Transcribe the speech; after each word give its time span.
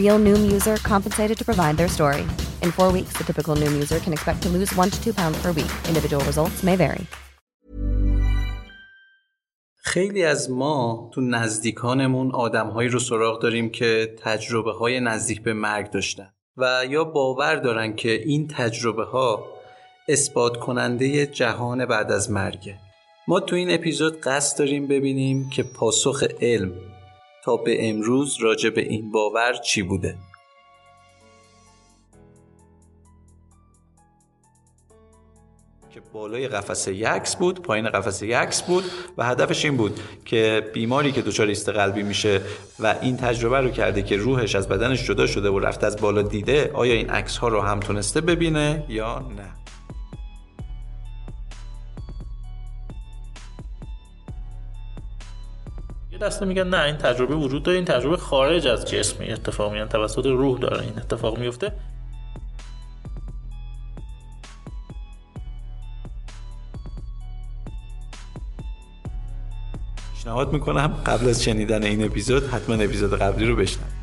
Real 0.00 0.18
Noom 0.26 0.42
user 0.56 0.76
compensated 0.92 1.36
to 1.40 1.44
provide 1.50 1.76
their 1.80 1.90
story. 1.98 2.24
In 2.64 2.70
four 2.78 2.90
weeks, 2.96 3.12
the 3.18 3.24
typical 3.30 3.54
Noom 3.60 3.74
user 3.82 3.98
can 4.04 4.12
expect 4.16 4.40
to 4.44 4.48
lose 4.56 4.70
one 4.82 4.90
to 4.94 4.98
two 5.04 5.14
pounds 5.20 5.38
per 5.42 5.52
week. 5.60 5.72
Individual 5.92 6.22
results 6.30 6.62
may 6.62 6.76
vary. 6.76 7.06
خیلی 9.96 10.24
از 10.24 10.50
ما 10.50 11.10
تو 11.14 11.20
نزدیکانمون 11.20 12.30
آدمهایی 12.30 12.88
رو 12.88 12.98
سراغ 12.98 13.42
داریم 13.42 13.70
که 13.70 14.16
تجربه 14.22 14.72
های 14.72 15.00
نزدیک 15.00 15.42
به 15.42 15.52
مرگ 15.52 15.90
داشتن 15.90 16.28
و 16.56 16.84
یا 16.90 17.04
باور 17.04 17.56
دارن 17.56 17.96
که 17.96 18.10
این 18.10 18.48
تجربه 18.48 19.04
ها 19.04 19.46
اثبات 20.08 20.56
کننده 20.56 21.26
جهان 21.26 21.86
بعد 21.86 22.12
از 22.12 22.30
مرگه 22.30 22.78
ما 23.28 23.40
تو 23.40 23.56
این 23.56 23.70
اپیزود 23.70 24.20
قصد 24.20 24.58
داریم 24.58 24.86
ببینیم 24.86 25.50
که 25.50 25.62
پاسخ 25.62 26.22
علم 26.40 26.72
تا 27.46 27.56
به 27.56 27.88
امروز 27.88 28.36
راجع 28.40 28.70
به 28.70 28.80
این 28.80 29.12
باور 29.12 29.52
چی 29.52 29.82
بوده؟ 29.82 30.18
که 35.90 36.00
بالای 36.12 36.48
قفسه 36.48 36.94
یکس 36.94 37.36
بود 37.36 37.62
پایین 37.62 37.88
قفسه 37.88 38.26
یکس 38.26 38.62
بود 38.62 38.84
و 39.18 39.24
هدفش 39.24 39.64
این 39.64 39.76
بود 39.76 40.00
که 40.24 40.70
بیماری 40.74 41.12
که 41.12 41.22
دچار 41.22 41.46
ایست 41.46 41.68
قلبی 41.68 42.02
میشه 42.02 42.40
و 42.78 42.94
این 43.02 43.16
تجربه 43.16 43.60
رو 43.60 43.70
کرده 43.70 44.02
که 44.02 44.16
روحش 44.16 44.54
از 44.54 44.68
بدنش 44.68 45.06
جدا 45.06 45.26
شده 45.26 45.50
و 45.50 45.58
رفته 45.58 45.86
از 45.86 45.96
بالا 46.00 46.22
دیده 46.22 46.70
آیا 46.74 46.94
این 46.94 47.10
عکس 47.10 47.36
ها 47.36 47.48
رو 47.48 47.60
هم 47.60 47.80
تونسته 47.80 48.20
ببینه 48.20 48.84
یا 48.88 49.18
نه؟ 49.18 49.65
یه 56.16 56.22
دسته 56.22 56.46
میگن 56.46 56.68
نه 56.68 56.82
این 56.82 56.96
تجربه 56.96 57.34
وجود 57.34 57.62
داره 57.62 57.76
این 57.76 57.84
تجربه 57.84 58.16
خارج 58.16 58.66
از 58.66 58.84
جسم. 58.84 59.24
اتفاق 59.28 59.72
میان 59.72 59.88
توسط 59.88 60.26
روح 60.26 60.58
داره 60.58 60.82
این 60.82 60.98
اتفاق 60.98 61.38
میفته. 61.38 61.72
پیشنهاد 70.14 70.52
می‌کنم 70.52 70.86
قبل 71.06 71.28
از 71.28 71.44
شنیدن 71.44 71.82
این 71.82 72.04
اپیزود 72.04 72.46
حتما 72.46 72.74
اپیزود 72.74 73.18
قبلی 73.18 73.46
رو 73.46 73.56
بشنوید. 73.56 73.95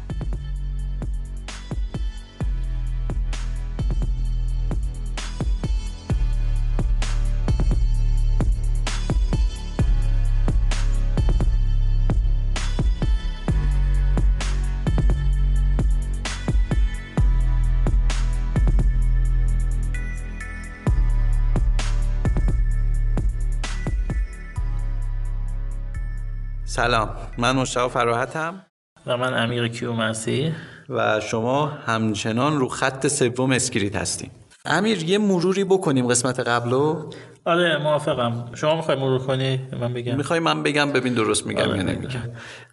سلام. 26.75 27.09
من 27.37 27.55
مشتاق 27.55 27.91
فراحتم. 27.91 28.65
و 29.07 29.17
من 29.17 29.43
امیر 29.43 29.67
کیو 29.67 29.93
مسیح. 29.93 30.51
و 30.89 31.19
شما 31.19 31.65
همچنان 31.65 32.59
رو 32.59 32.67
خط 32.67 33.07
سوم 33.07 33.51
اسکریت 33.51 33.95
هستیم. 33.95 34.31
امیر 34.65 35.03
یه 35.03 35.17
مروری 35.17 35.63
بکنیم 35.63 36.07
قسمت 36.07 36.39
قبلو. 36.39 37.11
آره 37.45 37.77
موافقم. 37.77 38.45
شما 38.53 38.75
می‌خوای 38.75 38.97
مرور 38.97 39.19
کنی؟ 39.19 39.59
من 39.81 39.93
بگم. 39.93 40.15
می‌خوای 40.15 40.39
من 40.39 40.63
بگم؟ 40.63 40.91
ببین 40.91 41.13
درست 41.13 41.47
میگم 41.47 41.61
آره. 41.61 41.77
یا 41.77 41.83
نمیگم. 41.83 42.19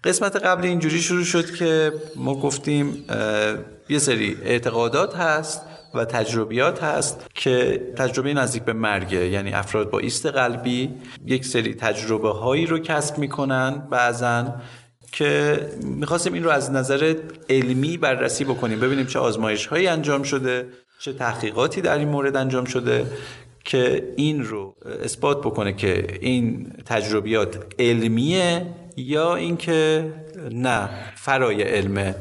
قسمت 0.04 0.36
قبل 0.36 0.64
اینجوری 0.64 1.00
شروع 1.00 1.24
شد 1.24 1.54
که 1.54 1.92
ما 2.16 2.34
گفتیم 2.34 3.04
یه 3.88 3.98
سری 3.98 4.36
اعتقادات 4.44 5.16
هست. 5.16 5.66
و 5.94 6.04
تجربیات 6.04 6.82
هست 6.82 7.26
که 7.34 7.82
تجربه 7.96 8.34
نزدیک 8.34 8.62
به 8.62 8.72
مرگه 8.72 9.28
یعنی 9.28 9.52
افراد 9.52 9.90
با 9.90 9.98
ایست 9.98 10.26
قلبی 10.26 10.94
یک 11.26 11.44
سری 11.44 11.74
تجربه 11.74 12.30
هایی 12.30 12.66
رو 12.66 12.78
کسب 12.78 13.18
می‌کنن 13.18 13.88
بعضا 13.90 14.54
که 15.12 15.60
می‌خواستیم 15.82 16.32
این 16.32 16.44
رو 16.44 16.50
از 16.50 16.70
نظر 16.70 17.14
علمی 17.50 17.96
بررسی 17.96 18.44
بکنیم 18.44 18.80
ببینیم 18.80 19.06
چه 19.06 19.18
آزمایش 19.18 19.66
هایی 19.66 19.86
انجام 19.86 20.22
شده 20.22 20.66
چه 20.98 21.12
تحقیقاتی 21.12 21.80
در 21.80 21.98
این 21.98 22.08
مورد 22.08 22.36
انجام 22.36 22.64
شده 22.64 23.06
که 23.64 24.12
این 24.16 24.44
رو 24.44 24.74
اثبات 25.04 25.40
بکنه 25.40 25.72
که 25.72 26.18
این 26.20 26.72
تجربیات 26.86 27.58
علمیه 27.78 28.66
یا 28.96 29.34
اینکه 29.34 30.12
نه 30.52 30.90
فرای 31.14 31.62
علمه 31.62 32.14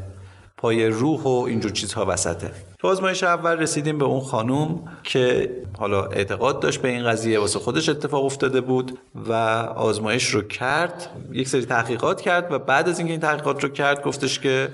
پای 0.58 0.86
روح 0.86 1.24
و 1.24 1.44
اینجور 1.48 1.72
چیزها 1.72 2.06
وسطه. 2.10 2.69
تو 2.80 2.88
آزمایش 2.88 3.24
اول 3.24 3.58
رسیدیم 3.58 3.98
به 3.98 4.06
اون 4.06 4.20
خانوم 4.20 4.88
که 5.04 5.52
حالا 5.78 6.06
اعتقاد 6.06 6.60
داشت 6.60 6.82
به 6.82 6.90
این 6.90 7.04
قضیه 7.04 7.40
واسه 7.40 7.60
خودش 7.60 7.90
اتفاق 7.90 8.26
افتاده 8.26 8.62
بود 8.62 8.98
و 9.16 9.34
آزمایش 9.76 10.30
رو 10.30 10.42
کرد 10.42 11.10
یک 11.32 11.48
سری 11.48 11.66
تحقیقات 11.66 12.22
کرد 12.22 12.52
و 12.52 12.60
بعد 12.60 12.90
از 12.90 13.00
اینکه 13.00 13.12
این 13.12 13.22
تحقیقات 13.22 13.64
رو 13.64 13.70
کرد 13.70 14.04
گفتش 14.04 14.40
که 14.40 14.70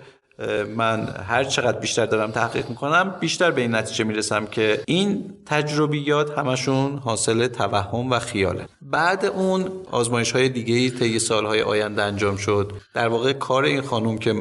من 0.75 1.07
هر 1.27 1.43
چقدر 1.43 1.79
بیشتر 1.79 2.05
دارم 2.05 2.31
تحقیق 2.31 2.69
می‌کنم 2.69 3.15
بیشتر 3.19 3.51
به 3.51 3.61
این 3.61 3.75
نتیجه 3.75 4.03
می‌رسم 4.03 4.45
که 4.45 4.81
این 4.85 5.33
تجربیات 5.45 6.37
همشون 6.37 6.97
حاصل 6.97 7.47
توهم 7.47 8.11
و 8.11 8.19
خیاله. 8.19 8.65
بعد 8.81 9.25
اون 9.25 9.71
آزمایش 9.91 10.31
های 10.31 10.49
دیگه 10.49 10.75
ای 10.75 10.89
طی 10.89 11.19
سالهای 11.19 11.61
آینده 11.61 12.03
انجام 12.03 12.37
شد. 12.37 12.71
در 12.93 13.07
واقع 13.07 13.33
کار 13.33 13.63
این 13.63 13.81
خانم 13.81 14.17
که 14.17 14.33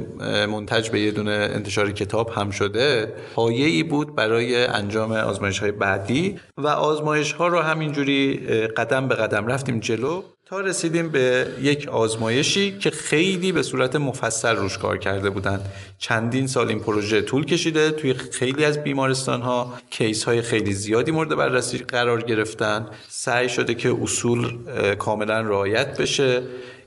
منتج 0.46 0.90
به 0.90 1.00
یه 1.00 1.10
دونه 1.10 1.50
انتشار 1.54 1.92
کتاب 1.92 2.30
هم 2.30 2.50
شده 2.50 3.14
پایه 3.34 3.66
ای 3.66 3.82
بود 3.82 4.14
برای 4.14 4.66
انجام 4.66 5.12
آزمایش 5.12 5.58
های 5.58 5.72
بعدی 5.72 6.38
و 6.58 6.66
آزمایش 6.66 7.32
ها 7.32 7.48
رو 7.48 7.60
همینجوری 7.60 8.36
قدم 8.66 9.08
به 9.08 9.14
قدم 9.14 9.46
رفتیم 9.46 9.80
جلو. 9.80 10.22
تا 10.46 10.60
رسیدیم 10.60 11.08
به 11.08 11.46
یک 11.62 11.88
آزمایشی 11.88 12.78
که 12.78 12.90
خیلی 12.90 13.52
به 13.52 13.62
صورت 13.62 13.96
مفصل 13.96 14.56
روش 14.56 14.78
کار 14.78 14.98
کرده 14.98 15.30
بودن. 15.30 15.60
چندین 15.98 16.46
سال 16.46 16.68
این 16.68 16.80
پروژه 16.80 17.22
طول 17.22 17.44
کشیده 17.44 17.90
توی 17.90 18.14
خیلی 18.14 18.64
از 18.64 18.84
بیمارستان 18.84 19.42
ها 19.42 19.74
case 19.90 20.24
های 20.24 20.42
خیلی 20.42 20.72
زیادی 20.72 21.10
مورد 21.10 21.36
بررسی 21.36 21.78
قرار 21.78 22.22
گرفتن. 22.22 22.86
سعی 23.08 23.48
شده 23.48 23.74
که 23.74 23.96
اصول 24.02 24.58
کاملا 24.94 25.40
رعایت 25.40 26.00
بشه. 26.00 26.42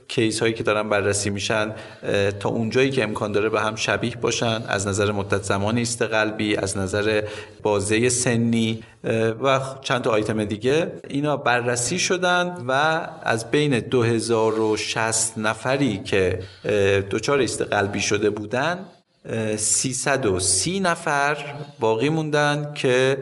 case 0.08 0.40
هایی 0.40 0.54
که 0.54 0.62
دارن 0.62 0.88
بررسی 0.88 1.30
میشن 1.30 1.74
تا 2.40 2.48
اونجایی 2.48 2.90
که 2.90 3.02
امکان 3.02 3.32
داره 3.32 3.48
به 3.48 3.60
هم 3.60 3.76
شبیه 3.76 4.16
باشن. 4.16 4.62
از 4.68 4.86
نظر 4.86 5.12
مدت 5.12 5.42
زمان 5.42 5.76
ایست 5.76 6.02
قلبی 6.02 6.56
از 6.56 6.78
نظر 6.78 7.22
بازه 7.62 8.08
سنی 8.08 8.82
و 9.42 9.60
چند 9.80 10.02
تا 10.02 10.10
آیتم 10.10 10.44
دیگه. 10.44 10.92
اینا 11.08 11.36
بررسی 11.36 11.98
شدن 11.98 12.64
و 12.68 13.00
از 13.22 13.50
بین 13.50 13.78
2060 13.78 15.38
نفری 15.38 15.98
که 15.98 16.38
دچار 17.10 17.38
ایست 17.38 17.62
قلبی 17.62 18.00
شده 18.00 18.30
بودن 18.30 18.78
330 19.56 20.80
نفر 20.80 21.36
باقی 21.80 22.08
موندن 22.08 22.72
که 22.74 23.18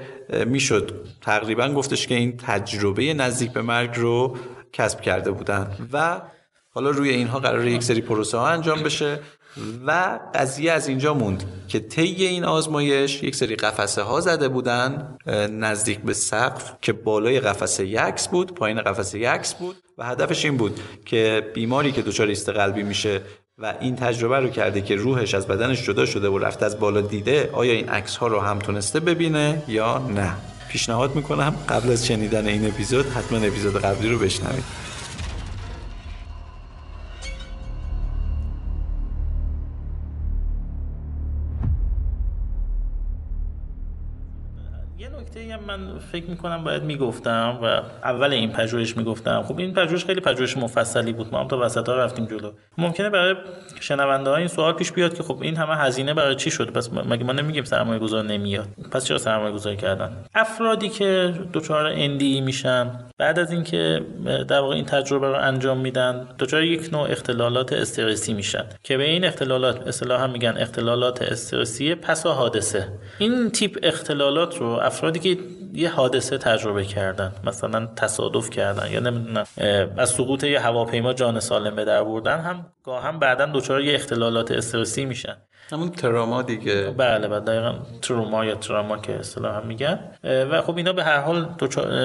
می‌شد 0.46 1.06
تقریبا 1.20 1.68
گفتش 1.68 2.06
که 2.06 2.14
این 2.14 2.36
تجربه 2.36 3.14
نزدیک 3.14 3.52
به 3.52 3.62
مرگ 3.62 3.90
رو 3.96 4.36
کسب 4.72 5.00
کرده 5.00 5.30
بودن. 5.30 5.70
و 5.92 6.20
حالا 6.76 6.90
روی 6.90 7.10
اینها 7.10 7.38
قرار 7.38 7.66
یک 7.66 7.82
سری 7.82 8.00
پروسه 8.00 8.38
ها 8.38 8.48
انجام 8.48 8.82
بشه 8.82 9.18
و 9.86 10.20
قضیه 10.34 10.72
از 10.72 10.88
اینجا 10.88 11.14
موند 11.14 11.44
که 11.68 11.80
طی 11.80 12.26
این 12.26 12.44
آزمایش 12.44 13.22
یک 13.22 13.36
سری 13.36 13.56
قفسه 13.56 14.02
ها 14.02 14.20
زده 14.20 14.48
بودن 14.48 15.16
نزدیک 15.50 15.98
به 15.98 16.12
سقف 16.12 16.72
که 16.82 16.92
بالای 16.92 17.40
قفسه 17.40 17.86
یکس 17.86 18.28
بود 18.28 18.54
پایین 18.54 18.80
قفسه 18.80 19.18
یکس 19.18 19.54
بود 19.54 19.76
و 19.98 20.04
هدفش 20.04 20.44
این 20.44 20.56
بود 20.56 20.80
که 21.04 21.50
بیماری 21.54 21.92
که 21.92 22.02
دچار 22.02 22.26
ایست 22.26 22.48
قلبی 22.48 22.82
میشه 22.82 23.20
و 23.58 23.74
این 23.80 23.96
تجربه 23.96 24.40
رو 24.40 24.48
کرده 24.48 24.80
که 24.80 24.96
روحش 24.96 25.34
از 25.34 25.46
بدنش 25.46 25.82
جدا 25.82 26.06
شده 26.06 26.28
و 26.28 26.38
رفته 26.38 26.66
از 26.66 26.80
بالا 26.80 27.00
دیده 27.00 27.50
آیا 27.52 27.72
این 27.72 27.88
عکس 27.88 28.16
ها 28.16 28.26
رو 28.26 28.40
هم 28.40 28.58
تونسته 28.58 29.00
ببینه 29.00 29.62
یا 29.68 29.98
نه؟ 29.98 30.32
پیشنهاد 30.68 31.14
می‌کنم 31.14 31.56
قبل 31.68 31.90
از 31.90 32.06
شنیدن 32.06 32.46
این 32.46 32.66
اپیزود 32.68 33.06
حتما 33.06 33.38
اپیزود 33.38 33.76
قبلی 33.76 34.08
رو 34.08 34.18
بشنوید. 34.18 34.95
من 45.76 45.98
فکر 45.98 46.24
می‌کنم 46.24 46.64
باید 46.64 46.82
می‌گفتم 46.82 47.58
و 47.62 47.66
اول 48.04 48.32
این 48.32 48.52
پژوهش 48.52 48.96
می‌گفتم. 48.96 49.42
خب 49.42 49.58
این 49.58 49.74
پژوهش 49.74 50.04
خیلی 50.04 50.20
پژوهش 50.20 50.56
مفصلی 50.56 51.12
بود. 51.12 51.32
ما 51.32 51.40
هم 51.40 51.48
تا 51.48 51.58
وسط 51.58 51.88
ها 51.88 51.96
رفتیم 51.96 52.26
جلو. 52.26 52.52
ممکنه 52.78 53.10
برای 53.10 53.34
شنونده 53.80 54.30
ها 54.30 54.36
این 54.36 54.48
سوال 54.48 54.72
پیش 54.72 54.92
بیاد 54.92 55.14
که 55.14 55.22
خب 55.22 55.38
این 55.42 55.56
همه 55.56 55.76
هزینه 55.76 56.14
برای 56.14 56.34
چی 56.34 56.50
شد 56.50 56.70
پس 56.70 56.92
مگه 56.92 57.24
ما 57.24 57.32
نمیگیم 57.32 57.64
سرمایه 57.64 57.98
گذار 57.98 58.24
نمیاد؟ 58.24 58.68
پس 58.90 59.04
چرا 59.04 59.18
سرمایه 59.18 59.52
گذاری 59.52 59.76
کردن؟ 59.76 60.16
افرادی 60.34 60.88
که 60.88 61.34
دچار 61.52 61.86
اندی 61.86 62.40
میشن 62.40 62.90
بعد 63.18 63.38
از 63.38 63.52
اینکه 63.52 64.00
در 64.48 64.60
واقع 64.60 64.74
این 64.74 64.84
تجربه 64.84 65.28
رو 65.28 65.34
انجام 65.34 65.78
میدن 65.78 66.28
دچار 66.38 66.62
یک 66.62 66.92
نوع 66.92 67.10
اختلالات 67.10 67.72
استرسی 67.72 68.34
میشن. 68.34 68.64
که 68.82 68.96
به 68.96 69.04
این 69.04 69.24
اختلالات 69.24 69.86
اصطلاحا 69.86 70.26
میگن 70.26 70.54
اختلالات 70.58 71.22
استرسی 71.22 71.94
پس 71.94 72.26
حادثه. 72.26 72.88
این 73.18 73.50
تیپ 73.50 73.78
اختلالات 73.82 74.58
رو 74.58 74.66
افرادی 74.66 75.18
که 75.18 75.38
یه 75.76 75.90
حادثه 75.90 76.38
تجربه 76.38 76.84
کردن 76.84 77.32
مثلا 77.44 77.86
تصادف 77.86 78.50
کردن 78.50 78.90
یا 78.90 79.00
نمی‌دونم 79.00 79.44
از 79.96 80.10
سقوط 80.10 80.44
یه 80.44 80.60
هواپیما 80.60 81.12
جان 81.12 81.40
سالم 81.40 81.76
به 81.76 81.84
در 81.84 82.04
بردن 82.04 82.40
هم 82.40 82.66
هم 82.86 83.18
بعدا 83.18 83.46
دچار 83.46 83.80
یه 83.80 83.94
اختلالات 83.94 84.50
استرسی 84.50 85.04
میشن. 85.04 85.36
همون 85.72 85.90
تراما 85.90 86.42
دیگه. 86.42 86.90
بله 86.90 87.28
بله 87.28 87.40
دقیقا 87.40 87.74
تروما 88.02 88.44
یا 88.44 88.54
تراما 88.54 88.98
که 88.98 89.12
اصطلاح 89.12 89.56
هم 89.56 89.66
میگن. 89.66 89.98
و 90.24 90.62
خب 90.62 90.76
اینا 90.76 90.92
به 90.92 91.04
هر 91.04 91.20
حال 91.20 91.48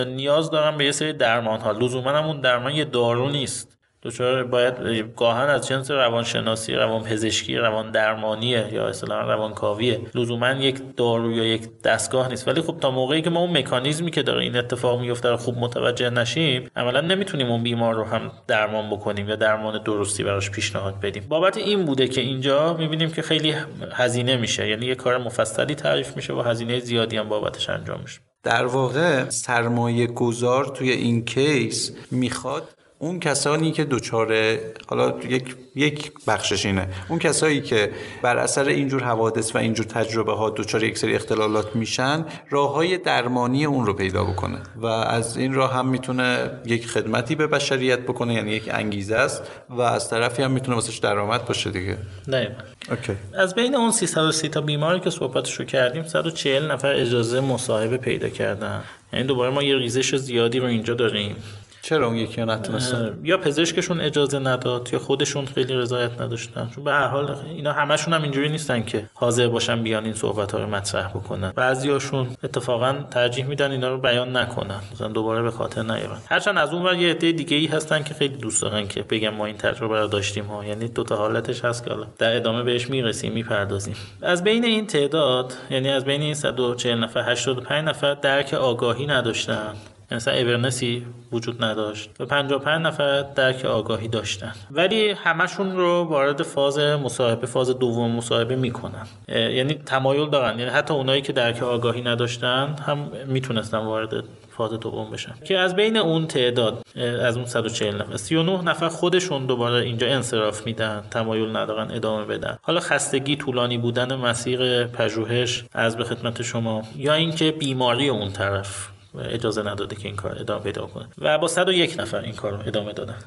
نیاز 0.07 0.51
دارن 0.51 0.77
به 0.77 0.85
یه 0.85 0.91
سری 0.91 1.13
درمان 1.13 1.59
ها 1.59 1.71
لزوما 1.71 2.09
همون 2.09 2.41
درمان 2.41 2.71
یه 2.71 2.85
دارو 2.85 3.29
نیست. 3.29 3.80
دچار 4.03 4.43
باید 4.43 4.73
گاهن 5.17 5.49
از 5.49 5.67
جنس 5.67 5.91
روانشناسی 5.91 6.73
روان 6.73 7.03
پزشکی 7.03 7.55
روان 7.57 7.91
درمانیه 7.91 8.69
یا 8.71 8.87
اصلا 8.87 9.21
روانکاویه. 9.21 10.01
لزوما 10.15 10.51
یک 10.51 10.81
دارو 10.97 11.31
یا 11.31 11.43
یک 11.43 11.81
دستگاه 11.83 12.27
نیست. 12.27 12.47
ولی 12.47 12.61
خب 12.61 12.77
تا 12.81 12.91
موقعی 12.91 13.21
که 13.21 13.29
ما 13.29 13.39
اون 13.39 13.57
مکانیزمی 13.57 14.11
که 14.11 14.23
داره 14.23 14.43
این 14.43 14.57
اتفاق 14.57 14.99
میفته 14.99 15.29
رو 15.29 15.37
خوب 15.37 15.57
متوجه 15.57 16.09
نشیم 16.09 16.71
عملا 16.75 17.01
نمی‌تونیم 17.01 17.51
اون 17.51 17.63
بیمار 17.63 17.95
رو 17.95 18.03
هم 18.03 18.31
درمان 18.47 18.89
بکنیم 18.89 19.29
یا 19.29 19.35
درمان 19.35 19.83
درستی 19.83 20.23
براش 20.23 20.51
پیشنهاد 20.51 20.99
بدیم. 20.99 21.25
بابت 21.29 21.57
این 21.57 21.85
بوده 21.85 22.07
که 22.07 22.21
اینجا 22.21 22.73
می‌بینیم 22.73 23.11
که 23.11 23.21
خیلی 23.21 23.55
هزینه 23.93 24.37
میشه. 24.37 24.67
یعنی 24.67 24.85
یه 24.85 24.95
کار 24.95 25.17
مفصلی 25.17 25.75
تعریف 25.75 26.15
میشه 26.15 26.33
و 26.33 26.41
هزینه 26.41 26.79
زیادی 26.79 27.17
هم 27.17 27.29
بابتش 27.29 27.69
انجام 27.69 27.99
میشه. 28.01 28.19
در 28.43 28.65
واقع 28.65 29.29
سرمایه 29.29 30.07
گذار 30.07 30.65
توی 30.65 30.91
این 30.91 31.25
کیس 31.25 31.91
می‌خواد 32.11 32.69
اون 33.01 33.19
کسانی 33.19 33.71
که 33.71 33.85
دچار 33.85 34.57
حالا 34.87 35.19
یک 35.29 35.55
یک 35.75 36.11
بخشش 36.27 36.65
اینه. 36.65 36.87
اون 37.09 37.19
کسایی 37.19 37.61
که 37.61 37.91
بر 38.21 38.37
اثر 38.37 38.65
اینجور 38.65 39.03
حوادث 39.03 39.55
و 39.55 39.57
اینجور 39.57 39.85
تجربه 39.85 40.33
ها 40.33 40.49
دچار 40.49 40.83
یک 40.83 40.97
سری 40.97 41.15
اختلالات 41.15 41.75
میشن 41.75 42.25
راه 42.49 42.73
های 42.73 42.97
درمانی 42.97 43.65
اون 43.65 43.85
رو 43.85 43.93
پیدا 43.93 44.23
بکنه. 44.23 44.57
و 44.75 44.85
از 44.85 45.37
این 45.37 45.53
راه 45.53 45.73
هم 45.73 45.87
می‌تونه 45.87 46.51
یک 46.65 46.87
خدمتی 46.87 47.35
به 47.35 47.47
بشریت 47.47 47.99
بکنه 47.99 48.33
یعنی 48.33 48.51
یک 48.51 48.69
انگیزه 48.71 49.15
است 49.15 49.43
و 49.69 49.81
از 49.81 50.09
طرفی 50.09 50.43
هم 50.43 50.51
می‌تونه 50.51 50.75
واسش 50.75 50.97
درآمد 50.97 51.45
باشه 51.45 51.69
دیگه. 51.71 51.97
نه 52.27 52.55
اوکی. 52.89 53.13
از 53.33 53.55
بین 53.55 53.75
اون 53.75 53.91
330 53.91 54.49
تا 54.49 54.61
بیماری 54.61 54.99
که 54.99 55.09
صحبتش 55.09 55.53
رو 55.53 55.65
کردیم 55.65 56.03
140 56.03 56.71
نفر 56.71 56.93
اجازه 56.93 57.39
مصاحبه 57.39 57.97
پیدا 57.97 58.29
کردن. 58.29 58.83
یعنی 59.13 59.25
دوباره 59.25 59.51
ما 59.51 59.63
یه 59.63 59.77
ریزش 59.77 60.15
زیادی 60.15 60.59
رو 60.59 60.65
اینجا 60.65 60.93
داریم. 60.93 61.35
چرا 61.83 62.07
اون 62.07 62.15
یکی 62.15 62.41
نتونستن؟ 62.41 63.19
یا 63.23 63.37
پزشکشون 63.37 64.01
اجازه 64.01 64.39
نداد 64.39 64.89
یا 64.93 64.99
خودشون 64.99 65.45
خیلی 65.45 65.73
رضایت 65.73 66.21
نداشتن. 66.21 66.69
چون 66.75 66.83
به 66.83 66.91
هر 66.91 67.07
حال 67.07 67.35
اینا 67.55 67.73
همشون 67.73 68.13
هم 68.13 68.21
اینجوری 68.21 68.49
نیستن 68.49 68.83
که 68.83 69.05
حاضر 69.13 69.47
باشن 69.47 69.83
بیان 69.83 70.05
این 70.05 70.13
صحبت 70.13 70.51
ها 70.51 70.59
رو 70.59 70.67
مطرح 70.67 71.07
بکنن. 71.09 71.51
بعضیاشون 71.55 72.27
اتفاقا 72.43 72.95
ترجیح 73.11 73.45
میدن 73.45 73.71
اینا 73.71 73.89
رو 73.89 73.97
بیان 73.97 74.37
نکنن. 74.37 74.79
مثلا 74.93 75.07
دوباره 75.07 75.41
به 75.41 75.51
خاطر 75.51 75.83
نیارن 75.83 76.17
هرچند 76.29 76.57
از 76.57 76.73
اون 76.73 76.83
ور 76.83 76.95
یه 76.95 77.11
عده 77.11 77.31
دیگه 77.31 77.57
ای 77.57 77.65
هستن 77.65 78.03
که 78.03 78.13
خیلی 78.13 78.37
دوست 78.37 78.61
دارن 78.61 78.87
که 78.87 79.03
بگم 79.03 79.29
ما 79.29 79.45
این 79.45 79.57
تجربه 79.57 79.99
رو 79.99 80.07
داشتیم 80.07 80.45
ها. 80.45 80.65
یعنی 80.65 80.87
دو 80.87 81.03
تا 81.03 81.15
حالتش 81.15 81.65
هست 81.65 81.85
که 81.85 81.91
در 82.17 82.35
ادامه 82.35 82.63
بهش 82.63 82.89
می‌رسیم 82.89 83.33
می‌پردازیم. 83.33 83.95
از 84.21 84.43
بین 84.43 84.65
این 84.65 84.87
تعداد 84.87 85.53
یعنی 85.69 85.89
از 85.89 86.05
بین 86.05 86.21
این 86.21 86.33
140 86.33 86.99
نفر 86.99 87.31
85 87.31 87.87
نفر 87.87 88.13
درک 88.13 88.53
آگاهی 88.53 89.07
نداشتن. 89.07 89.73
مثلا 90.11 90.33
اورنسی 90.33 91.05
وجود 91.31 91.63
نداشت 91.63 92.09
و 92.19 92.25
55 92.25 92.85
نفر 92.85 93.21
درک 93.21 93.65
آگاهی 93.65 94.07
داشتن. 94.07 94.51
ولی 94.71 95.09
همشون 95.09 95.75
رو 95.77 96.03
وارد 96.03 96.43
فاز 96.43 96.79
مصاحبه 96.79 97.47
فاز 97.47 97.69
دوم 97.69 98.11
مصاحبه 98.11 98.55
می‌کنن. 98.55 99.07
یعنی 99.27 99.73
تمایل 99.73 100.29
دارن. 100.29 100.59
یعنی 100.59 100.71
حتی 100.71 100.93
اونایی 100.93 101.21
که 101.21 101.33
درک 101.33 101.63
آگاهی 101.63 102.01
نداشتن 102.01 102.75
هم 102.87 103.11
می‌تونستن 103.27 103.77
وارد 103.77 104.23
فاز 104.57 104.71
دوم 104.71 105.09
بشن. 105.11 105.33
که 105.45 105.57
از 105.57 105.75
بین 105.75 105.97
اون 105.97 106.27
تعداد 106.27 106.81
از 107.21 107.37
اون 107.37 107.45
140 107.45 108.01
نفر 108.01 108.17
39 108.17 108.61
نفر 108.63 108.87
خودشون 108.87 109.45
دوباره 109.45 109.75
اینجا 109.75 110.07
انصراف 110.07 110.65
میدن 110.65 111.03
تمایل 111.11 111.55
ندارن 111.55 111.91
ادامه 111.91 112.25
بدن. 112.25 112.57
حالا 112.61 112.79
خستگی 112.79 113.35
طولانی 113.35 113.77
بودن 113.77 114.15
مسیر 114.15 114.83
پژوهش 114.83 115.63
از 115.73 115.97
به 115.97 116.03
خدمت 116.03 116.41
شما 116.41 116.81
یا 116.95 117.13
اینکه 117.13 117.51
بیماری 117.51 118.09
اون 118.09 118.31
طرف. 118.31 118.87
اجازه 119.19 119.61
نداده 119.63 119.95
که 119.95 120.07
این 120.07 120.15
کار 120.15 120.37
ادامه 120.39 120.63
پیدا 120.63 120.85
کنه. 120.85 121.07
و 121.17 121.37
با 121.37 121.47
101 121.47 121.99
نفر 121.99 122.17
این 122.17 122.35
کار 122.35 122.51
رو 122.51 122.59
ادامه 122.67 122.93
دادن. 122.93 123.17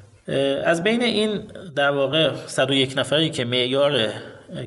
از 0.64 0.82
بین 0.82 1.02
این 1.02 1.42
در 1.76 1.90
واقع 1.90 2.30
101 2.46 2.98
نفری 2.98 3.30
که 3.30 3.44
معیار 3.44 4.08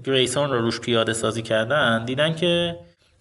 گریسون 0.03 0.49
رو 0.49 0.61
روش 0.61 0.79
پیاده 0.79 1.13
سازی 1.13 1.41
کردن 1.41 2.05
دیدن 2.05 2.35
که 2.35 2.75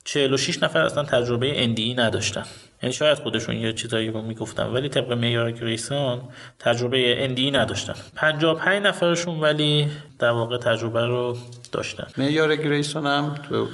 46 0.04 0.62
نفر 0.62 0.80
اصلا 0.80 1.02
تجربه 1.02 1.62
اندی 1.62 1.94
نداشتن. 1.94 2.44
یعنی 2.82 2.92
شاید 2.92 3.18
خودشون 3.18 3.56
یه 3.56 3.72
چیزایی 3.72 4.10
رو 4.10 4.22
می‌گفتن 4.22 4.66
ولی 4.66 4.88
طبق 4.88 5.12
معیار 5.12 5.52
گریسون 5.52 6.20
تجربه 6.58 7.24
اندی 7.24 7.50
نداشتن. 7.50 7.94
55 8.16 8.82
نفرشون 8.82 9.40
ولی 9.40 9.88
در 10.18 10.30
واقع 10.30 10.58
تجربه 10.58 11.06
رو 11.06 11.36
داشتن. 11.72 12.06
معیار 12.16 12.56
گریسون 12.56 13.06
هم 13.06 13.34
تو 13.48 13.68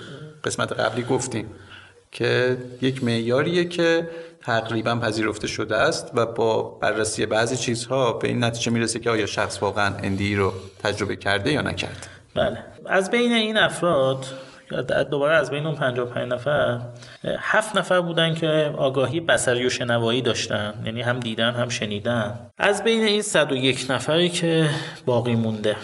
قسمت 0.45 0.73
قبلی 0.73 1.02
گفتیم. 1.02 1.47
که 2.12 2.57
یک 2.83 3.04
معیاریه 3.04 3.64
که 3.64 4.09
تقریبا 4.42 4.97
پذیرفته 4.97 5.47
شده 5.47 5.76
است 5.76 6.11
و 6.14 6.26
با 6.26 6.62
بررسی 6.62 7.26
بعضی 7.26 7.57
چیزها 7.57 8.12
به 8.12 8.28
این 8.28 8.45
نتیجه 8.45 8.73
می‌رسه 8.73 8.99
که 8.99 9.11
آیا 9.11 9.26
شخص 9.26 9.62
واقعا 9.62 9.95
اندی 10.02 10.37
رو 10.37 10.52
تجربه 10.83 11.16
کرده 11.16 11.52
یا 11.52 11.62
نکرده. 11.62 11.97
بله. 12.35 12.59
از 12.87 13.11
بین 13.11 13.33
این 13.33 13.57
افراد 13.57 14.26
دوباره 15.11 15.35
از 15.35 15.50
بین 15.50 15.67
اون 15.67 15.75
55 15.75 16.33
نفر 16.33 16.81
هفت 17.38 17.76
نفر 17.76 18.00
بودن 18.00 18.35
که 18.35 18.75
آگاهی 18.76 19.21
بصری 19.21 19.67
و 19.67 19.71
شنوایی 19.71 20.23
داشتن 20.23 20.75
یعنی 20.85 21.02
هم 21.02 21.21
دیدن 21.21 21.50
هم 21.50 21.69
شنیدن. 21.69 22.38
از 22.59 22.85
بین 22.85 23.05
این 23.05 23.23
101 23.23 23.87
نفری 23.91 24.29
که 24.29 24.69
باقی 25.07 25.35
مونده 25.35 25.76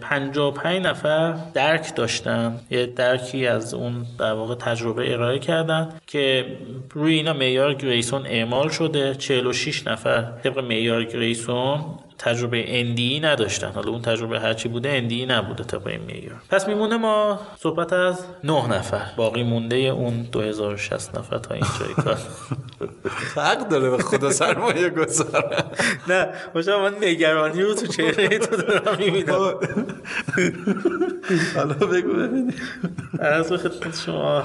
55 0.00 0.86
نفر 0.86 1.34
درک 1.54 1.94
داشتن 1.94 2.60
یه 2.70 2.86
درکی 2.86 3.46
از 3.46 3.74
اون 3.74 4.06
در 4.18 4.32
واقع 4.32 4.54
تجربه 4.54 5.12
ارائه 5.12 5.38
کردن 5.38 5.88
که 6.06 6.46
روی 6.94 7.14
اینا 7.14 7.32
معیار 7.32 7.74
گریسون 7.74 8.26
اعمال 8.26 8.68
شده. 8.68 9.14
46 9.14 9.86
نفر 9.86 10.22
طبق 10.44 10.58
معیار 10.58 11.04
گریسون 11.04 11.80
تجربه 12.18 12.80
اندی 12.80 13.20
نداشتن. 13.20 13.70
حالا 13.70 13.90
اون 13.90 14.02
تجربه 14.02 14.40
هرچی 14.40 14.68
بوده 14.68 14.88
اندی 14.88 15.26
نبوده 15.26 15.64
تا 15.64 15.82
این 15.86 16.00
می‌گیرم 16.00 16.42
پس 16.50 16.68
میمونه 16.68 16.96
ما 16.96 17.40
صحبت 17.58 17.92
از 17.92 18.24
نه 18.44 18.68
نفر. 18.68 19.02
باقی 19.16 19.42
مونده 19.42 19.76
اون 19.76 20.22
2060 20.22 21.18
نفر 21.18 21.38
تا 21.38 21.54
اینجای 21.54 22.04
کار. 22.04 22.18
حق 23.36 23.68
داره 23.68 23.90
به 23.90 23.98
خدا 23.98 24.30
سرمایه 24.30 24.90
گذاره 24.90 25.64
نه 26.08 26.28
باشم 26.54 26.76
من 26.76 26.94
نگرانی 27.02 27.62
رو 27.62 27.74
تو 27.74 27.86
چهره 27.86 28.38
تو 28.38 28.56
دارم 28.56 28.98
می‌بینم. 28.98 29.34
حالا 31.56 31.74
بگو 31.74 32.12
ببینیم. 32.12 32.54
از 33.18 33.52
خدمت 33.52 34.00
شما. 34.06 34.42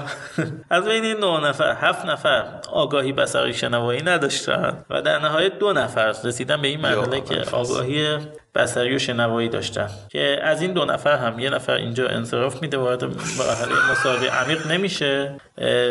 از 0.70 0.84
بین 0.84 1.04
این 1.04 1.16
نه 1.16 1.48
نفر 1.48 1.76
هفت 1.80 2.04
نفر 2.06 2.44
آگاهی 2.72 3.12
بسری 3.12 3.54
شنوایی 3.54 4.02
نداشتن 4.02 4.76
و 4.90 5.02
در 5.02 5.18
نهایت 5.18 5.58
دو 5.58 5.72
نفر 5.72 6.14
رسیدن 6.24 6.62
به 6.62 6.68
این 6.68 6.80
مرحله 6.80 7.20
که 7.20 7.42
آگاهی 7.70 8.18
بسری 8.54 8.96
و 8.96 8.98
شنوایی 8.98 9.48
داشتن 9.48 9.88
که 10.08 10.38
از 10.42 10.62
این 10.62 10.72
دو 10.72 10.84
نفر 10.84 11.16
هم 11.16 11.38
یه 11.38 11.50
نفر 11.50 11.74
اینجا 11.74 12.08
انصراف 12.08 12.62
میده 12.62 12.76
وارد 12.76 13.04
مرحله 13.04 13.92
مصاحبه 13.92 14.30
عمیق 14.30 14.66
نمیشه 14.66 15.34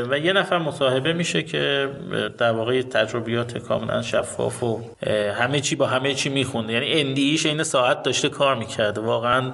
و 0.10 0.20
یه 0.20 0.34
نفر 0.34 0.58
مصاحبه 0.58 1.14
میشه 1.14 1.44
که 1.44 1.90
در 2.38 2.52
واقع 2.52 2.82
تجربیات 2.82 3.58
کاملا 3.58 4.02
شفاف 4.02 4.64
و 4.64 4.82
همه 5.40 5.60
چی 5.60 5.76
با 5.76 5.88
همه 5.88 6.14
چی 6.14 6.30
میخونده. 6.30 6.74
یعنی 6.74 7.02
اندیش 7.02 7.46
این 7.46 7.64
ساعت 7.64 8.04
داشته 8.04 8.30
کار 8.30 8.56
می‌کرده. 8.56 9.02
واقعا 9.02 9.52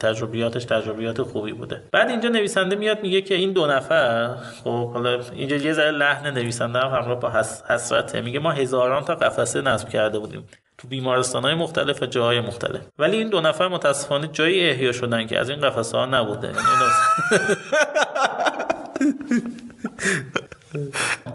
تجربیاتش 0.00 0.64
تجربیات 0.64 1.22
خوبی 1.22 1.52
بوده. 1.52 1.82
بعد 1.92 2.10
اینجا 2.10 2.28
نویسنده 2.28 2.76
میاد 2.76 3.02
میگه 3.02 3.20
که 3.20 3.34
این 3.34 3.52
دو 3.52 3.66
نفر 3.66 4.34
خب 4.64 4.92
حالا 4.92 5.20
اینجا 5.32 5.56
یه 5.56 5.72
ذره 5.72 5.90
لحن 5.90 6.30
نویسنده 6.30 6.78
هم 6.78 6.88
همراه 6.88 7.20
با 7.20 7.32
حسرته. 7.68 8.20
میگه 8.20 8.38
ما 8.38 8.50
هزاران 8.50 9.04
تا 9.04 9.14
قفسه 9.14 9.60
نصب 9.60 9.88
کرده 9.88 10.18
بودیم. 10.18 10.46
تو 10.82 10.88
بیمارستان 10.88 11.42
های 11.42 11.54
مختلف 11.54 12.02
و 12.02 12.06
جاهای 12.06 12.40
مختلف. 12.40 12.80
ولی 12.98 13.16
این 13.16 13.28
دو 13.28 13.40
نفر 13.40 13.68
متاسفانه 13.68 14.28
جایی 14.28 14.70
احیا 14.70 14.92
شدن 14.92 15.26
که 15.26 15.38
از 15.38 15.50
این 15.50 15.60
قفسه 15.60 15.98
ها 15.98 16.06
نبوده 16.06 16.52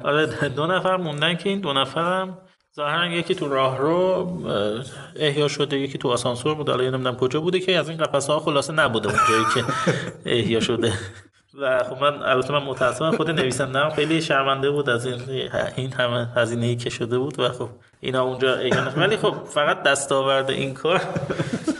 آره 0.03 0.25
دو 0.49 0.67
نفر 0.67 0.97
موندن 0.97 1.35
که 1.35 1.49
این 1.49 1.59
دو 1.59 1.73
نفر 1.73 2.21
هم 2.21 2.37
ظاهرا 2.75 3.07
یکی 3.07 3.35
تو 3.35 3.49
راه 3.49 3.77
رو 3.77 4.27
احیا 5.15 5.47
شده 5.47 5.77
یکی 5.79 5.97
تو 5.97 6.09
آسانسور 6.09 6.55
بود 6.55 6.69
حالا 6.69 6.83
نمی‌دونم 6.83 7.15
کجا 7.15 7.41
بوده 7.41 7.59
که 7.59 7.77
از 7.77 7.89
این 7.89 7.97
قفسه 7.97 8.33
ها 8.33 8.39
خلاصه 8.39 8.73
نبوده 8.73 9.09
اون 9.09 9.19
جایی 9.29 9.45
که 9.53 9.63
احیا 10.25 10.59
شده. 10.59 10.93
و 11.57 11.83
خب 11.83 12.03
من 12.03 12.23
البته 12.23 12.53
من 12.53 12.63
متاسفم 12.63 13.11
خود 13.11 13.29
نویسندم 13.29 13.89
خیلی 13.89 14.21
شرمنده 14.21 14.71
بود 14.71 14.89
از 14.89 15.05
این 15.05 15.21
این 15.75 15.93
همه 15.93 16.27
هزینه 16.35 16.65
ای 16.65 16.75
که 16.75 16.89
شده 16.89 17.17
بود 17.17 17.39
و 17.39 17.49
خب 17.49 17.69
اینا 17.99 18.23
اونجا 18.23 18.57
ولی 18.97 19.17
خب 19.17 19.35
فقط 19.45 19.83
دستاورد 19.83 20.49
این 20.49 20.73
کار 20.73 21.01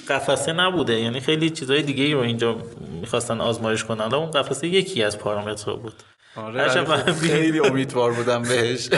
قفسه 0.10 0.54
نبوده. 0.54 1.00
یعنی 1.00 1.20
خیلی 1.20 1.50
چیزای 1.50 1.82
دیگه 1.82 2.04
ای 2.04 2.14
رو 2.14 2.20
اینجا 2.20 2.56
می‌خواستن 3.02 3.42
آزمایش 3.42 3.84
کنن. 3.84 4.14
اون 4.14 4.32
قفسه 4.32 4.68
یکی 4.68 5.04
از 5.04 5.20
پارامترها 5.20 5.76
بود. 5.76 5.94
آره 6.38 7.14
خیلی 7.14 7.60
امیدوار 7.60 8.12
بودم 8.12 8.42
بهش. 8.42 8.90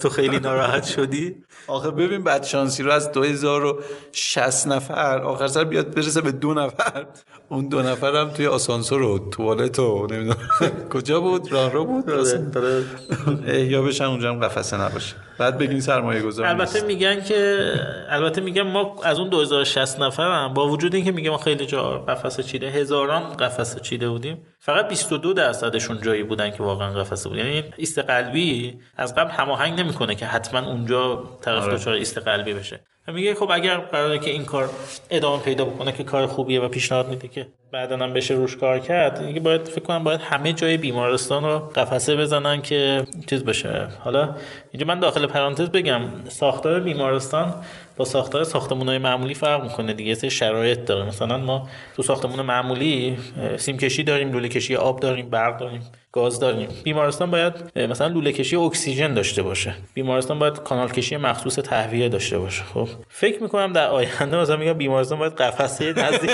تو 0.00 0.08
خیلی 0.08 0.38
ناراحت 0.40 0.84
شدی. 0.84 1.36
آخه 1.66 1.90
ببین 1.90 2.24
بعد 2.24 2.44
شانسی 2.44 2.82
رو 2.82 2.92
از 2.92 3.12
2060 3.12 4.66
نفر 4.66 5.18
آخر 5.18 5.46
سر 5.46 5.64
بیاد 5.64 5.94
برسه 5.94 6.20
به 6.20 6.32
دو 6.32 6.54
نفر. 6.54 7.06
اون 7.48 7.68
دو 7.68 7.82
نفر 7.82 8.16
هم 8.16 8.30
توی 8.30 8.46
آسانسور 8.46 9.02
و 9.02 9.30
توالت 9.30 9.78
و 9.78 10.06
نمی‌دونم 10.10 10.36
کجا 10.92 11.20
بود؟ 11.20 11.52
راه 11.52 11.72
رو 11.72 11.84
بود؟ 11.84 12.08
یا 13.48 13.82
بشن 13.82 14.04
اونجا 14.04 14.32
هم 14.32 14.40
قفسه 14.40 14.80
نباشه. 14.80 15.14
بعد 15.38 15.58
بگین 15.58 15.80
سرمایه 15.80 16.22
گذار 16.22 16.46
البته 16.46 16.80
میگن 16.86 17.20
که 17.20 17.70
البته 18.08 18.40
میگن 18.40 18.62
ما 18.62 18.96
از 19.04 19.18
اون 19.18 19.28
2060 19.28 20.00
نفر 20.00 20.44
هم 20.44 20.54
با 20.54 20.68
وجود 20.68 20.94
اینکه 20.94 21.12
میگه 21.12 21.30
ما 21.30 21.38
خیلی 21.38 21.66
جا 21.66 21.98
قفسه 21.98 22.42
چیده 22.42 22.70
هزاران 22.70 23.22
قفسه 23.32 23.80
چیده 23.80 24.08
بودیم. 24.08 24.38
فقط 24.60 24.88
22 24.88 25.32
درصدشون 25.32 26.00
جایی 26.00 26.22
بودن 26.28 26.50
که 26.50 26.62
واقعا 26.62 26.92
قفسه 26.92 27.28
بود 27.28 27.38
یعنی 27.38 27.64
ایست 27.76 27.98
قلبی 27.98 28.78
از 28.96 29.14
قبل 29.14 29.30
هماهنگ 29.30 29.80
نمی‌کنه 29.80 30.14
که 30.14 30.26
حتما 30.26 30.70
اونجا 30.70 31.24
طرف 31.40 31.62
آره. 31.62 31.74
دچار 31.74 31.94
ایست 31.94 32.18
قلبی 32.18 32.54
بشه 32.54 32.80
میگه 33.12 33.34
خب 33.34 33.50
اگر 33.50 33.78
قراره 33.78 34.18
که 34.18 34.30
این 34.30 34.44
کار 34.44 34.70
ادامه 35.10 35.42
پیدا 35.42 35.64
بکنه 35.64 35.92
که 35.92 36.04
کار 36.04 36.26
خوبیه 36.26 36.60
و 36.60 36.68
پیشنهاد 36.68 37.08
میده 37.08 37.28
که 37.28 37.48
بعدا 37.72 37.96
هم 37.96 38.12
بشه 38.12 38.34
روش 38.34 38.56
کار 38.56 38.78
کرد 38.78 39.26
دیگه 39.26 39.40
باید 39.40 39.68
فکر 39.68 39.80
کنم 39.80 40.04
باید 40.04 40.20
همه 40.20 40.52
جای 40.52 40.76
بیمارستان 40.76 41.44
رو 41.44 41.58
قفسه 41.58 42.16
بزنن 42.16 42.62
که 42.62 43.04
چیز 43.30 43.44
بشه. 43.44 43.88
حالا 44.00 44.34
اینجا 44.72 44.86
من 44.86 45.00
داخل 45.00 45.26
پرانتز 45.26 45.68
بگم 45.68 46.00
ساختار 46.28 46.80
بیمارستان 46.80 47.54
با 47.96 48.04
ساختار 48.04 48.44
ساختمون 48.44 48.98
معمولی 48.98 49.34
فرق 49.34 49.62
می‌کنه 49.62 49.92
دیگه 49.92 50.14
سه 50.14 50.28
شرایط 50.28 50.84
داره. 50.84 51.04
مثلا 51.04 51.38
ما 51.38 51.68
تو 51.96 52.02
ساختمون 52.02 52.40
معمولی 52.42 53.18
سیم 53.56 53.76
کشی 53.78 54.02
داریم 54.02 54.32
لوله 54.32 54.48
کشی 54.48 54.76
آب 54.76 55.00
داریم 55.00 55.30
برق 55.30 55.60
داریم 55.60 55.82
گاز 56.12 56.40
داریم. 56.40 56.68
بیمارستان 56.84 57.30
باید 57.30 57.52
مثلا 57.76 58.06
لوله 58.06 58.32
کشی 58.32 58.56
اکسیژن 58.56 59.14
داشته 59.14 59.42
باشه. 59.42 59.74
بیمارستان 59.94 60.38
باید 60.38 60.58
کانال 60.58 60.88
کشی 60.88 61.16
مخصوص 61.16 61.54
تهویه 61.54 62.08
داشته 62.08 62.38
باشه. 62.38 62.62
خب 62.74 62.88
فکر 63.08 63.42
می‌کنم 63.42 63.72
در 63.72 63.88
آینده 63.88 64.36
مثلا 64.36 64.56
میگم 64.56 64.72
بیمارستان 64.72 65.18
باید 65.18 65.34
قفسه 65.34 65.92
نزدیک 65.92 66.30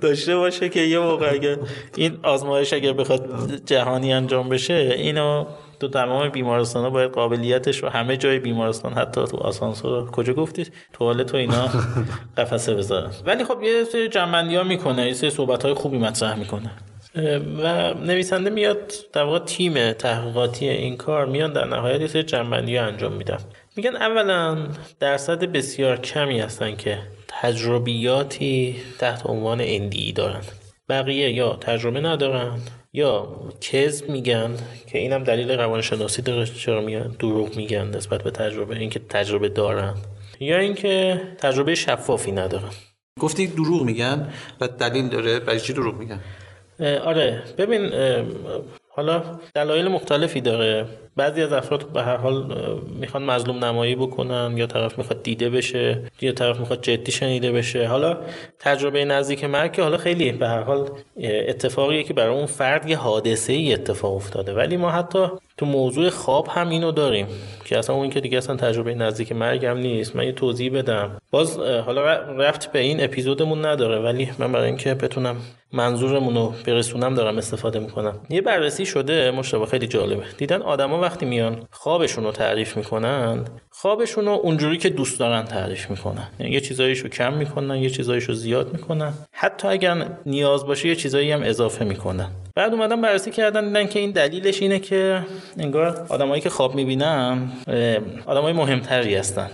داشته 0.00 0.36
باشه 0.36 0.68
که 0.68 0.80
یه 0.80 0.98
موقع 0.98 1.32
اگه 1.32 1.58
این 1.96 2.18
آزمایش 2.22 2.72
اگر 2.72 2.92
بخواد 2.92 3.52
جهانی 3.66 4.12
انجام 4.12 4.48
بشه 4.48 4.74
اینو 4.74 5.46
تو 5.80 5.88
تمام 5.88 6.28
بیمارستان 6.28 6.84
ها 6.84 6.90
باید 6.90 7.10
قابلیتش 7.10 7.82
رو 7.82 7.88
همه 7.88 8.16
جای 8.16 8.38
بیمارستان 8.38 8.92
حتی 8.92 9.24
تو 9.26 9.36
آسانسور 9.36 10.10
کجا 10.10 10.32
گفتید 10.32 10.72
توالت 10.92 11.26
تو 11.26 11.36
اینا 11.36 11.68
قفسه 12.36 12.74
بذارن. 12.74 13.10
ولی 13.26 13.44
خب 13.44 13.62
یه 13.62 13.84
سری 13.84 14.08
جنبندی 14.08 14.56
ها 14.56 14.62
می‌کنه 14.62 15.06
یه 15.06 15.12
سری 15.12 15.30
صحبت 15.30 15.62
های 15.62 15.74
خوبی 15.74 15.98
مطرح 15.98 16.38
می‌کنه. 16.38 16.70
و 17.62 17.94
نویسنده 17.94 18.50
میاد 18.50 18.92
در 19.12 19.22
واقع 19.22 19.38
تیم 19.38 19.92
تحقیقاتی 19.92 20.68
این 20.68 20.96
کار 20.96 21.26
میان 21.26 21.52
در 21.52 21.64
نهایت 21.64 22.00
یه 22.00 22.06
سری 22.06 22.22
جنبندی 22.22 22.76
ها 22.76 22.84
انجام 22.84 23.12
میدن. 23.12 23.38
میگن 23.76 23.96
اولا 23.96 24.58
درصد 25.00 25.44
بسیار 25.44 25.96
کمی 25.96 26.40
هستن 26.40 26.76
که 26.76 26.98
تجربیاتی 27.42 28.76
تحت 28.98 29.26
عنوان 29.26 29.60
اندی 29.64 30.12
دارن. 30.12 30.40
بقیه 30.88 31.30
یا 31.32 31.56
تجربه 31.60 32.00
ندارن 32.00 32.58
یا 32.92 33.28
کذب 33.60 34.08
میگن 34.08 34.56
که 34.86 34.98
اینم 34.98 35.24
دلیل 35.24 35.50
روانشناسی 35.50 36.22
داره 36.22 36.46
چرا 36.46 36.80
میگن 36.80 37.16
دروغ 37.18 37.56
میگن 37.56 37.96
نسبت 37.96 38.22
به 38.22 38.30
تجربه 38.30 38.78
اینکه 38.78 38.98
تجربه 38.98 39.48
دارن. 39.48 39.94
یا 40.40 40.58
اینکه 40.58 41.20
تجربه 41.38 41.74
شفافی 41.74 42.32
ندارن. 42.32 42.70
گفتی 43.20 43.46
دروغ 43.46 43.82
میگن 43.82 44.32
و 44.60 44.68
دلیل 44.68 45.08
داره 45.08 45.40
برای 45.40 45.60
چی 45.60 45.72
دروغ 45.72 45.94
میگن؟ 45.94 46.20
آره 47.04 47.42
ببین 47.58 47.90
حالا 48.88 49.40
دلایل 49.54 49.88
مختلفی 49.88 50.40
داره. 50.40 50.86
بعضی 51.16 51.42
از 51.42 51.52
افراد 51.52 51.92
به 51.92 52.02
هر 52.02 52.16
حال 52.16 52.46
می‌خوان 53.00 53.22
مظلوم 53.22 53.64
نمایی 53.64 53.96
بکنن 53.96 54.54
یا 54.56 54.66
طرف 54.66 54.98
می‌خواد 54.98 55.22
دیده 55.22 55.50
بشه 55.50 56.02
یا 56.20 56.32
طرف 56.32 56.60
می‌خواد 56.60 56.82
جدی 56.82 57.12
شنیده 57.12 57.52
بشه. 57.52 57.86
حالا 57.86 58.16
تجربه 58.58 59.04
نزدیک 59.04 59.44
مرگ 59.44 59.80
حالا 59.80 59.96
خیلی 59.96 60.32
به 60.32 60.48
هر 60.48 60.62
حال 60.62 60.88
اتفاقیه 61.22 62.02
که 62.02 62.14
برای 62.14 62.34
اون 62.34 62.46
فرد 62.46 62.88
یه 62.88 62.96
حادثه 62.96 63.52
ای 63.52 63.74
اتفاق 63.74 64.14
افتاده. 64.14 64.54
ولی 64.54 64.76
ما 64.76 64.90
حتی 64.90 65.26
تو 65.56 65.66
موضوع 65.66 66.10
خواب 66.10 66.48
هم 66.50 66.68
اینو 66.68 66.92
داریم 66.92 67.26
که 67.64 67.78
اصلا 67.78 67.96
اون 67.96 68.10
که 68.10 68.20
دیگه 68.20 68.38
اصلا 68.38 68.56
تجربه 68.56 68.94
نزدیک 68.94 69.32
مرگ 69.32 69.66
هم 69.66 69.76
نیست. 69.76 70.16
من 70.16 70.24
یه 70.24 70.32
توضیح 70.32 70.72
بدم. 70.72 71.18
باز 71.30 71.58
حالا 71.58 72.02
رفت 72.36 72.72
به 72.72 72.78
این 72.78 73.04
اپیزودمون 73.04 73.66
نداره 73.66 73.98
ولی 73.98 74.30
من 74.38 74.52
برای 74.52 74.66
اینکه 74.66 74.94
بتونم 74.94 75.36
منظورمون 75.72 76.34
رو 76.34 76.54
برسونم 76.66 77.14
دارم 77.14 77.38
استفاده 77.38 77.78
می‌کنم. 77.78 78.20
یه 78.30 78.40
بررسی 78.40 78.86
شده 78.86 79.30
مشابه 79.30 79.66
خیلی 79.66 79.86
جالبه. 79.86 80.22
دیدن 80.38 80.62
آدما 80.62 81.00
وقتی 81.02 81.26
میان 81.26 81.62
خوابشون 81.70 82.24
رو 82.24 82.32
تعریف 82.32 82.76
می‌کنن 82.76 83.44
خوابشون 83.70 84.24
رو 84.24 84.32
اونجوری 84.32 84.78
که 84.78 84.88
دوست 84.88 85.18
دارن 85.18 85.44
تعریف 85.44 85.90
می‌کنن. 85.90 86.28
یعنی 86.38 86.52
یه 86.52 86.60
چیزایشو 86.60 87.08
کم 87.08 87.32
می‌کنن 87.32 87.76
یه 87.76 87.90
چیزایشو 87.90 88.32
زیاد 88.32 88.72
می‌کنن. 88.72 89.12
حتی 89.32 89.68
اگر 89.68 90.06
نیاز 90.26 90.66
باشه 90.66 90.88
یه 90.88 90.96
چیزایی 90.96 91.32
هم 91.32 91.42
اضافه 91.42 91.84
می‌کنن. 91.84 92.28
بعد 92.54 92.72
اومدن 92.72 93.00
بررسی 93.00 93.30
کردن 93.30 93.66
دیدن 93.66 93.86
که 93.86 93.98
این 93.98 94.10
دلیلش 94.10 94.62
اینه 94.62 94.78
که 94.78 95.20
انگار 95.58 96.06
آدمایی 96.08 96.42
که 96.42 96.50
خواب 96.50 96.74
می‌بینن 96.74 97.52
آدمای 98.26 98.52
مهمتری 98.52 99.14
هستن. 99.14 99.50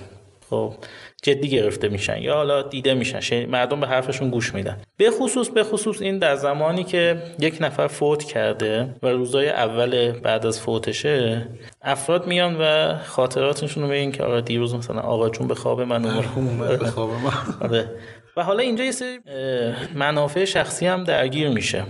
خب 0.50 0.75
جدی 1.22 1.48
گرفته 1.48 1.88
میشن 1.88 2.22
یا 2.22 2.34
حالا 2.34 2.62
دیده 2.62 2.94
میشن. 2.94 3.46
مردم 3.46 3.80
به 3.80 3.87
حرفشون 3.87 4.30
گوش 4.30 4.54
میدن. 4.54 4.76
به 4.96 5.10
خصوص 5.10 5.48
به 5.48 5.64
خصوص 5.64 6.02
این 6.02 6.18
در 6.18 6.37
زمانی 6.37 6.84
که 6.84 7.22
یک 7.38 7.56
نفر 7.60 7.87
فوت 7.87 8.25
کرده 8.25 8.94
و 9.02 9.08
روزای 9.08 9.48
اول 9.48 10.10
بعد 10.10 10.46
از 10.46 10.60
فوتشه 10.60 11.48
افراد 11.82 12.26
میان 12.26 12.56
و 12.60 12.94
خاطراتشون 13.04 13.82
رو 13.82 13.90
میگن 13.90 14.10
که 14.10 14.22
آقا 14.22 14.40
دیروز 14.40 14.75
مثلا 14.75 15.00
آقا 15.00 15.30
جون 15.30 15.48
به 15.48 15.54
خواب 15.54 15.80
من 15.80 16.04
اومد. 16.04 16.78
به 16.78 16.87
خواب 16.87 17.10
من. 17.10 17.54
آره. 17.68 17.90
و 18.37 18.42
حالا 18.42 18.62
اینجا 18.62 18.84
یه 18.84 18.92
سری 18.92 19.18
منافع 19.94 20.44
شخصی 20.44 20.87
هم 20.87 21.04
درگیر 21.04 21.48
میشه. 21.48 21.84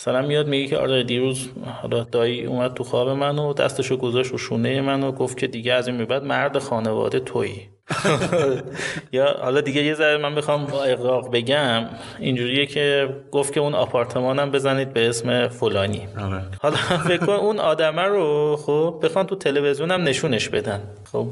مثلا 0.00 0.22
میاد 0.22 0.48
میگه 0.48 0.66
که 0.66 0.76
آره 0.78 1.02
دیروز 1.02 1.48
حالا 1.82 2.04
دایی 2.04 2.44
اومد 2.44 2.74
تو 2.74 2.84
خواب 2.84 3.08
منو 3.08 3.52
دستشو 3.52 3.96
گذاشت 3.96 4.30
رو 4.30 4.38
شونه 4.38 4.80
منو 4.80 5.12
گفت 5.12 5.38
که 5.38 5.46
دیگه 5.46 5.72
از 5.72 5.88
این 5.88 6.04
بعد 6.04 6.24
مرد 6.24 6.58
خانواده 6.58 7.20
تویی. 7.20 7.68
یا 9.12 9.36
حالا 9.42 9.60
دیگه 9.60 9.82
یه 9.82 9.94
ذره 9.94 10.16
من 10.16 10.34
بخوام 10.34 10.66
با 10.66 10.84
اقراق 10.84 11.30
بگم 11.32 11.84
اینجوریه 12.18 12.66
که 12.66 13.08
گفت 13.32 13.52
که 13.52 13.60
اون 13.60 13.74
آپارتمانم 13.74 14.50
بزنید 14.50 14.92
به 14.92 15.08
اسم 15.08 15.48
فلانی 15.48 16.08
آره. 16.20 16.42
حالا 16.60 16.76
فکر 17.08 17.26
کن 17.26 17.32
اون 17.32 17.60
آدمه 17.60 18.02
رو 18.02 18.56
خب 18.56 19.00
بخوان 19.02 19.26
تو 19.26 19.36
تلویزیون 19.36 19.90
هم 19.90 20.02
نشونش 20.02 20.48
بدن 20.48 20.80
خب. 21.12 21.26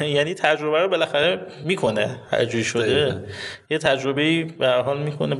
یعنی 0.00 0.34
تجربه 0.34 0.82
رو 0.82 0.88
بالاخره 0.88 1.40
می‌کنه 1.64 2.16
هر 2.30 2.44
جوری 2.44 2.64
شده. 2.64 3.24
یه 3.70 3.78
تجربه 3.78 4.44
به 4.44 4.66
هر 4.66 4.82
حال 4.82 5.02
می‌کنه 5.02 5.36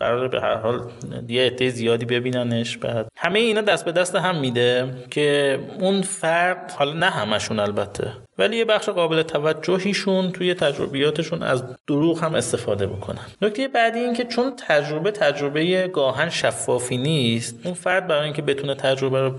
قرار 0.00 0.28
به 0.28 0.40
هر 0.40 0.56
حال 0.56 0.80
یه 1.28 1.46
عده 1.46 1.68
زیادی 1.68 2.04
ببیننش 2.04 2.76
بعد 2.76 3.08
همه 3.16 3.38
اینا 3.38 3.60
دست 3.60 3.84
به 3.84 3.92
دست 3.92 4.16
هم 4.16 4.40
میده 4.40 4.94
که 5.10 5.58
اون 5.80 6.02
فرد 6.02 6.72
حالا 6.78 6.92
نه 6.92 7.06
همشون 7.06 7.58
البته 7.58 8.12
ولی 8.40 8.56
یه 8.56 8.64
بخش 8.64 8.88
قابل 8.88 9.22
توجهیشون 9.22 10.32
توی 10.32 10.54
تجربیاتشون 10.54 11.42
از 11.42 11.64
دروغ 11.86 12.24
هم 12.24 12.34
استفاده 12.34 12.86
بکنن. 12.86 13.26
نکته 13.42 13.68
بعدی 13.68 13.98
این 13.98 14.14
که 14.14 14.24
چون 14.24 14.52
تجربه 14.68 15.10
تجربه 15.10 15.88
گاهن 15.88 16.28
شفافی 16.30 16.96
نیست 16.96 17.60
اون 17.64 17.74
فرد 17.74 18.06
برای 18.06 18.24
اینکه 18.24 18.42
بتونه 18.42 18.74
تجربه 18.74 19.20
رو 19.20 19.34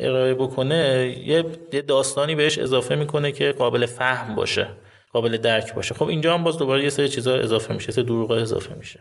ارائه 0.00 0.34
بکنه 0.34 1.14
یه 1.26 1.44
داستانی 1.82 2.34
بهش 2.34 2.58
اضافه 2.58 2.94
می‌کنه 2.94 3.32
که 3.32 3.52
قابل 3.52 3.86
فهم 3.86 4.34
باشه. 4.34 4.66
قابل 5.14 5.36
درک 5.36 5.74
باشه. 5.74 5.94
خب 5.94 6.08
اینجا 6.08 6.34
هم 6.34 6.44
باز 6.44 6.58
دوباره 6.58 6.82
یه 6.82 6.90
سری 6.90 7.08
چیزا 7.08 7.34
اضافه 7.34 7.74
میشه 7.74 7.92
سری 7.92 8.04
دروغ 8.04 8.30
اضافه 8.30 8.74
میشه. 8.74 9.00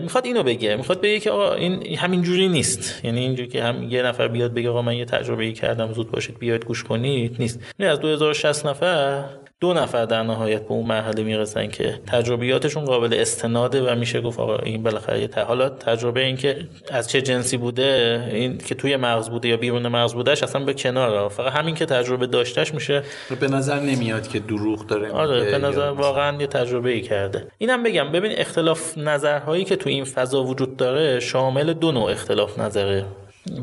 می‌خواد 0.00 0.26
اینو 0.26 0.42
بگه 0.42 0.76
می‌خواد 0.76 1.00
بگه 1.00 1.20
که 1.20 1.30
آقا 1.30 1.54
این 1.54 1.96
همین 1.98 2.22
جوری 2.22 2.48
نیست. 2.48 3.04
یعنی 3.04 3.20
اینجوری 3.20 3.48
که 3.48 3.62
هم 3.62 3.82
یه 3.82 4.02
نفر 4.02 4.28
بیاد 4.28 4.54
بگه 4.54 4.70
آقا 4.70 4.82
من 4.82 4.96
یه 4.96 5.04
تجربه 5.04 5.44
ای 5.44 5.52
کردم 5.52 5.92
زود 5.92 6.10
باشید 6.10 6.38
بیاید 6.38 6.64
گوش 6.64 6.84
کنید 6.84 7.36
نیست. 7.38 7.60
این 7.78 7.88
از 7.88 8.00
2060 8.00 8.66
نفر 8.66 9.24
دو 9.60 9.72
نفر 9.72 10.04
در 10.04 10.22
نهایت 10.22 10.62
به 10.62 10.70
اون 10.72 10.86
مرحله 10.86 11.22
می‌رسن 11.22 11.66
که 11.66 12.00
تجربیاتشون 12.06 12.84
قابل 12.84 13.14
استناده 13.14 13.92
و 13.92 13.94
میشه 13.94 14.20
گفت 14.20 14.40
آقا 14.40 14.56
این 14.56 14.82
بالاخره 14.82 15.20
یه 15.20 15.44
حالا 15.44 15.68
تجربه 15.68 16.20
این 16.20 16.36
که 16.36 16.56
از 16.90 17.10
چه 17.10 17.22
جنسی 17.22 17.56
بوده 17.56 18.22
این 18.32 18.58
که 18.58 18.74
توی 18.74 18.96
مغز 18.96 19.30
بوده 19.30 19.48
یا 19.48 19.56
بیرون 19.56 19.88
مغز 19.88 20.14
بودهش 20.14 20.42
اصلا 20.42 20.64
به 20.64 20.74
کنار 20.74 21.28
فقط 21.28 21.52
همین 21.52 21.74
که 21.74 21.86
تجربه 21.86 22.26
داشتهش 22.26 22.74
میشه. 22.74 23.02
به 23.40 23.48
نظر 23.48 23.80
نمیاد 23.80 24.28
که 24.28 24.38
دروغ 24.38 24.86
داره 24.86 25.12
آره 25.12 25.50
به 25.50 25.58
نظر 25.58 25.90
واقعا 25.90 26.40
یه 26.40 26.46
تجربه 26.46 26.90
ای 26.90 27.00
کرده. 27.00 27.46
اینم 27.58 27.82
بگم 27.82 28.12
ببین 28.12 28.32
اختلاف 28.36 28.98
نظرهایی 28.98 29.64
که 29.64 29.76
تو 29.76 29.90
این 29.90 30.04
فضا 30.04 30.44
وجود 30.44 30.76
داره 30.76 31.20
شامل 31.20 31.72
دو 31.72 31.92
نوع 31.92 32.10
اختلاف 32.10 32.58
نظره. 32.58 33.04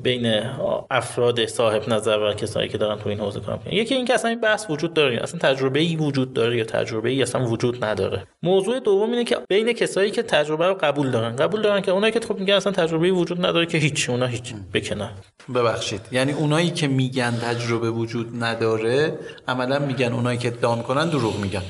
بین 0.04 0.44
افراد 0.92 1.46
صاحب 1.46 1.90
نظر 1.90 2.20
و 2.20 2.34
کسایی 2.34 2.70
که 2.70 2.78
دارن 2.78 3.00
تو 3.00 3.10
این 3.10 3.20
حوزه 3.20 3.40
کار 3.40 3.58
می‌کنن. 3.58 3.74
یکی 3.74 3.96
این 3.96 4.06
که 4.06 4.14
اصلا 4.14 4.30
این 4.30 4.42
بحث 4.42 4.66
وجود 4.70 4.94
داره 4.94 5.20
اصلا 5.24 5.40
تجربه 5.40 5.80
ای 5.80 5.96
وجود 5.96 6.34
داره 6.34 6.58
یا 6.58 6.64
تجربه 6.64 7.10
ای 7.10 7.22
اصلا 7.22 7.46
وجود 7.46 7.86
نداره. 7.86 8.24
موضوع 8.44 8.80
دوم 8.80 9.12
اینه 9.12 9.24
که 9.24 9.38
بین 9.50 9.74
کسایی 9.74 10.12
که 10.12 10.24
تجربه 10.24 10.68
رو 10.68 10.74
قبول 10.74 11.12
دارن. 11.12 11.36
قبول 11.36 11.62
دارن 11.62 11.82
که 11.82 11.92
اونایی 11.92 12.14
که 12.14 12.20
خب 12.20 12.40
میگن 12.40 12.54
اصلا 12.54 12.72
تجربه 12.72 13.06
ای 13.06 13.12
وجود 13.12 13.46
نداره 13.46 13.66
که 13.66 13.78
هیچ 13.78 14.10
اونا 14.10 14.26
هیچ 14.26 14.54
بکنن 14.74 15.10
ببخشید. 15.56 16.02
یعنی 16.12 16.32
اونایی 16.32 16.70
که 16.70 16.88
میگن 16.88 17.32
تجربه 17.32 17.90
وجود 17.90 18.44
نداره 18.44 19.18
عملا 19.48 19.80
میگن 19.80 20.14
اونایی 20.14 20.38
که 20.38 20.48
ادعا 20.48 20.76
می‌کنن 20.76 21.10
دروغ 21.10 21.40
میگن. 21.40 21.62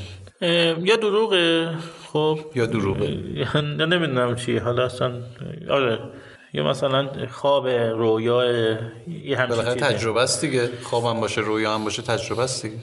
یا 0.83 0.95
دروغه 0.95 1.69
خب. 2.13 2.39
یا 2.55 2.65
دروغه. 2.65 3.07
نمی‌دونم 3.61 4.35
چی. 4.35 4.57
حالا 4.57 4.85
اصلا 4.85 5.11
آره. 5.69 5.99
یا 6.53 6.63
مثلا 6.63 7.27
خواب 7.31 7.67
رویا 7.67 8.43
یه 9.25 9.38
همچین. 9.38 9.63
تجربه 9.63 10.22
است 10.22 10.41
دیگه 10.41 10.70
خوابم 10.84 11.20
باشه 11.20 11.41
رویا 11.41 11.74
هم 11.75 11.84
باشه 11.84 12.01
تجربه 12.01 12.43
است 12.43 12.62
دیگه 12.65 12.75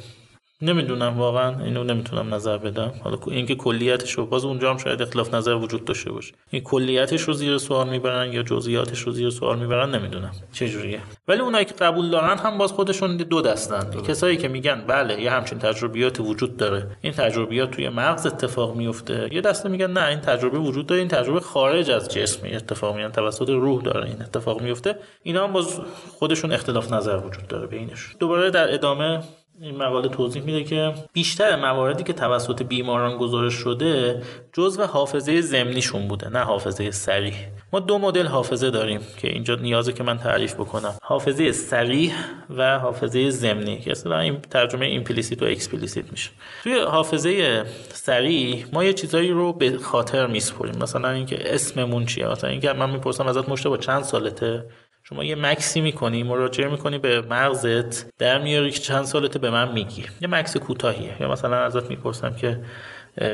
نمی‌دونم 0.62 1.18
واقعا 1.18 1.64
اینو 1.64 1.84
نمی‌تونم 1.84 2.34
نظر 2.34 2.58
بدم. 2.58 2.92
حالا 3.04 3.18
اینکه 3.26 3.54
کلیتش 3.54 4.12
رو 4.12 4.26
باز 4.26 4.44
اونجا 4.44 4.70
هم 4.70 4.78
شاید 4.78 5.02
اختلاف 5.02 5.34
نظر 5.34 5.54
وجود 5.54 5.84
داشته 5.84 6.12
باشه. 6.12 6.34
این 6.50 6.62
کلیتش 6.62 7.20
رو 7.20 7.32
زیر 7.32 7.58
سوال 7.58 7.88
می‌برن 7.88 8.32
یا 8.32 8.42
جزئیاتش 8.42 9.00
رو 9.00 9.12
زیر 9.12 9.30
سوال 9.30 9.58
می‌برن 9.58 9.94
نمی‌دونم. 9.94 10.30
چه 10.52 10.68
جوریه 10.68 11.00
ولی 11.28 11.40
اونایی 11.40 11.64
که 11.64 11.74
قبول 11.74 12.10
دارن 12.10 12.38
هم 12.38 12.58
باز 12.58 12.72
خودشون 12.72 13.16
دو 13.16 13.42
دستن. 13.42 14.02
کسایی 14.02 14.36
که 14.36 14.48
میگن 14.48 14.84
بله 14.86 15.22
یه 15.22 15.30
همچین 15.30 15.58
تجربیات 15.58 16.20
وجود 16.20 16.56
داره. 16.56 16.86
این 17.00 17.12
تجربیات 17.12 17.70
توی 17.70 17.88
مغز 17.88 18.26
اتفاق 18.26 18.76
میفته 18.76 19.28
یه 19.32 19.40
دسته 19.40 19.68
میگن 19.68 19.90
نه 19.90 20.06
این 20.06 20.20
تجربه 20.20 20.58
وجود 20.58 20.86
داره. 20.86 21.00
این 21.00 21.08
تجربه 21.08 21.40
خارج 21.40 21.90
از 21.90 22.08
جسم 22.08 22.46
اتفاق 22.52 22.96
میان 22.96 23.12
توسط 23.12 23.48
روح 23.48 23.82
داره 23.82 24.06
این 24.06 24.22
اتفاق 24.22 24.62
میفته 24.62 24.98
اینا 25.22 25.46
هم 25.46 25.52
باز 25.52 25.80
خودشون 26.18 26.52
اختلاف 26.52 26.92
نظر 26.92 27.16
وجود 27.16 27.46
داره 27.46 27.66
بینش 27.66 28.16
دوباره 28.18 28.50
در 28.50 28.74
ادامه 28.74 29.20
این 29.60 29.76
مقاله 29.76 30.08
توضیح 30.08 30.42
میده 30.42 30.64
که 30.64 30.94
بیشتر 31.12 31.56
مواردی 31.56 32.04
که 32.04 32.12
توسط 32.12 32.62
بیماران 32.62 33.16
گزارش 33.16 33.54
شده 33.54 34.22
جزو 34.52 34.82
حافظه 34.82 35.40
ضمنیشون 35.40 36.08
بوده 36.08 36.28
نه 36.28 36.38
حافظه 36.38 36.90
سریح 36.90 37.34
ما 37.72 37.80
دو 37.80 37.98
مدل 37.98 38.26
حافظه 38.26 38.70
داریم 38.70 39.00
که 39.16 39.28
اینجا 39.28 39.54
نیازه 39.54 39.92
که 39.92 40.02
من 40.02 40.18
تعریف 40.18 40.54
بکنم. 40.54 40.94
حافظه 41.02 41.52
صریح 41.52 42.14
و 42.50 42.78
حافظه 42.78 43.30
ضمنی 43.30 43.78
که 43.78 43.90
اصلا 43.90 44.18
این 44.18 44.40
ترجمه 44.40 44.86
implicit 44.86 45.42
و 45.42 45.44
explicit 45.44 46.10
میشه. 46.10 46.30
توی 46.62 46.80
حافظه 46.80 47.64
صریح 47.92 48.66
ما 48.72 48.84
یه 48.84 48.92
چیزایی 48.92 49.30
رو 49.30 49.52
به 49.52 49.78
خاطر 49.78 50.26
میسپریم. 50.26 50.74
مثلا 50.82 51.10
اینکه 51.10 51.54
اسممون 51.54 52.06
چیه 52.06 52.28
مثلا 52.28 52.50
اینکه 52.50 52.72
من 52.72 52.90
می‌پرسم 52.90 53.26
ازت 53.26 53.48
مجتبی 53.48 53.76
چند 53.76 54.02
سالته؟ 54.02 54.64
شما 55.08 55.24
یه 55.24 55.34
مکثی 55.34 55.80
می‌کنی 55.80 56.22
مراجعه 56.22 56.68
می‌کنی 56.68 56.98
به 56.98 57.20
مغزت 57.20 58.16
در 58.18 58.42
میاری 58.42 58.70
که 58.70 58.78
چند 58.78 59.04
سالته 59.04 59.38
به 59.38 59.50
من 59.50 59.72
میگی. 59.72 60.04
یه 60.20 60.28
مکث 60.28 60.56
کوتاهیه. 60.56 61.16
یا 61.20 61.30
مثلا 61.30 61.56
ازت 61.56 61.90
می‌پرسم 61.90 62.34
که 62.34 62.60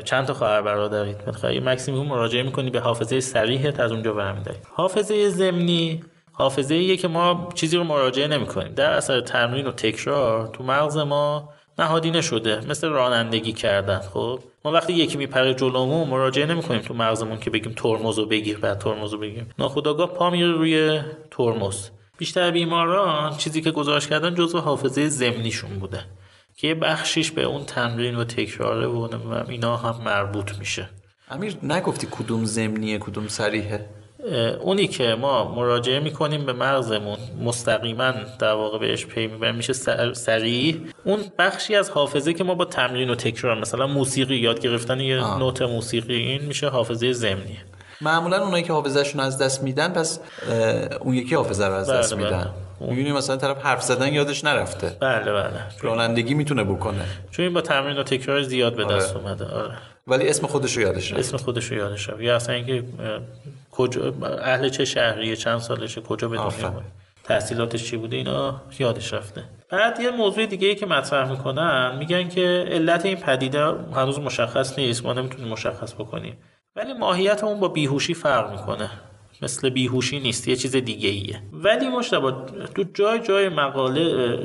چند 0.05 0.27
تا 0.27 0.35
خواهر 0.35 0.63
برادرید؟ 0.63 1.17
یه 1.53 1.61
مکسی 1.61 1.93
می‌کنی 1.93 2.09
مراجعه 2.09 2.43
می‌کنی 2.43 2.71
به 2.71 2.81
حافظه 2.81 3.21
سریحت 3.21 3.81
از 3.81 3.93
اونجا 3.93 4.13
برمیداری. 4.13 4.59
حافظه 4.73 5.29
ضمنی 5.29 6.05
حافظه 6.33 6.75
ایه 6.75 6.97
که 6.97 7.09
ما 7.09 7.49
چیزی 7.55 7.77
رو 7.77 7.85
مراجعه 7.85 8.29
نمی‌کنیم. 8.29 8.73
در 8.75 8.91
اثر 8.91 9.21
تمرین 9.21 9.67
و 9.67 9.71
تکرار 9.73 10.49
تو 10.49 10.65
مغز 10.65 10.97
ما 10.97 11.54
نهادینه 11.79 12.21
شده 12.21 12.61
مثل 12.69 12.89
رانندگی 12.89 13.53
کردن 13.53 13.99
خب؟ 13.99 14.41
ما 14.65 14.73
وقتی 14.73 14.93
یکی 14.93 15.19
میپره 15.19 15.55
جلومون 15.55 16.09
مراجعه 16.09 16.47
نمی‌کنیم 16.47 16.81
تو 16.81 16.95
مغزمون 16.95 17.39
که 17.39 17.51
بگیم 17.51 17.73
ترمز 17.77 18.19
رو 18.19 18.27
بگیر 18.27 18.59
بعد 18.59 18.79
ترمز 18.79 19.13
رو 19.13 19.19
بگیم. 19.19 19.51
ناخودآگاه 19.59 20.15
پا 20.15 20.31
میره 20.31 20.53
روی 20.53 21.01
ترمز. 21.31 21.89
بیشتر 22.19 22.51
بیماران 22.51 23.37
چیزی 23.37 23.61
که 23.63 23.71
گزارش 23.71 24.07
کردن 24.07 24.35
جزو 24.35 24.59
حافظه 24.59 25.09
ضمنیشون 25.09 25.71
بوده 25.71 26.05
که 26.57 26.69
یه 26.69 26.75
بخشیش 26.75 27.31
به 27.31 27.43
اون 27.43 27.65
تمرین 27.65 28.17
و 28.17 28.25
تکراره 28.25 28.87
و 28.87 29.09
اینا 29.49 29.77
هم 29.77 30.05
مربوط 30.05 30.59
میشه. 30.59 30.89
امیر 31.31 31.57
نگفتی 31.63 32.09
کدوم 32.11 32.45
ضمنیه 32.45 32.99
کدوم 32.99 33.29
صریحه؟ 33.29 33.75
اه، 33.75 34.04
اونی 34.61 34.87
که 34.87 35.15
ما 35.21 35.55
مراجعه 35.55 36.01
می‌کنیم 36.01 36.47
به 36.47 36.53
مغزمون 36.53 37.19
مستقیما 37.45 38.13
در 38.39 38.53
واقع 38.53 38.79
بهش 38.79 39.07
پی 39.07 39.27
می‌بریم 39.27 39.55
میشه 39.55 39.73
سر- 39.73 40.13
سریع. 40.13 40.81
اون 41.05 41.21
بخشی 41.39 41.75
از 41.75 41.91
حافظه 41.91 42.33
که 42.33 42.45
ما 42.45 42.55
با 42.55 42.65
تمرین 42.65 43.11
و 43.11 43.15
تکرار 43.15 43.61
مثلا 43.61 43.87
موسیقی 43.87 44.37
یاد 44.37 44.61
گرفتن 44.61 45.01
یه 45.01 45.21
آه. 45.21 45.39
نوت 45.39 45.63
موسیقی 45.63 46.15
این 46.15 46.43
میشه 46.45 46.69
حافظه 46.69 47.13
ضمنی 47.13 47.59
معمولا 48.01 48.45
اونایی 48.45 48.63
که 48.65 48.73
حافظهشون 48.73 49.21
از 49.21 49.39
دست 49.39 49.63
میدن 49.63 49.89
پس 49.93 50.21
اون 51.01 51.15
یکی 51.15 51.35
حافظه 51.35 51.67
رو 51.67 51.73
از 51.75 51.89
بله، 51.91 51.99
دست 51.99 52.15
بله. 52.15 52.25
میدن. 52.25 52.51
می‌بینی 52.81 53.13
مثلا 53.13 53.37
طرف 53.37 53.59
حرف 53.63 53.83
زدن 53.83 54.13
یادش 54.13 54.45
نرفته. 54.45 54.97
بله 55.01 55.33
بله. 55.33 55.51
رانندگی 55.81 56.35
می‌تونه 56.35 56.65
بکنه. 56.65 57.05
چون 57.31 57.45
این 57.45 57.55
با 57.55 57.61
تمرین 57.61 57.99
و 57.99 58.03
تکرار 58.03 58.43
زیاد 58.43 58.77
به 58.77 58.85
دست 58.85 59.17
آره. 59.17 59.25
اومده. 59.27 59.45
آره. 59.45 59.75
ولی 60.07 60.29
اسم 60.29 60.47
خودش 60.47 60.77
رو 60.77 60.83
یادش 60.83 61.13
رفت 61.13 61.21
اسم 61.21 61.37
خودش 61.37 61.65
رو 61.65 61.77
یادش 61.77 62.09
رفت 62.09 62.21
یا 62.21 62.37
اصلا 62.37 62.55
اینکه 62.55 62.85
کجا 63.71 64.15
اهل 64.43 64.69
چه 64.69 64.85
شهریه 64.85 65.37
چند 65.37 65.59
سالشه 65.59 66.01
کجا 66.01 66.29
به 66.29 66.37
دنیا 66.37 66.83
تحصیلاتش 67.25 67.85
چی 67.85 67.97
بوده 67.97 68.17
اینا 68.17 68.63
یادش 68.79 69.13
رفته. 69.13 69.45
بعد 69.71 70.01
یه 70.01 70.11
موضوع 70.11 70.47
دیگه 70.47 70.69
ای 70.69 70.75
که 70.75 70.87
مطرح 70.87 71.31
می‌کنن 71.31 71.97
میگن 71.99 72.29
که 72.29 72.65
علت 72.69 73.07
این 73.07 73.17
پدیده 73.17 73.65
هنوز 73.95 74.19
مشخص 74.19 74.79
نیست 74.79 75.05
ما 75.05 75.13
نمی‌تونیم 75.13 75.49
مشخص 75.49 75.95
بکنیم. 75.95 76.37
ولی 76.77 76.93
ماهیت 76.93 77.45
اون 77.45 77.61
با 77.61 77.69
بیهوشی 77.69 78.15
فرق 78.15 78.51
می‌کنه. 78.51 78.91
مثل 79.43 79.69
بیهوشی 79.69 80.21
نیست 80.21 80.49
یه 80.49 80.57
چیز 80.57 80.77
دیگه 80.77 81.09
ایه 81.09 81.43
ولی 81.53 81.89
مجتبی 81.89 82.33
تو 82.75 82.85
جای 82.95 83.21
جای 83.21 83.49
مقاله 83.49 84.39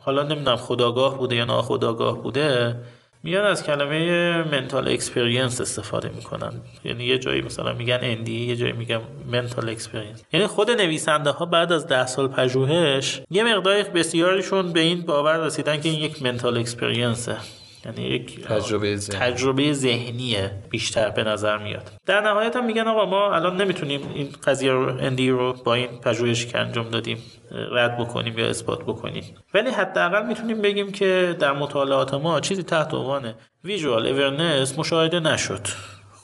حالا 0.00 0.22
نمی‌دونم 0.22 0.56
خودآگاه 0.56 1.18
بوده 1.18 1.36
یا 1.36 1.44
ناخودآگاه 1.44 2.22
بوده 2.22 2.76
میان 3.24 3.44
از 3.44 3.64
کلمه 3.64 4.42
mental 4.42 4.88
experience 4.88 5.60
استفاده 5.60 6.10
می‌کنن. 6.16 6.52
یعنی 6.84 7.04
یه 7.04 7.18
جایی 7.18 7.42
مثلا 7.42 7.72
میگن 7.72 7.98
NDE 8.02 8.46
یه 8.46 8.56
جایی 8.56 8.72
میگن 8.72 9.00
mental 9.32 9.68
experience 9.68 10.22
یعنی 10.32 10.46
خود 10.46 10.70
نویسنده 10.70 11.30
ها 11.30 11.46
بعد 11.46 11.72
از 11.72 11.86
ده 11.86 12.06
سال 12.06 12.28
پژوهش 12.28 13.22
یه 13.30 13.44
مقدار 13.44 13.82
بسیاریشون 13.82 14.72
به 14.72 14.80
این 14.80 15.00
باور 15.00 15.36
رسیدن 15.36 15.80
که 15.80 15.88
این 15.88 16.00
یک 16.00 16.22
mental 16.22 16.58
experience 16.58 17.29
ه 17.29 17.36
یعنی 17.84 18.02
یک 18.02 18.44
تجربه 18.44 18.96
ذهنی. 18.96 19.20
تجربه 19.20 19.72
ذهنیه 19.72 20.50
بیشتر 20.70 21.10
به 21.10 21.24
نظر 21.24 21.58
میاد. 21.58 21.90
در 22.06 22.20
نهایت 22.20 22.56
هم 22.56 22.66
میگن 22.66 22.88
آقا 22.88 23.06
ما 23.06 23.34
الان 23.34 23.56
نمی‌تونیم 23.56 24.00
این 24.14 24.28
قضیه 24.44 24.72
رو 24.72 24.96
NDE 25.00 25.30
رو 25.30 25.52
با 25.64 25.74
این 25.74 26.00
پژوهشی 26.00 26.48
که 26.48 26.58
انجام 26.58 26.90
دادیم 26.90 27.18
رد 27.50 27.98
بکنیم 27.98 28.38
یا 28.38 28.46
اثبات 28.46 28.82
بکنیم. 28.82 29.24
ولی 29.54 29.70
حداقل 29.70 30.26
می‌تونیم 30.26 30.62
بگیم 30.62 30.92
که 30.92 31.36
در 31.38 31.52
مطالعات 31.52 32.14
ما 32.14 32.40
چیزی 32.40 32.62
تحت 32.62 32.94
عنوان 32.94 33.34
visual 33.64 34.06
awareness 34.06 34.78
مشاهده 34.78 35.20
نشد. 35.20 35.60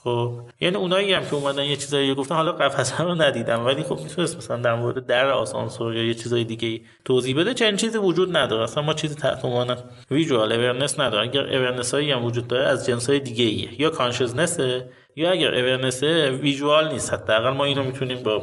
خب 0.05 0.33
یعنی 0.61 0.77
اونایی 0.77 1.13
هم 1.13 1.25
که 1.25 1.35
اومدن 1.35 1.65
یه 1.65 1.77
چیزایی 1.77 2.15
گفتن 2.15 2.35
حالا 2.35 2.53
قفسه 2.53 3.03
رو 3.03 3.15
ندیدم 3.15 3.67
ولی 3.67 3.83
خب 3.83 3.99
می‌تونست 4.01 4.37
مثلا 4.37 4.57
در 4.57 4.75
مورد 4.75 5.07
در 5.07 5.31
آسانسور 5.31 5.95
یا 5.97 6.05
یه 6.05 6.15
چیزای 6.15 6.45
دیگه 6.45 6.81
توضیح 7.05 7.37
بده. 7.37 7.55
چنین 7.55 7.77
چیزی 7.77 7.99
وجود 7.99 8.37
نداره. 8.37 8.63
اصلا 8.63 8.83
ما 8.83 8.95
چیزی 8.95 9.15
تحت 9.15 9.45
عنوان 9.45 9.77
visual 10.11 10.53
awareness 10.53 11.01
نداره 11.01 11.29
اگر 11.29 11.57
awareness 11.57 11.95
هم 11.95 12.25
وجود 12.25 12.49
داره 12.49 12.65
از 12.67 12.87
جنس 12.87 13.11
های 13.11 13.21
دیگه 13.21 13.45
ایه 13.45 13.81
یا 13.81 13.91
consciousness 13.91 14.84
ه 14.84 14.91
یا 15.17 15.31
اگر 15.31 15.55
awareness 15.55 16.03
ویژوال 16.43 16.93
نیست 16.93 17.13
حداقل 17.13 17.51
ما 17.51 17.65
اینو 17.65 17.83
می‌تونیم 17.83 18.23
با 18.23 18.43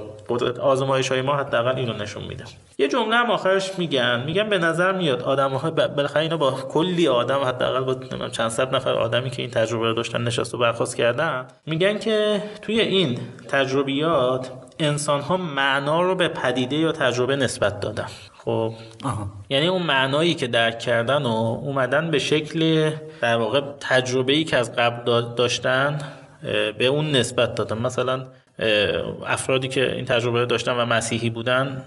آزمایش 0.62 1.10
های 1.10 1.22
ما 1.22 1.36
حداقل 1.36 1.76
اینو 1.76 1.94
نشون 1.94 2.24
میده. 2.24 2.44
یه 2.78 2.88
جمله 2.88 3.16
هم 3.16 3.32
آخرش 3.32 3.72
میگن 3.78 4.24
میگن 4.26 4.50
به 4.50 4.58
نظر 4.58 4.92
میاد 4.92 5.22
آدم 5.22 5.52
ها 5.52 5.72
بالاخره 5.72 6.22
اینا 6.22 6.38
با 6.38 6.52
کلی 6.52 7.08
آدم 7.08 7.40
حداقل 7.40 7.80
با 7.80 8.30
چند 8.30 8.50
صد 8.50 8.76
نفر 8.76 8.94
آدمی 8.94 9.30
که 9.30 9.42
این 9.42 9.52
تجربه 9.52 9.88
رو 9.88 9.94
داشتن 9.94 10.24
نشست 10.24 10.54
و 10.54 10.58
برخواست 10.58 10.96
کردن 10.96 11.48
میگن 11.66 12.00
که 12.00 12.44
توی 12.62 12.80
این 12.80 13.20
تجربیات 13.50 14.52
انسان 14.80 15.22
ها 15.22 15.38
معنا 15.38 16.02
رو 16.02 16.16
به 16.16 16.28
پدیده 16.28 16.76
یا 16.76 16.92
تجربه 16.92 17.36
نسبت 17.36 17.80
دادن. 17.80 18.08
خب؟ 18.38 18.74
یعنی 19.50 19.68
اون 19.68 19.84
معنایی 19.84 20.34
که 20.34 20.48
درک 20.48 20.80
کردن 20.80 21.24
و 21.24 21.60
اومدن 21.64 22.12
به 22.12 22.20
شکل 22.20 22.92
در 23.22 23.38
واقع 23.38 23.62
تجربه 23.80 24.34
ای 24.34 24.44
که 24.44 24.58
از 24.58 24.76
قبل 24.76 25.22
داشتن 25.36 26.00
به 26.78 26.86
اون 26.86 27.12
نسبت 27.12 27.56
دادن 27.56 27.78
مثلا 27.78 28.26
افرادی 29.26 29.68
که 29.68 29.96
این 29.96 30.06
تجربه 30.06 30.46
داشتن 30.46 30.72
و 30.72 30.86
مسیحی 30.86 31.30
بودن 31.30 31.84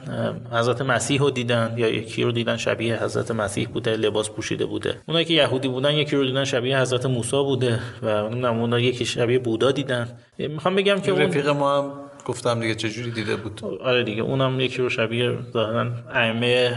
حضرت 0.52 0.82
مسیح 0.82 1.20
رو 1.20 1.30
دیدن 1.30 1.74
یا 1.76 1.88
یکی 1.88 2.22
رو 2.22 2.32
دیدن 2.32 2.56
شبیه 2.56 3.04
حضرت 3.04 3.30
مسیح 3.30 3.68
بوده 3.68 3.96
لباس 3.96 4.30
پوشیده 4.30 4.66
بوده. 4.66 4.94
اونایی 5.08 5.24
که 5.24 5.34
یهودی 5.34 5.68
بودن 5.68 5.94
یکی 5.94 6.16
رو 6.16 6.24
دیدن 6.24 6.44
شبیه 6.44 6.80
حضرت 6.80 7.06
موسی 7.06 7.36
بوده 7.36 7.80
و 8.02 8.06
اونا 8.06 8.80
یکی 8.80 9.04
شبیه 9.04 9.38
بودا 9.38 9.70
دیدن. 9.70 10.08
می‌خوام 10.38 10.76
بگم 10.76 11.00
که 11.00 11.12
رفیق 11.12 11.48
ما 11.48 11.78
هم 11.78 11.92
گفتم 12.24 12.60
دیگه 12.60 12.74
چجوری 12.74 13.10
دیده 13.10 13.36
بود. 13.36 13.60
آره 13.82 14.02
دیگه 14.04 14.22
اونم 14.22 14.60
یکی 14.60 14.82
رو 14.82 14.88
شبیه 14.88 15.38
ظاهرا 15.52 15.86
ائمه 16.14 16.76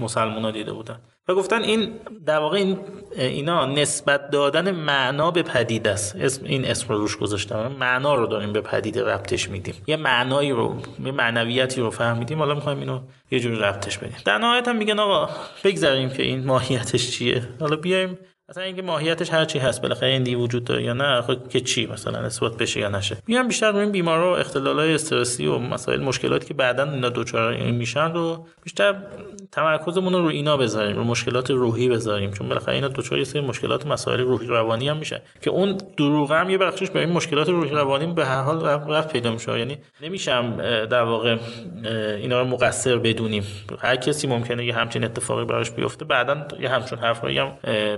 مسلمونا 0.00 0.50
دیده 0.50 0.72
بودن. 0.72 0.96
و 1.28 1.34
گفتن 1.34 1.62
این 1.62 1.92
در 2.26 2.38
واقع 2.38 2.56
این 2.56 2.78
اینا 3.16 3.66
نسبت 3.66 4.30
دادن 4.30 4.70
معنا 4.70 5.30
به 5.30 5.42
پدیده 5.42 5.90
است. 5.90 6.16
اسم 6.16 6.46
این 6.46 6.64
اسم 6.64 6.88
رو 6.88 6.98
روش 6.98 7.16
گذاشتم. 7.16 7.72
معنا 7.80 8.14
رو 8.14 8.26
داریم 8.26 8.52
به 8.52 8.60
پدیده 8.60 9.04
ربطش 9.04 9.48
میدیم. 9.48 9.74
یه 9.86 9.96
معنایی 9.96 10.50
رو 10.50 10.76
یه 11.04 11.12
معنویتی 11.12 11.80
رو 11.80 11.90
فهمیدیم. 11.90 12.38
حالا 12.38 12.54
می‌خوایم 12.54 12.78
اینو 12.78 13.00
یه 13.30 13.40
جوری 13.40 13.56
ربطش 13.56 13.98
بدیم. 13.98 14.16
در 14.24 14.38
نهایت 14.38 14.68
هم 14.68 14.76
میگن 14.76 14.98
آقا 14.98 15.28
بگذاریم 15.64 16.10
که 16.10 16.22
این 16.22 16.44
ماهیتش 16.44 17.10
چیه. 17.10 17.48
حالا 17.60 17.76
بیایم 17.76 18.18
مثلا 18.48 18.64
اینکه 18.64 18.82
ماهیتش 18.82 19.32
هر 19.32 19.44
چی 19.44 19.58
هست 19.58 19.82
بالاخره 19.82 20.08
این 20.08 20.22
دی 20.22 20.34
وجود 20.34 20.64
داره 20.64 20.82
یا 20.82 20.92
نه 20.92 21.20
خود 21.20 21.48
که 21.48 21.60
چی 21.60 21.86
مثلا 21.86 22.18
اثبات 22.18 22.56
بشه 22.56 22.80
یا 22.80 22.88
نشه. 22.88 23.16
میام 23.26 23.48
بیشتر 23.48 23.72
روی 23.72 23.80
این 23.80 23.92
بیمارا 23.92 24.32
و 24.32 24.36
اختلالای 24.36 24.94
استرسی 24.94 25.46
و 25.46 25.58
مسائل 25.58 26.00
مشکلاتی 26.00 26.46
که 26.46 26.54
بعدا 26.54 26.90
اینا 26.90 27.08
دوچار 27.08 27.56
میشن 27.56 28.12
رو 28.12 28.46
بیشتر 28.62 28.94
تمرکزمون 29.52 30.12
رو 30.12 30.22
روی 30.22 30.36
اینا 30.36 30.56
بذاریم 30.56 30.96
رو 30.96 31.04
مشکلات 31.04 31.50
روحی 31.50 31.88
بذاریم. 31.88 32.30
چون 32.30 32.48
بالاخره 32.48 32.74
اینا 32.74 32.88
دوچار 32.88 33.18
یه 33.18 33.24
سری 33.24 33.42
مشکلات 33.42 33.86
مسائل 33.86 34.20
روحی 34.20 34.46
روانی 34.46 34.88
هم 34.88 34.96
میشه 34.96 35.22
که 35.42 35.50
اون 35.50 35.78
دروغ 35.96 36.32
هم 36.32 36.50
یه 36.50 36.58
بخشش 36.58 36.90
به 36.90 37.00
این 37.00 37.12
مشکلات 37.12 37.48
روحی 37.48 37.70
روانی 37.70 38.06
به 38.06 38.26
هر 38.26 38.42
حال 38.42 38.64
رفت 38.64 39.12
پیدا 39.12 39.32
میشه. 39.32 39.58
یعنی 39.58 39.78
نمیشم 40.02 40.56
در 40.86 41.02
واقع 41.02 41.36
اینا 42.18 42.40
رو 42.40 42.46
مقصر 42.46 42.96
بدونیم. 42.96 43.46
هر 43.80 43.96
کسی 43.96 44.26
ممکنه 44.26 44.66
یه 44.66 44.74
همچین 44.74 45.04
اتفاقی 45.04 45.44
براش 45.44 45.70
بیفته 45.70 46.04
بعدا 46.04 46.46
یه 46.60 46.68
همچون 46.68 46.98
حرفایی 46.98 47.38
هم 47.38 47.52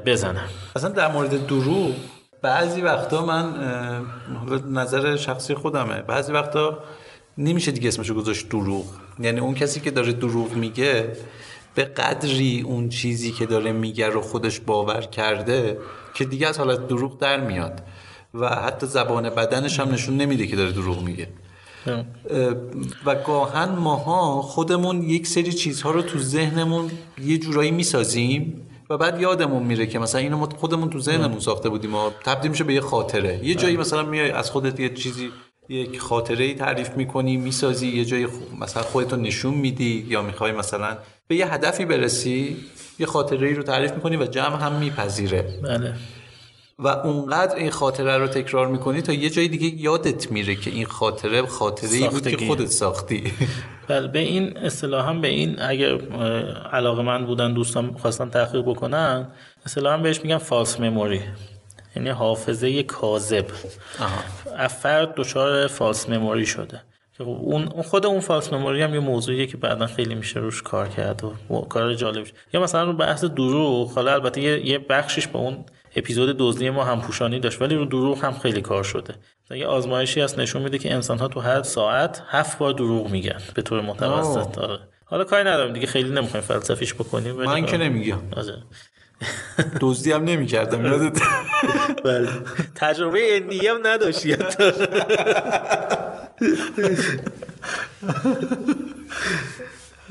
بزنه. 0.07 0.36
اصلا 0.77 0.91
در 0.91 1.13
مورد 1.13 1.47
دروغ 1.47 1.95
بعضی 2.43 2.81
وقتا 2.81 3.27
من 3.27 3.55
نظر 4.71 5.17
شخصی 5.17 5.55
خودمه. 5.55 6.03
بعضی 6.03 6.33
وقتا 6.33 6.79
نمیشه 7.39 7.73
دیگه 7.73 7.89
اسمشو 7.89 8.15
گذاشت 8.15 8.49
دروغ. 8.49 8.85
یعنی 9.21 9.41
اون 9.41 9.55
کسی 9.55 9.81
که 9.81 9.91
داره 9.91 10.13
دروغ 10.13 10.53
میگه 10.53 11.13
به 11.75 11.85
قدری 11.85 12.65
اون 12.67 12.89
چیزی 12.89 13.33
که 13.33 13.47
داره 13.47 13.73
میگه 13.73 14.09
رو 14.09 14.21
خودش 14.21 14.61
باور 14.61 15.01
کرده 15.01 15.79
که 16.15 16.25
دیگه 16.25 16.47
از 16.47 16.59
حالت 16.59 16.89
دروغ 16.89 17.19
در 17.19 17.41
میاد. 17.41 17.83
و 18.35 18.49
حتی 18.49 18.87
زبان 18.87 19.31
بدنش 19.31 19.81
هم 19.81 19.91
نشون 19.93 20.17
نمیده 20.17 20.47
که 20.47 20.57
داره 20.57 20.73
دروغ 20.73 21.03
میگه. 21.03 21.29
و 23.07 23.15
گاهن 23.15 23.69
ماها 23.69 24.43
خودمون 24.43 25.03
یک 25.03 25.27
سری 25.27 25.53
چیزها 25.53 25.91
رو 25.91 26.03
تو 26.03 26.19
ذهنمون 26.19 26.91
یه 27.25 27.39
جورایی 27.39 27.71
می‌سازیم 27.71 28.66
و 28.91 28.97
بعد 28.97 29.21
یادمون 29.21 29.63
میره 29.63 29.87
که 29.87 29.99
مثلا 29.99 30.21
اینو 30.21 30.37
ما 30.37 30.49
خودمون 30.57 30.91
تو 30.91 31.01
ذهنمون 31.01 31.41
ساخته 31.41 31.69
بودیم 31.69 31.95
و 31.95 32.11
تبدیل 32.25 32.51
میشه 32.51 32.65
به 32.65 32.75
یه 32.75 32.81
خاطره. 32.81 33.41
یه 33.45 33.55
جایی 33.55 33.77
مثلا 33.77 34.03
میای 34.03 34.31
از 34.31 34.51
خودت 34.51 34.81
یه 34.81 34.95
چیزی 34.95 35.31
یک 35.69 36.01
خاطره 36.01 36.45
ای 36.45 36.55
تعریف 36.55 36.91
می‌کنی 36.91 37.37
می‌سازی 37.37 37.89
یه 37.89 38.05
جایی 38.05 38.27
مثلا 38.61 38.83
خودتو 38.83 39.17
نشون 39.17 39.55
میدی 39.55 40.07
یا 40.09 40.23
می‌خوای 40.23 40.53
مثلا 40.53 40.99
به 41.29 41.37
یه 41.37 41.53
هدفی 41.55 41.85
برسی 41.85 42.57
یه 42.99 43.07
خاطره 43.07 43.49
ای 43.49 43.55
رو 43.55 43.63
تعریف 43.63 43.93
می‌کنی 43.93 44.17
و 44.17 44.25
جمع 44.25 44.57
هم 44.57 44.73
میپذیره. 44.73 45.61
بله. 45.63 45.95
و 46.79 46.89
اونقدر 46.89 47.57
این 47.57 47.71
خاطره 47.71 48.19
رو 48.19 48.27
تکرار 48.27 48.67
می‌کنی 48.67 49.03
تا 49.03 49.13
یه 49.13 49.31
جای 49.31 49.49
دیگه 49.49 49.83
یادت 49.83 50.33
میره 50.33 50.55
که 50.55 50.71
این 50.71 50.87
خاطره 50.87 51.47
خاطره 51.47 51.91
ای 51.91 52.09
بود 52.09 52.29
که 52.29 52.47
خودت 52.47 52.67
ساختی. 52.67 53.33
بله 53.89 54.09
به 54.09 54.19
این 54.19 54.57
اصطلاح 54.57 55.09
هم 55.09 55.21
به 55.21 55.29
این 55.29 55.63
اگر 55.63 55.99
علاقه 56.73 57.03
من 57.03 57.27
بودن 57.27 57.53
دوستان 57.53 57.97
خواستن 57.99 58.31
تحقیق 58.31 58.63
بکنن 58.63 59.29
اصطلاح 59.67 59.95
هم 59.95 60.03
بهش 60.03 60.21
میگن 60.21 60.39
فالس 60.39 60.81
مموری 60.81 61.21
یعنی 61.97 62.09
حافظه 62.09 62.83
کاذب. 62.83 63.47
فرد 64.71 65.15
دچار 65.15 65.67
فالس 65.67 66.09
مموری 66.09 66.47
شده. 66.47 66.83
اون 67.19 67.83
خود 67.83 68.07
اون 68.07 68.21
فالس 68.21 68.53
مموری 68.53 68.83
هم 68.83 68.95
یه 68.95 69.01
موضوعیه 69.01 69.47
که 69.47 69.57
بعدا 69.57 69.87
خیلی 69.87 70.15
میشه 70.15 70.41
روش 70.41 70.63
کار 70.63 70.89
کرد 70.89 71.25
و 71.25 71.61
کار 71.61 71.95
جالب 71.95 72.27
یا 72.53 72.63
مثلا 72.63 72.85
رو 72.85 72.93
بحث 72.93 73.25
دروغ 73.25 73.93
حالا 73.93 74.13
البته 74.13 74.67
یه 74.67 74.79
بخشش 74.79 75.27
با 75.27 75.41
اون 75.41 75.65
اپیزود 75.97 76.37
دزدی 76.39 76.71
ما 76.71 76.85
هم 76.85 77.01
پوشانی 77.01 77.41
داشت 77.41 77.63
ولی 77.63 77.75
رو 77.75 77.85
دروغ 77.85 78.25
هم 78.25 78.33
خیلی 78.33 78.61
کار 78.63 78.83
شده. 78.83 79.15
یه 79.51 79.67
آزمایشی 79.67 80.21
هست 80.21 80.39
نشون 80.39 80.63
میده 80.63 80.79
که 80.79 80.95
انسان 80.95 81.19
ها 81.19 81.29
تو 81.29 81.41
هر 81.41 81.63
ساعت 81.63 82.23
هفت 82.29 82.59
بار 82.59 82.73
دروغ 82.73 83.11
میگن 83.11 83.39
به 83.55 83.63
طور 83.63 83.81
متوسط. 83.81 84.59
آره. 84.59 84.79
حالا 85.05 85.25
کاری 85.25 85.45
ندارم 85.49 85.73
دیگه 85.73 85.87
خیلی 85.87 86.11
نمی‌خوایم 86.11 86.47
فلسفیش 86.47 86.95
بکنیم 86.95 87.37
من 87.37 87.67
که 87.67 87.77
نمیگم. 87.77 88.19
آره. 88.37 88.63
دزدی 89.81 90.13
هم 90.13 90.25
نمی‌کردم 90.25 90.87
یادت؟ 90.87 91.21
بله. 92.05 92.29
تجربه 92.75 93.37
اندی 93.37 93.67
هم 93.67 93.77
نداشتی 93.87 94.37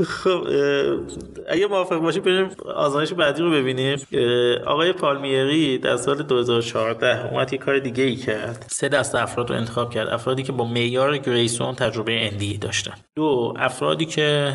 خب 0.03 0.47
اگه 1.49 1.67
موافق 1.67 1.95
باشی 1.95 2.19
بریم 2.19 2.49
آزمایش 2.75 3.13
بعدی 3.13 3.41
رو 3.41 3.51
ببینیم. 3.51 3.99
آقای 4.65 4.93
پالمیری 4.93 5.77
در 5.77 5.97
سال 5.97 6.23
2014 6.23 7.31
اومد 7.31 7.53
یه 7.53 7.59
کار 7.59 7.79
دیگه 7.79 8.03
ای 8.03 8.15
کرد. 8.15 8.65
سه 8.69 8.89
دست 8.89 9.15
افراد 9.15 9.49
رو 9.49 9.55
انتخاب 9.55 9.93
کرد. 9.93 10.07
افرادی 10.07 10.43
که 10.43 10.51
با 10.51 10.65
معیار 10.65 11.17
گریسون 11.17 11.75
تجربه 11.75 12.25
اندی 12.25 12.57
داشتن. 12.57 12.93
دو 13.15 13.53
افرادی 13.57 14.05
که 14.05 14.53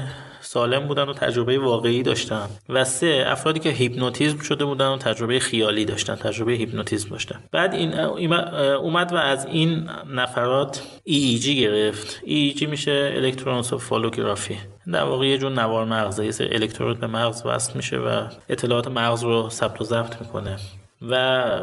سالم 0.52 0.88
بودن 0.88 1.02
و 1.02 1.12
تجربه 1.12 1.58
واقعی 1.58 2.02
داشتن 2.02 2.48
و 2.68 2.84
سه 2.84 3.24
افرادی 3.26 3.60
که 3.60 3.70
هیپنوتیزم 3.70 4.38
شده 4.38 4.64
بودن 4.64 4.88
و 4.88 4.98
تجربه 4.98 5.38
خیالی 5.38 5.84
داشتن 5.84 6.14
تجربه 6.14 6.52
هیپنوتیزم 6.52 7.08
داشتن. 7.08 7.40
بعد 7.52 7.74
این 7.74 7.94
اومد 7.94 9.12
و 9.12 9.16
از 9.16 9.46
این 9.46 9.88
نفرات 10.14 10.82
EEG 11.08 11.46
گرفت. 11.46 12.20
EEG 12.20 12.62
میشه 12.62 13.12
الکترونسوفالوگرافی 13.16 14.56
در 14.92 15.04
واقع 15.04 15.26
یه 15.26 15.38
جور 15.38 15.52
نوار 15.52 15.84
مغزه 15.84 16.24
یه 16.24 16.30
سری 16.30 16.54
الکترود 16.54 17.00
به 17.00 17.06
مغز 17.06 17.46
وصل 17.46 17.72
میشه 17.76 17.96
و 17.96 18.26
اطلاعات 18.48 18.88
مغز 18.88 19.22
رو 19.22 19.48
ثبت 19.50 19.80
و 19.80 19.84
ضبط 19.84 20.20
می‌کنه. 20.20 20.56
و 21.02 21.14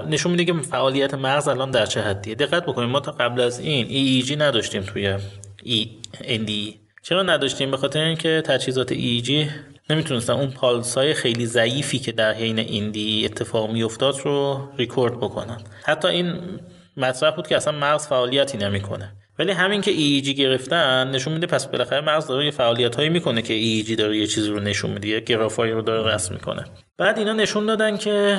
نشون 0.10 0.32
میده 0.32 0.46
که 0.46 0.54
فعالیت 0.54 1.14
مغز 1.14 1.48
الان 1.48 1.72
در 1.72 1.86
چه 1.86 2.02
حدیه. 2.02 2.36
دقت 2.36 2.66
بکنیم 2.66 2.90
ما 2.90 3.00
تا 3.00 3.12
قبل 3.12 3.42
از 3.42 3.60
این 3.60 3.88
EEG 3.88 4.32
نداشتیم 4.32 4.82
توی 4.82 5.18
END 5.66 6.52
چرا 7.10 7.24
نداشتیم؟ 7.24 7.72
به 7.72 7.78
خاطر 7.78 8.00
اینکه 8.00 8.44
تجهیزات 8.46 8.92
ایجی 8.92 9.50
نمی‌تونستن 9.90 10.34
اون 10.34 10.52
پالس 10.52 10.98
های 10.98 11.14
خیلی 11.14 11.46
ضعیفی 11.46 12.00
که 12.00 12.12
در 12.12 12.34
حین 12.34 12.60
ایندی 12.60 13.26
اتفاق 13.26 13.72
میافتاد 13.72 14.16
رو 14.26 14.68
ریکورد 14.78 15.18
بکنن. 15.18 15.58
حتی 15.84 16.08
این 16.08 16.40
مطرح 16.98 17.32
بود 17.36 17.48
که 17.48 17.56
اصلا 17.56 17.74
مغز 17.78 18.08
فعالیتی 18.08 18.58
نمی‌کنه. 18.58 19.14
ولی 19.40 19.52
همین 19.52 19.82
که 19.82 19.92
ایجی 19.92 20.34
گرفتن 20.34 21.12
نشون 21.12 21.34
میده 21.34 21.48
پس 21.48 21.68
بالاخره 21.68 22.02
مغز 22.02 22.28
داره 22.28 22.46
یه 22.46 22.52
فعالیت 22.52 22.96
هایی 22.96 23.10
می‌کنه 23.10 23.42
که 23.42 23.54
ایجی 23.54 23.96
داره 23.96 24.18
یه 24.18 24.28
چیزی 24.28 24.50
رو 24.50 24.60
نشون 24.60 24.92
میده 24.92 25.08
یه 25.08 25.20
گرافایی 25.20 25.72
رو 25.72 25.82
داره 25.82 26.14
رسم 26.14 26.34
می‌کنه. 26.34 26.64
بعد 26.98 27.20
اینا 27.20 27.34
نشون 27.34 27.66
دادن 27.66 27.98
که 27.98 28.38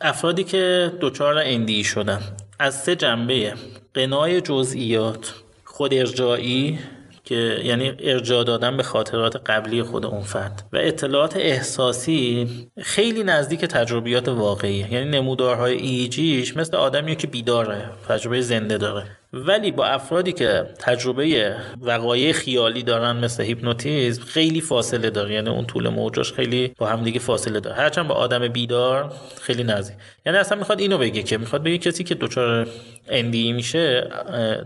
افرادی 0.00 0.44
که 0.44 0.92
دچار 1.00 1.38
اندی 1.38 1.84
شدن 1.84 2.20
از 2.58 2.82
سه 2.82 2.96
جنبه 2.96 3.54
قنای 3.94 4.40
جزئیات 4.40 5.34
خود 5.64 5.94
ارجایی 5.94 6.78
که 7.24 7.60
یعنی 7.64 7.92
ارجاع 7.98 8.44
دادن 8.44 8.76
به 8.76 8.82
خاطرات 8.82 9.50
قبلی 9.50 9.82
خود 9.82 10.06
اون 10.06 10.22
فرد. 10.22 10.62
و 10.72 10.76
اطلاعات 10.76 11.36
احساسی 11.36 12.48
خیلی 12.82 13.24
نزدیک 13.24 13.60
تجربیات 13.64 14.28
واقعی. 14.28 14.86
یعنی 14.90 15.04
نمودارهای 15.10 15.74
ایجیش 15.74 16.56
مثل 16.56 16.76
آدمی 16.76 17.16
که 17.16 17.26
بیداره 17.26 17.84
تجربه 18.08 18.40
زنده 18.40 18.78
داره. 18.78 19.04
ولی 19.32 19.70
با 19.70 19.84
افرادی 19.84 20.32
که 20.32 20.66
تجربه 20.78 21.56
وقایع 21.80 22.32
خیالی 22.32 22.82
دارن 22.82 23.16
مثل 23.16 23.42
هیپنوتیزم 23.42 24.22
خیلی 24.22 24.60
فاصله 24.60 25.10
داره. 25.10 25.34
یعنی 25.34 25.48
اون 25.48 25.66
طول 25.66 25.88
موجش 25.88 26.32
خیلی 26.32 26.74
با 26.78 26.86
هم 26.86 27.04
دیگه 27.04 27.20
فاصله 27.20 27.60
داره. 27.60 27.76
هرچند 27.76 28.08
با 28.08 28.14
آدم 28.14 28.48
بیدار 28.48 29.12
خیلی 29.40 29.64
نزدیک. 29.64 29.96
یعنی 30.26 30.38
اصلا 30.38 30.58
می‌خواد 30.58 30.80
اینو 30.80 30.98
بگه 30.98 31.22
که 31.22 31.38
می‌خواد 31.38 31.62
بگه 31.62 31.78
کسی 31.78 32.04
که 32.04 32.14
دچار 32.14 32.66
اندی 33.08 33.52
میشه 33.52 34.08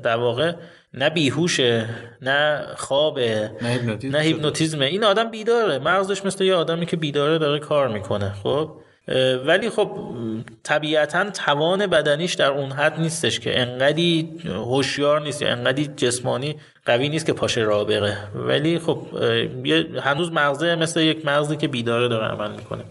در 0.02 0.16
واقع 0.16 0.52
نه 0.96 1.10
بیهوشه 1.10 1.88
نه 2.22 2.66
خوابه 2.76 3.50
نه 4.04 4.18
هیپنوتیزمه. 4.18 4.84
این 4.84 5.04
آدم 5.04 5.30
بیداره. 5.30 5.78
مغزش 5.78 6.24
مثل 6.24 6.44
یه 6.44 6.54
آدمی 6.54 6.86
که 6.86 6.96
بیداره 6.96 7.38
داره 7.38 7.58
کار 7.58 7.88
می‌کنه 7.88 8.32
خب؟ 8.42 8.70
ولی 9.46 9.70
خب 9.70 9.90
طبیعتا 10.62 11.30
توان 11.30 11.86
بدنیش 11.86 12.34
در 12.34 12.50
اون 12.50 12.72
حد 12.72 13.00
نیستش 13.00 13.40
که 13.40 13.60
انقدی 13.60 14.40
هوشیار 14.44 15.20
نیست 15.20 15.42
یا 15.42 15.48
انقدی 15.48 15.86
جسمانی 15.86 16.56
قوی 16.86 17.08
نیست 17.08 17.26
که 17.26 17.32
پاشه 17.32 17.60
راه 17.60 17.84
بره 17.84 18.16
ولی 18.34 18.78
خب 18.78 18.98
هنوز 20.02 20.32
مغزه 20.32 20.74
مثل 20.74 21.00
یک 21.00 21.26
مغزی 21.26 21.56
که 21.56 21.68
بیداره 21.68 22.08
داره 22.08 22.26
عمل 22.26 22.50
می‌کنه. 22.50 22.84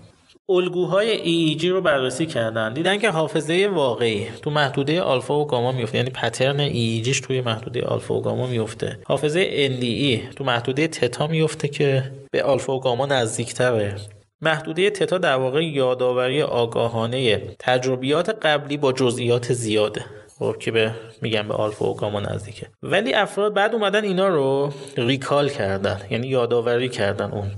الگوهای 0.50 1.18
EEG 1.58 1.66
رو 1.66 1.82
بررسی 1.82 2.26
کردن. 2.26 2.74
دیدن 2.74 2.98
که 2.98 3.10
حافظه 3.10 3.70
واقعی 3.74 4.28
تو 4.42 4.50
محدوده 4.50 5.02
آلفا 5.02 5.40
و 5.40 5.48
گاما 5.48 5.72
میفته 5.72 5.98
یعنی 5.98 6.10
پترن 6.10 6.70
EEGش 6.70 7.20
توی 7.20 7.42
محدوده 7.42 7.82
آلفا 7.82 8.14
و 8.16 8.22
گاما 8.22 8.48
میفته 8.48 9.00
حافظه 9.06 9.70
NDE 9.70 10.36
تو 10.36 10.44
محدوده 10.44 10.88
تتا 10.88 11.28
میفته 11.28 11.68
که 11.68 12.12
به 12.32 12.44
آلفا 12.44 12.74
و 12.74 12.80
گاما 12.80 13.06
نزدیکتره. 13.06 13.96
محدوده 14.42 14.90
تتا 14.90 15.18
در 15.18 15.36
واقع 15.36 15.64
یادآوری 15.64 16.42
آگاهانه 16.42 17.38
تجربیات 17.60 18.30
قبلی 18.30 18.78
با 18.78 18.92
جزئیات 18.92 19.54
زیاده. 19.54 20.06
خب 20.40 20.56
که 20.60 20.72
به 20.72 20.92
میگن 21.22 21.48
به 21.48 21.54
آلفا 21.54 21.86
و 21.86 21.96
گاما 21.96 22.20
نزدیکه. 22.20 22.68
ولی 22.84 23.14
افراد 23.14 23.54
بعد 23.54 23.74
اومدن 23.74 24.04
اینا 24.04 24.28
رو 24.28 24.74
ریکال 24.98 25.50
کردن. 25.50 26.02
یعنی 26.10 26.28
یادآوری 26.28 26.90
کردن 26.90 27.32
اون 27.32 27.52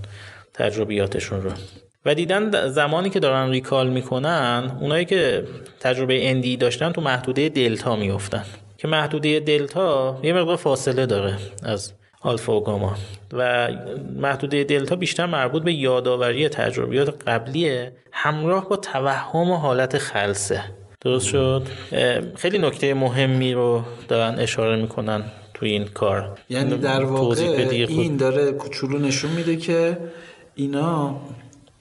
تجربیاتشون 0.54 1.42
رو. 1.42 1.52
و 2.08 2.14
دیدن 2.14 2.70
زمانی 2.70 3.10
که 3.10 3.20
دارن 3.20 3.50
ریکال 3.50 3.90
می‌کنن 3.90 4.78
اونایی 4.82 5.06
که 5.06 5.44
تجربه 5.80 6.30
اندی 6.30 6.58
داشتن 6.58 6.92
تو 6.92 7.02
محدوده 7.02 7.50
دلتا 7.50 7.96
میفتن 7.96 8.44
که 8.78 8.88
محدوده 8.88 9.40
دلتا 9.40 10.20
یه 10.24 10.34
مقدار 10.34 10.56
فاصله 10.56 11.06
داره 11.06 11.38
از 11.64 11.94
آلفا 12.22 12.58
و 12.58 12.64
گاما. 12.64 12.96
و 13.34 13.70
محدوده 14.16 14.64
دلتا 14.64 14.96
بیشتر 14.96 15.26
مربوط 15.26 15.64
به 15.64 15.74
یادآوری 15.74 16.50
تجربیات 16.50 17.24
قبلیه 17.28 17.92
همراه 18.12 18.70
با 18.70 18.76
توهم 18.76 19.52
و 19.52 19.56
حالت 19.56 19.98
خلصه. 19.98 20.64
درست 21.02 21.28
شد؟ 21.28 21.68
خیلی 22.36 22.58
نکته 22.58 22.94
مهمی 22.94 23.54
رو 23.54 23.82
دارن 24.08 24.40
اشاره 24.40 24.82
می‌کنن 24.82 25.24
تو 25.54 25.66
این 25.66 25.86
کار. 25.86 26.38
یعنی 26.50 26.78
در 26.78 27.04
واقع 27.04 27.42
این 27.88 28.18
داره 28.18 28.52
کوچولو 28.52 29.00
نشون 29.00 29.32
میده 29.32 29.56
که 29.56 29.98
اینا 30.56 31.16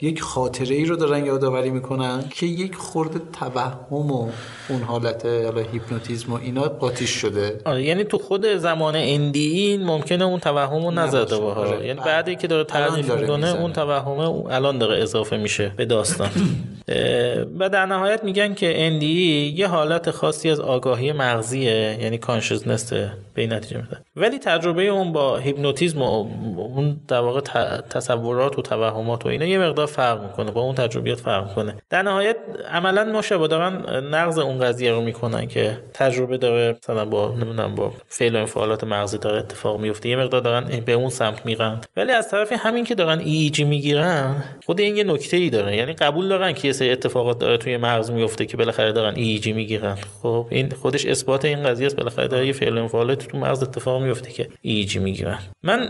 یک 0.01 0.23
خاطره 0.23 0.75
ای 0.77 0.85
رو 0.85 0.97
دارن 0.97 1.27
یادآوری 1.27 1.71
می‌کنن 1.71 2.25
که 2.31 2.47
یک 2.47 2.75
خورده 2.75 3.21
توهم 3.41 4.13
و 4.13 4.29
اون 4.69 4.83
حالت 4.83 5.27
حالا 5.27 5.61
هیپنوتیزم 5.73 6.33
و 6.33 6.39
اینا 6.43 6.63
قاطیش 6.63 7.11
شده. 7.11 7.61
آره 7.65 7.83
یعنی 7.83 8.05
تو 8.05 8.19
خود 8.19 8.47
زمان 8.47 8.95
NDE 8.97 9.77
ممکنه 9.77 10.25
اون 10.25 10.41
توهم 10.41 10.85
رو 10.85 10.91
نزده 10.91 11.39
باشه. 11.39 11.61
آره. 11.61 11.87
یعنی 11.87 12.01
بعدی 12.01 12.37
که 12.37 12.47
داره 12.47 12.65
تعریف 12.65 13.11
می‌کنه 13.11 13.61
اون 13.61 13.73
توهم 13.73 14.19
الان 14.51 14.79
داره 14.79 15.03
اضافه 15.03 15.37
میشه 15.37 15.73
به 15.77 15.85
داستان. 15.85 16.31
و 17.59 17.69
در 17.69 17.87
نهایت 17.87 18.25
میگن 18.25 18.55
که 18.55 18.87
NDE 18.87 19.55
یه 19.57 19.67
حالت 19.67 20.11
خاصی 20.11 20.51
از 20.51 20.61
آگاهی 20.61 21.13
مغزیه 21.13 21.99
یعنی 22.01 22.19
consciousness 22.19 22.93
به 22.93 23.13
این 23.37 23.53
نتیجه 23.53 23.77
میده 23.77 23.99
ولی 24.17 24.39
تجربه 24.39 24.83
اون 24.83 25.13
با 25.13 25.37
هیپنوتیزم 25.37 26.03
و 26.03 26.27
اون 26.57 27.01
در 27.09 27.21
واقع 27.21 27.41
تصورات 27.81 28.59
و 28.59 28.63
توهمات 28.63 29.27
و 29.27 29.29
اینا 29.29 29.45
یه 29.45 29.59
مقدار 29.59 29.86
فرق 29.87 30.23
می‌کنه 30.23 30.51
با 30.51 30.61
اون 30.61 30.75
تجربیات 30.75 31.21
فرق 31.21 31.49
می‌کنه. 31.49 31.77
در 31.91 32.03
نهایت 32.03 32.37
عملا 32.73 33.05
مشابه 33.05 33.49
دارن 33.49 34.05
نقض 34.15 34.39
اون 34.39 34.59
قضیه 34.59 34.93
رو 34.93 35.01
می‌کنن 35.01 35.47
که 35.47 35.79
تجربه 35.95 36.39
داره 36.39 36.77
مثلا 36.83 37.05
با 37.05 37.29
نمی‌دونم 37.29 37.75
با 37.75 37.93
فعل 38.09 38.37
و 38.37 38.39
انفعالات 38.39 38.85
مغزی 38.85 39.19
داره 39.19 39.39
اتفاق 39.39 39.81
میفته 39.81 40.09
یه 40.09 40.17
مقدار 40.17 40.41
دارن 40.41 40.65
به 40.85 40.93
اون 40.93 41.09
سمت 41.09 41.47
میرن. 41.47 41.81
ولی 41.97 42.13
از 42.13 42.31
طرف 42.31 42.53
همین 42.53 42.85
که 42.85 42.95
دارن 42.95 43.19
ایجی 43.19 43.65
می‌گیرن 43.65 44.45
خود 44.67 44.81
این 44.81 44.97
یه 44.97 45.05
نکته 45.05 45.37
ای 45.37 45.51
داره. 45.51 45.77
یعنی 45.77 45.93
قبول 45.93 46.29
دارن 46.29 46.53
که 46.53 46.69
یه 46.69 46.73
سری 46.73 46.91
اتفاقات 46.91 47.39
داره 47.39 47.57
توی 47.57 47.77
مغز 47.77 48.11
میفته 48.11 48.47
که 48.47 48.57
بالاخره 48.57 48.93
دارن 48.93 49.15
ایجی 49.15 49.53
می‌گیرن. 49.53 49.97
خب 50.23 50.47
این 50.51 50.71
خودش 50.71 51.07
اثبات 51.07 51.45
این 51.45 51.63
قضیه 51.63 51.87
است. 51.87 51.97
بالاخره 51.97 52.29
داره 52.29 52.47
یه 52.47 52.53
فعل 52.53 52.79
و 52.79 52.83
انفعالات 52.83 53.29
تو 53.29 53.39
مغز 53.39 53.63
اتفاق 53.63 54.03
میفته 54.03 54.31
که 54.31 54.49
ایجی 54.63 54.99
می‌گیرن. 54.99 55.39
من 55.63 55.89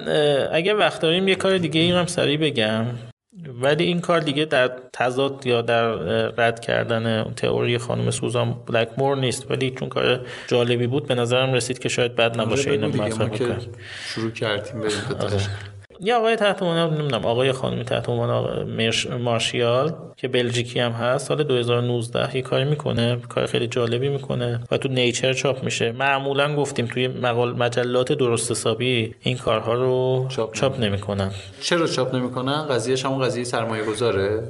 اگه 0.52 0.74
وقت 0.74 1.00
داریم 1.02 1.28
یه 1.28 1.34
کار 1.34 1.58
دیگه 1.58 1.80
ای 1.80 1.90
هم 1.90 2.06
سریع 2.06 2.36
بگم. 2.36 2.84
ولی 3.62 3.84
این 3.84 4.00
کار 4.00 4.20
دیگه 4.20 4.44
در 4.44 4.70
تضاد 4.92 5.46
یا 5.46 5.62
در 5.62 5.88
رد 6.28 6.60
کردن 6.60 7.32
تئوری 7.36 7.78
خانم 7.78 8.10
سوزان 8.10 8.56
بلکمور 8.66 9.16
نیست. 9.16 9.50
ولی 9.50 9.70
چون 9.70 9.88
کار 9.88 10.20
جالبی 10.46 10.86
بود 10.86 11.06
به 11.06 11.14
نظرم 11.14 11.52
رسید 11.52 11.78
که 11.78 11.88
شاید 11.88 12.16
بد 12.16 12.40
نباشه 12.40 12.70
اینو 12.70 12.88
مطرح 12.88 13.58
شروع 14.06 14.30
کردیم 14.30 14.80
بریم 14.80 14.92
یه 16.00 16.14
آقای 16.14 16.36
تحت 16.36 16.62
عنوان 16.62 16.94
نمی‌دونم 16.94 17.24
آقای 17.24 17.52
خانمی 17.52 17.84
تحت 17.84 18.08
عنوان 18.08 19.18
مارشیال 19.18 19.92
که 20.16 20.28
بلژیکی 20.28 20.80
هم 20.80 20.92
هست 20.92 21.28
سال 21.28 21.42
2019 21.42 22.36
یه 22.36 22.42
کاری 22.42 22.64
می‌کنه 22.64 23.16
کار 23.28 23.46
خیلی 23.46 23.66
جالبی 23.66 24.08
می‌کنه 24.08 24.60
و 24.70 24.76
تو 24.76 24.88
نیچر 24.88 25.32
چاپ 25.32 25.64
میشه. 25.64 25.92
معمولا 25.92 26.56
گفتیم 26.56 26.86
توی 26.86 27.08
مقال 27.08 27.52
مجلات 27.52 28.12
درست 28.12 28.50
حسابی 28.50 29.14
این 29.20 29.36
کارها 29.36 29.74
رو 29.74 30.26
چاپ, 30.28 30.54
چاپ 30.54 30.80
نمی‌کنن. 30.80 31.30
چرا 31.60 31.86
چاپ 31.86 32.14
نمی‌کنن؟ 32.14 32.62
قضیهش 32.62 33.04
همون 33.04 33.22
قضیه 33.24 33.44
سرمایه 33.44 33.84
گذاره 33.84 34.42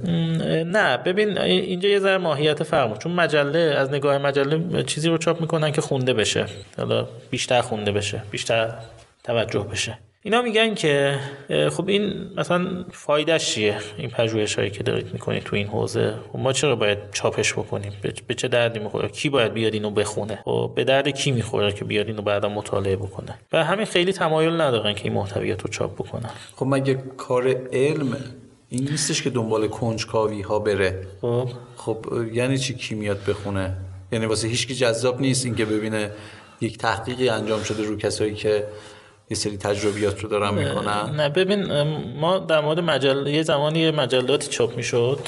نه 0.66 0.96
ببین 0.96 1.38
اینجا 1.38 1.88
یه 1.88 1.98
ذره 1.98 2.18
ماهیت 2.18 2.62
فرق 2.62 2.98
چون 2.98 3.12
مجله 3.12 3.58
از 3.58 3.90
نگاه 3.90 4.18
مجله 4.18 4.82
چیزی 4.82 5.08
رو 5.08 5.18
چاپ 5.18 5.40
می‌کنن 5.40 5.72
که 5.72 5.80
خونده 5.80 6.14
بشه. 6.14 6.46
حالا 6.78 7.06
بیشتر 7.30 7.60
خونده 7.60 7.92
بشه 7.92 8.22
بیشتر 8.30 8.74
توجه 9.24 9.60
بشه. 9.72 9.98
اینا 10.26 10.42
میگن 10.42 10.74
که 10.74 11.18
خب 11.70 11.88
این 11.88 12.30
مثلا 12.36 12.84
فایدهش 12.92 13.54
چیه؟ 13.54 13.78
این 13.98 14.10
پژوهش 14.10 14.54
هایی 14.54 14.70
که 14.70 14.82
دارید 14.82 15.12
می‌کنید 15.12 15.42
تو 15.42 15.56
این 15.56 15.66
حوزه؟ 15.66 16.14
خب 16.32 16.38
ما 16.38 16.52
چرا 16.52 16.76
باید 16.76 16.98
چاپش 17.12 17.52
بکنیم؟ 17.52 17.92
به 18.26 18.34
چه 18.34 18.48
دردی 18.48 18.78
می‌خوره؟ 18.78 19.08
کی 19.08 19.28
باید 19.28 19.52
بیاد 19.52 19.74
اینو 19.74 19.90
بخونه؟ 19.90 20.34
و 20.34 20.42
خب 20.44 20.72
به 20.74 20.84
درد 20.84 21.08
کی 21.08 21.32
می‌خوره 21.32 21.72
که 21.72 21.84
بیاد 21.84 22.06
اینو 22.06 22.22
بعدا 22.22 22.48
مطالعه 22.48 22.96
بکنه؟ 22.96 23.38
و 23.52 23.64
همین 23.64 23.86
خیلی 23.86 24.12
تمایل 24.12 24.60
ندارن 24.60 24.94
که 24.94 25.04
این 25.04 25.12
محتویات 25.12 25.62
رو 25.62 25.70
چاپ 25.70 25.94
بکنن. 25.94 26.30
خب 26.56 26.66
مگه 26.66 27.02
کار 27.16 27.54
علم 27.72 28.16
این 28.68 28.88
نیستش 28.90 29.22
که 29.22 29.30
دنبال 29.30 29.68
کنجکاوی 29.68 30.42
ها 30.42 30.58
بره؟ 30.58 31.06
خب. 31.20 31.48
خب 31.76 32.06
یعنی 32.32 32.58
چی 32.58 32.74
کی 32.74 32.94
میاد 32.94 33.18
بخونه؟ 33.28 33.76
یعنی 34.12 34.26
واسه 34.26 34.48
هیچکی 34.48 34.74
جذاب 34.74 35.20
نیست 35.20 35.44
اینکه 35.44 35.64
ببینه 35.64 36.10
یک 36.60 36.78
تحقیقی 36.78 37.28
انجام 37.28 37.62
شده 37.62 37.82
رو 37.82 37.96
کسایی 37.96 38.34
که 38.34 38.64
یه 39.30 39.36
سری 39.36 39.56
تجربیات 39.56 40.20
رو 40.20 40.28
دارن 40.28 40.54
می‌کنن. 40.54 41.16
نه 41.16 41.28
ببین 41.28 41.82
ما 42.20 42.38
در 42.38 42.60
مورد 42.60 42.80
مجله 42.80 43.30
یه 43.30 43.42
زمانی 43.42 43.90
مجلاتی 43.90 44.48
چاپ 44.48 44.76
می‌شد 44.76 45.18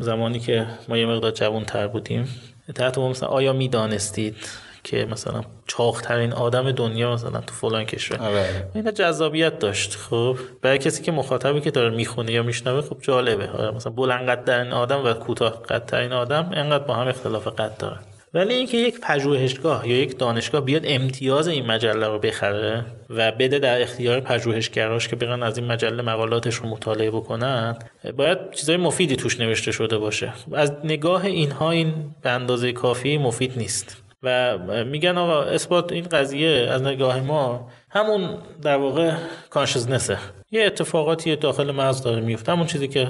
زمانی 0.00 0.40
که 0.40 0.66
ما 0.88 0.96
یه 0.96 1.06
مقدار 1.06 1.30
جوان 1.30 1.64
تر 1.64 1.86
بودیم. 1.86 2.28
تحت 2.74 2.98
مثلا 2.98 3.28
آیا 3.28 3.52
می‌دانستید 3.52 4.36
که 4.84 5.06
مثلا 5.10 5.42
چاخترین 5.66 6.32
آدم 6.32 6.72
دنیا 6.72 7.12
مثلا 7.12 7.40
تو 7.40 7.54
فلان 7.54 7.84
کشور؟ 7.84 8.18
آره. 8.18 8.70
این 8.74 8.94
جذابیت 8.94 9.58
داشت 9.58 9.96
خب. 9.96 10.36
برای 10.62 10.78
کسی 10.78 11.02
که 11.02 11.12
مخاطبی 11.12 11.60
که 11.60 11.70
داره 11.70 11.90
می‌خونه 11.90 12.32
یا 12.32 12.42
میشنوه 12.42 12.80
خب 12.80 12.96
جالبه. 13.00 13.48
آره 13.50 13.70
مثلا 13.70 13.92
بلند 13.92 14.28
قد 14.28 14.50
آدم 14.72 15.04
و 15.04 15.12
کوتاه 15.12 15.62
قد 15.62 15.94
آدم 16.12 16.50
انقدر 16.54 16.84
با 16.84 16.94
هم 16.94 17.08
اختلاف 17.08 17.46
قد 17.46 17.76
دارن. 17.76 17.98
ولی 18.34 18.54
اینکه 18.54 18.76
یک 18.76 19.00
پژوهشگاه 19.00 19.88
یا 19.88 19.96
یک 19.96 20.18
دانشگاه 20.18 20.60
بیاد 20.60 20.82
امتیاز 20.84 21.48
این 21.48 21.66
مجله 21.66 22.08
رو 22.08 22.18
بخره 22.18 22.84
و 23.10 23.32
بده 23.32 23.58
در 23.58 23.82
اختیار 23.82 24.20
پژوهشگراش 24.20 25.08
که 25.08 25.16
برن 25.16 25.42
از 25.42 25.58
این 25.58 25.66
مجله 25.66 26.02
مقالاتش 26.02 26.54
رو 26.54 26.68
مطالعه 26.68 27.10
بکنن 27.10 27.76
باید 28.16 28.50
چیزای 28.50 28.76
مفیدی 28.76 29.16
توش 29.16 29.40
نوشته 29.40 29.72
شده 29.72 29.98
باشه. 29.98 30.32
از 30.52 30.72
نگاه 30.84 31.24
اینها 31.24 31.70
این 31.70 31.94
به 32.22 32.30
اندازه 32.30 32.72
کافی 32.72 33.18
مفید 33.18 33.58
نیست. 33.58 34.02
و 34.22 34.58
میگن 34.84 35.18
آقا 35.18 35.42
اثبات 35.42 35.92
این 35.92 36.04
قضیه 36.04 36.68
از 36.70 36.82
نگاه 36.82 37.20
ما 37.20 37.70
همون 37.90 38.38
در 38.62 38.76
واقع 38.76 39.12
کانشزنسه 39.50 40.18
یه 40.50 40.64
اتفاقاتی 40.64 41.36
داخل 41.36 41.70
مغز 41.70 42.02
داره 42.02 42.20
میفته 42.20 42.52
همون 42.52 42.66
چیزی 42.66 42.88
که 42.88 43.08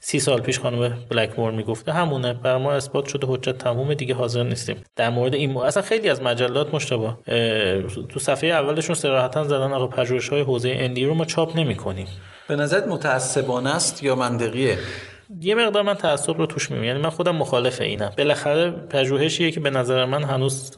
سی 0.00 0.20
سال 0.20 0.40
پیش 0.40 0.58
خانم 0.60 0.98
بلکمور 1.10 1.50
می‌گفته 1.50 1.92
همونه 1.92 2.32
بر 2.32 2.58
ما 2.58 2.72
اثبات 2.72 3.06
شده 3.06 3.26
حجت 3.26 3.58
تموم 3.58 3.94
دیگه 3.94 4.14
حاضر 4.14 4.42
نیستیم. 4.42 4.76
در 4.96 5.10
مورد 5.10 5.34
این 5.34 5.52
مو... 5.52 5.60
اصلا 5.60 5.82
خیلی 5.82 6.08
از 6.08 6.22
مجلات 6.22 6.74
مشتبه 6.74 7.14
تو 8.08 8.20
صفحه 8.20 8.50
اولشون 8.50 8.94
صراحتا 8.94 9.44
زدن 9.44 9.72
آقا 9.72 9.86
پژوهش 9.86 10.28
های 10.28 10.40
حوزه 10.40 10.72
اندی 10.76 11.04
رو 11.04 11.14
ما 11.14 11.24
چاپ 11.24 11.56
نمی 11.56 11.76
کنیم 11.76 12.06
به 12.48 12.56
نظرت 12.56 12.86
متعصبانه 12.86 13.74
است 13.74 14.02
یا 14.02 14.14
منطقیه؟ 14.14 14.78
یه 15.40 15.54
مقدار 15.54 15.82
من 15.82 15.94
تعصب 15.94 16.38
رو 16.38 16.46
توش 16.46 16.70
می‌بینم. 16.70 16.88
یعنی 16.88 17.00
من 17.00 17.10
خودم 17.10 17.36
مخالف 17.36 17.80
اینم. 17.80 18.12
بالاخره 18.18 18.70
پژوهشیه 18.70 19.50
که 19.50 19.60
به 19.60 19.70
نظر 19.70 20.04
من 20.04 20.22
هنوز 20.22 20.70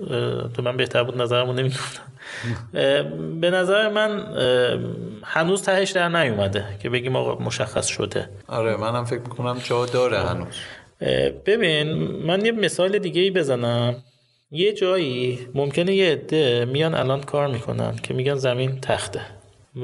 تو 0.55 0.63
من 0.63 0.77
بهتر 0.77 1.03
بود 1.03 1.23
نظرمو 1.23 1.53
نمی‌گفتم 1.53 2.03
به 3.41 3.51
نظر 3.51 3.89
من 3.89 4.25
هنوز 5.25 5.63
تهش 5.63 5.91
در 5.91 6.09
نیومده 6.09 6.65
که 6.83 6.91
بگیم 6.91 7.17
آقا 7.17 7.45
مشخص 7.45 7.87
شده. 7.87 8.29
آره 8.49 8.77
منم 8.77 9.05
فکر 9.05 9.21
می‌کنم 9.21 9.59
جا 9.65 9.87
داره 9.87 10.19
هنوز. 10.19 10.55
ببین 11.47 11.93
من 12.27 12.45
یه 12.45 12.53
مثال 12.53 12.99
دیگه 12.99 13.23
ای 13.23 13.31
بزنم. 13.31 13.95
یه 14.51 14.73
جایی 14.73 15.39
ممکنه 15.55 15.95
یه 15.95 16.13
عده 16.13 16.65
میان 16.65 16.95
الان 16.95 17.21
کار 17.21 17.47
می‌کنن 17.47 17.97
که 17.97 18.15
میگن 18.15 18.35
زمین 18.35 18.81
تخته. 18.81 19.21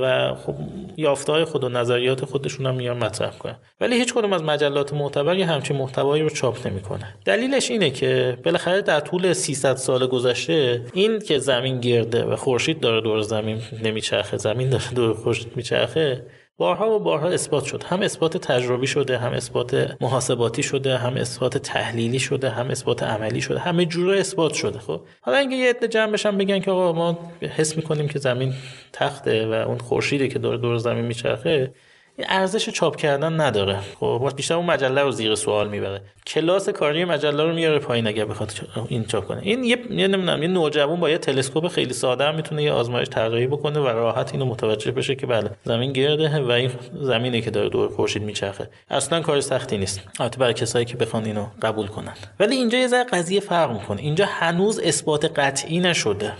و 0.00 0.34
خب 0.34 0.54
یافته 0.96 1.32
های 1.32 1.44
خود 1.44 1.64
و 1.64 1.68
نظریات 1.68 2.24
خودشون 2.24 2.66
هم 2.66 2.74
میان 2.74 2.96
مطرح 3.04 3.38
کنن. 3.38 3.56
ولی 3.80 3.96
هیچ 3.96 4.14
کدوم 4.14 4.32
از 4.32 4.42
مجلات 4.42 4.92
معتبر 4.92 5.36
یه 5.36 5.46
همچین 5.46 5.76
محتوایی 5.76 6.22
رو 6.22 6.28
چاپ 6.28 6.66
نمی‌کنه 6.66 7.14
دلیلش 7.24 7.70
اینه 7.70 7.90
که 7.90 8.38
بالاخره 8.44 8.82
در 8.82 9.00
طول 9.00 9.32
300 9.32 9.76
سال 9.76 10.06
گذشته 10.06 10.84
این 10.92 11.18
که 11.18 11.38
زمین 11.38 11.80
گرده 11.80 12.24
و 12.24 12.36
خورشید 12.36 12.80
داره 12.80 13.00
دور 13.00 13.20
زمین 13.20 13.60
نمیچرخه 13.82 14.36
زمین 14.36 14.70
داره 14.70 14.90
دور 14.94 15.14
خورشید 15.14 15.56
میچرخه 15.56 16.26
بارها 16.58 16.90
و 16.90 16.98
بارها 16.98 17.28
اثبات 17.28 17.64
شد. 17.64 17.82
هم 17.82 18.02
اثبات 18.02 18.36
تجربی 18.36 18.86
شده 18.86 19.18
هم 19.18 19.32
اثبات 19.32 19.96
محاسباتی 20.00 20.62
شده 20.62 20.96
هم 20.96 21.14
اثبات 21.16 21.58
تحلیلی 21.58 22.18
شده 22.18 22.50
هم 22.50 22.70
اثبات 22.70 23.02
عملی 23.02 23.40
شده. 23.40 23.58
همه 23.58 23.84
جوره 23.86 24.20
اثبات 24.20 24.54
شده. 24.54 24.78
خب 24.78 25.00
حالا 25.20 25.38
اینکه 25.38 25.56
یه 25.56 25.70
عده 25.70 25.88
جمع 25.88 26.12
بشن 26.12 26.38
بگن 26.38 26.60
که 26.60 26.70
آقا 26.70 26.92
ما 26.92 27.32
حس 27.40 27.76
می‌کنیم 27.76 28.08
که 28.08 28.18
زمین 28.18 28.54
تخته 28.92 29.46
و 29.46 29.52
اون 29.52 29.78
خورشیده 29.78 30.28
که 30.28 30.38
داره 30.38 30.58
دور 30.58 30.78
زمین 30.78 31.04
میچرخه 31.04 31.72
این 32.18 32.26
ارزش 32.30 32.70
چاپ 32.70 32.96
کردن 32.96 33.40
نداره. 33.40 33.78
خب 34.00 34.32
بیشتر 34.36 34.54
اون 34.54 34.66
مجله 34.66 35.02
رو 35.02 35.10
زیر 35.10 35.34
سوال 35.34 35.68
می‌بره. 35.68 36.00
کلاس 36.26 36.68
کاری 36.68 37.04
مجله 37.04 37.42
رو 37.42 37.54
میاره 37.54 37.78
پایین 37.78 38.06
اگر 38.06 38.24
بخواد 38.24 38.52
این 38.88 39.04
چاپ 39.04 39.26
کنه. 39.26 39.40
این 39.42 39.64
یه 39.64 39.76
نمی‌دونم 39.90 40.42
یه 40.42 40.48
نوجوان 40.48 41.00
با 41.00 41.10
یه 41.10 41.18
تلسکوپ 41.18 41.68
خیلی 41.68 41.92
ساده 41.92 42.24
هم 42.24 42.34
می‌تونه 42.34 42.62
یه 42.62 42.72
آزمایش 42.72 43.08
طراحی 43.08 43.46
بکنه 43.46 43.80
و 43.80 43.86
راحت 43.86 44.32
اینو 44.32 44.44
متوجه 44.44 44.90
بشه 44.90 45.14
که 45.14 45.26
بله 45.26 45.50
زمین 45.64 45.92
گرده 45.92 46.40
و 46.40 46.50
این 46.50 46.70
زمینه 47.00 47.40
که 47.40 47.50
داره 47.50 47.68
دور 47.68 47.88
خورشید 47.88 48.22
میچرخه. 48.22 48.68
اصلا 48.90 49.20
کار 49.20 49.40
سختی 49.40 49.78
نیست. 49.78 50.00
البته 50.20 50.38
برای 50.38 50.54
کسایی 50.54 50.84
که 50.84 50.96
بخوان 50.96 51.24
اینو 51.24 51.46
قبول 51.62 51.86
کنن. 51.86 52.14
ولی 52.40 52.56
اینجا 52.56 52.78
یه 52.78 52.86
ذره 52.86 53.04
قضیه 53.04 53.40
فرق 53.40 53.72
می‌کنه. 53.72 54.02
اینجا 54.02 54.26
هنوز 54.28 54.78
اثبات 54.78 55.38
قطعی 55.38 55.80
نشده. 55.80 56.32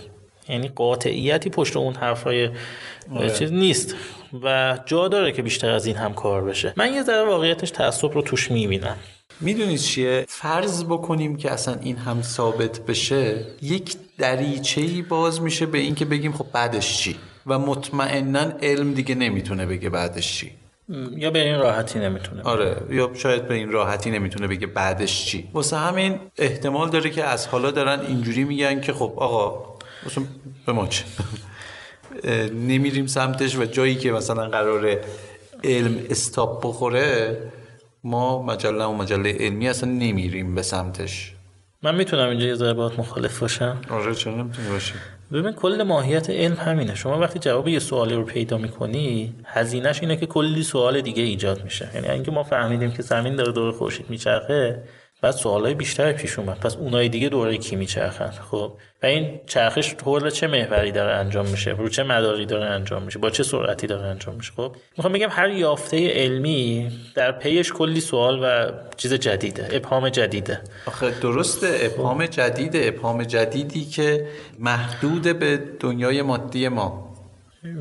یعنی 0.49 0.69
قاطعیتی 0.69 1.51
پشت 1.51 1.77
اون 1.77 1.95
حرفای 1.95 2.51
چیز 3.39 3.53
نیست. 3.53 3.95
و 4.43 4.79
جا 4.87 5.09
داره 5.09 5.33
که 5.33 5.43
بیشتر 5.43 5.71
از 5.71 5.87
این 5.87 5.97
هم 5.97 6.15
کار 6.15 6.45
بشه. 6.45 6.73
من 6.77 6.93
یه 6.95 7.03
ذره 7.03 7.25
واقعیتش 7.25 7.71
تعصب 7.71 8.13
رو 8.13 8.23
توش 8.23 8.51
می‌بینم. 8.51 8.97
می‌دونید 9.41 9.79
چیه؟ 9.79 10.25
فرض 10.29 10.85
بکنیم 10.85 11.37
که 11.37 11.51
اصلا 11.51 11.77
این 11.83 11.97
هم 11.97 12.23
ثابت 12.23 12.81
بشه 12.81 13.45
یک 13.63 13.97
دریچه 14.19 15.03
باز 15.09 15.43
میشه 15.43 15.67
به 15.67 15.79
اینکه 15.79 16.05
بگیم 16.05 16.33
خب 16.33 16.47
بعدش 16.53 16.99
چی؟ 16.99 17.17
و 17.47 17.59
مطمئنا 17.59 18.53
علم 18.63 18.95
دیگه 18.95 19.15
نمی‌تونه 19.15 19.67
بگه 19.67 19.91
بعدش 19.91 20.39
چی. 20.39 20.53
یا 21.17 21.31
به 21.31 21.43
این 21.43 21.59
راحتی 21.59 21.99
نمی‌تونه. 21.99 22.43
آره 22.43 22.77
یا 22.91 23.11
شاید 23.15 23.49
به 23.49 23.55
این 23.55 23.71
راحتی 23.71 24.11
نمی‌تونه 24.11 24.47
بگه 24.47 24.67
بعدش 24.67 25.25
چی. 25.25 25.49
واسه 25.53 25.77
همین 25.77 26.19
احتمال 26.39 26.91
داره 26.91 27.11
که 27.11 27.25
از 27.25 27.47
حالا 27.47 27.71
دارن 27.71 28.01
اینجوری 28.01 28.45
میگن 28.45 28.81
که 28.81 28.93
خب 28.93 29.13
آقا 29.17 29.76
به 30.67 30.73
ما 30.73 30.87
چه؟ 30.87 31.05
نمیریم 32.55 33.07
سمتش 33.07 33.57
و 33.57 33.65
جایی 33.65 33.95
که 33.95 34.13
مثلا 34.13 34.49
قرار 34.49 35.01
علم 35.65 35.99
استاپ 36.11 36.67
بخوره 36.67 37.39
ما 38.05 38.43
مجله 38.43 38.85
و 38.85 38.93
مجله 38.93 39.33
علمی 39.33 39.69
اصلا 39.69 39.91
نمیریم 39.91 40.55
به 40.55 40.63
سمتش. 40.63 41.33
من 41.83 41.95
می‌تونم 41.95 42.29
اینجا 42.29 42.47
یه 42.47 42.55
ذره 42.55 42.73
مخالف 42.73 43.39
باشم؟ 43.39 43.81
آره 43.91 44.15
چرا 44.15 44.35
نمی‌تونی 44.35 44.69
باشی؟ 44.69 44.95
ببین 45.33 45.53
کل 45.53 45.83
ماهیت 45.83 46.31
علم 46.31 46.55
همینه. 46.55 46.95
شما 46.95 47.19
وقتی 47.19 47.39
جواب 47.39 47.69
یه 47.69 47.79
سوالی 47.79 48.15
رو 48.15 48.25
پیدا 48.25 48.59
می‌کنی 48.59 49.35
هزینهش 49.45 50.01
اینه 50.01 50.17
که 50.17 50.27
کلی 50.27 50.63
سوال 50.63 51.01
دیگه 51.01 51.23
ایجاد 51.23 51.65
میشه. 51.65 51.91
یعنی 51.95 52.09
اینکه 52.09 52.31
ما 52.31 52.43
فهمیدیم 52.43 52.91
که 52.91 53.03
زمین 53.03 53.37
داره 53.37 53.53
دور 53.53 53.73
خورشید 53.73 54.11
میچرخه 54.11 54.83
بعد 55.27 55.35
سوالای 55.35 55.75
بیشتر 55.75 56.13
پیش 56.13 56.39
اومد. 56.39 56.61
پس 56.61 56.77
اونای 56.77 57.09
دیگه 57.09 57.29
دوره 57.29 57.59
کی 57.59 57.77
میچرخن؟ 57.77 58.31
خب 58.51 58.73
و 59.03 59.07
این 59.07 59.41
چرخش 59.47 59.95
حول 60.05 60.31
چه 60.31 60.47
محوری 60.47 60.93
داره 60.93 61.13
انجام 61.15 61.47
میشه؟ 61.47 61.71
رو 61.71 61.89
چه 61.89 62.03
مداری 62.03 62.47
داره 62.47 62.65
انجام 62.65 63.03
میشه؟ 63.03 63.19
با 63.19 63.31
چه 63.31 63.43
سرعتی 63.43 63.87
داره 63.87 64.07
انجام 64.07 64.35
میشه؟ 64.35 64.53
خب 64.57 64.77
می‌خوام 64.97 65.13
بگم 65.13 65.29
هر 65.31 65.49
یافته 65.49 66.11
علمی 66.11 66.91
در 67.15 67.33
پیش 67.33 67.73
کلی 67.73 68.01
سوال 68.01 68.41
و 68.43 68.71
چیز 68.97 69.15
جدیده 69.15 69.69
ابهام 69.73 70.09
جدیده. 70.09 70.61
آخه 70.87 71.11
درسته 71.11 71.79
ابهام 71.81 72.27
جدیده 72.27 72.81
ابهام 72.85 73.23
جدیدی 73.23 73.85
که 73.85 74.27
محدود 74.59 75.39
به 75.39 75.61
دنیای 75.81 76.23
مادی 76.23 76.69
ما. 76.69 77.06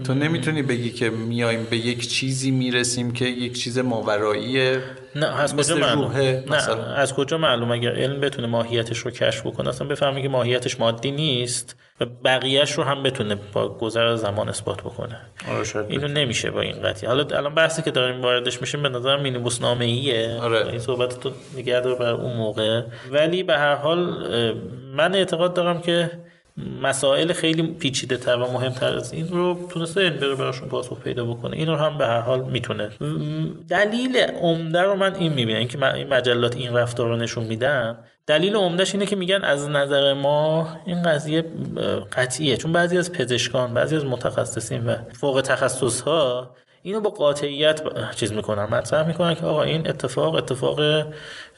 تو 0.03 0.13
نمی‌تونی 0.13 0.61
بگی 0.61 0.89
که 0.89 1.09
میایم 1.09 1.67
به 1.69 1.77
یک 1.77 2.09
چیزی 2.09 2.51
می‌رسیم 2.51 3.13
که 3.13 3.25
یک 3.25 3.59
چیز 3.59 3.79
ماورایی 3.79 4.77
نه 5.15 5.41
از 5.41 5.55
کجا 5.55 5.75
معلوم؟ 5.75 6.11
نه 6.17 6.69
از 6.95 7.13
کجا 7.13 7.37
معلوم؟ 7.37 7.71
اگر 7.71 7.95
علم 7.95 8.19
بتونه 8.19 8.47
ماهیتش 8.47 8.97
رو 8.97 9.11
کشف 9.11 9.45
بکنه 9.47 9.69
اصلا 9.69 9.87
بفهمه 9.87 10.21
که 10.21 10.29
ماهیتش 10.29 10.79
مادی 10.79 11.11
نیست 11.11 11.75
و 12.01 12.05
بقیهش 12.05 12.71
رو 12.71 12.83
هم 12.83 13.03
بتونه 13.03 13.37
با 13.53 13.69
گذر 13.69 14.15
زمان 14.15 14.49
اثبات 14.49 14.81
بکنه. 14.81 15.21
آره 15.49 15.85
اینو 15.89 16.07
نمیشه 16.07 16.51
با 16.51 16.61
این 16.61 16.81
قضیه. 16.81 17.09
حالا 17.09 17.37
الان 17.37 17.55
بحثی 17.55 17.81
که 17.81 17.91
داریم 17.91 18.21
واردش 18.21 18.61
میشیم 18.61 18.83
به 18.83 18.89
نظر 18.89 19.17
مینیبوس 19.17 19.61
نامه 19.61 19.85
ایه 19.85 20.37
آره. 20.41 20.67
این 20.67 20.79
صحبت 20.79 21.19
تو 21.19 21.31
نگه 21.57 21.81
بر 21.81 22.11
اون 22.11 22.37
موقع. 22.37 22.81
ولی 23.11 23.43
به 23.43 23.57
هر 23.57 23.75
حال 23.75 23.99
من 24.95 25.15
اعتقاد 25.15 25.53
دارم 25.53 25.81
که 25.81 26.11
مسائل 26.81 27.33
خیلی 27.33 27.63
پیچیده 27.63 28.17
تر 28.17 28.35
و 28.35 28.51
مهمتر 28.51 28.95
از 28.95 29.13
این 29.13 29.27
رو 29.27 29.67
تونسته 29.69 30.09
بره 30.09 30.35
براشون 30.35 30.69
پاسخ 30.69 30.99
پیدا 30.99 31.25
بکنه. 31.25 31.57
این 31.57 31.67
رو 31.67 31.75
هم 31.75 31.97
به 31.97 32.05
هر 32.05 32.19
حال 32.19 32.41
می‌تونه. 32.43 32.89
دلیل 33.69 34.17
عمده 34.17 34.81
رو 34.81 34.95
من 34.95 35.15
این 35.15 35.33
می‌بینم 35.33 35.67
که 35.67 35.93
این 35.95 36.07
مجلات 36.07 36.55
این 36.55 36.73
رفتار 36.73 37.07
رو 37.07 37.15
نشون 37.15 37.43
میدن 37.43 37.97
دلیل 38.27 38.55
عمدهش 38.55 38.93
اینه 38.93 39.05
که 39.05 39.15
میگن 39.15 39.43
از 39.43 39.69
نظر 39.69 40.13
ما 40.13 40.67
این 40.85 41.01
قضیه 41.01 41.43
قطعیه. 42.13 42.57
چون 42.57 42.71
بعضی 42.71 42.97
از 42.97 43.11
پزشکان 43.11 43.73
بعضی 43.73 43.95
از 43.95 44.05
متخصصین 44.05 44.85
و 44.85 44.95
فوق 45.13 45.41
تخصص 45.41 46.01
ها 46.01 46.55
اینو 46.85 46.99
با 46.99 47.09
قاطعیت 47.09 47.81
چیز 48.15 48.33
می‌کنن 48.33 48.63
مطرح 48.63 49.07
می‌کنن 49.07 49.35
که 49.35 49.45
آقا 49.45 49.63
این 49.63 49.89
اتفاق 49.89 50.35
اتفاق 50.35 50.79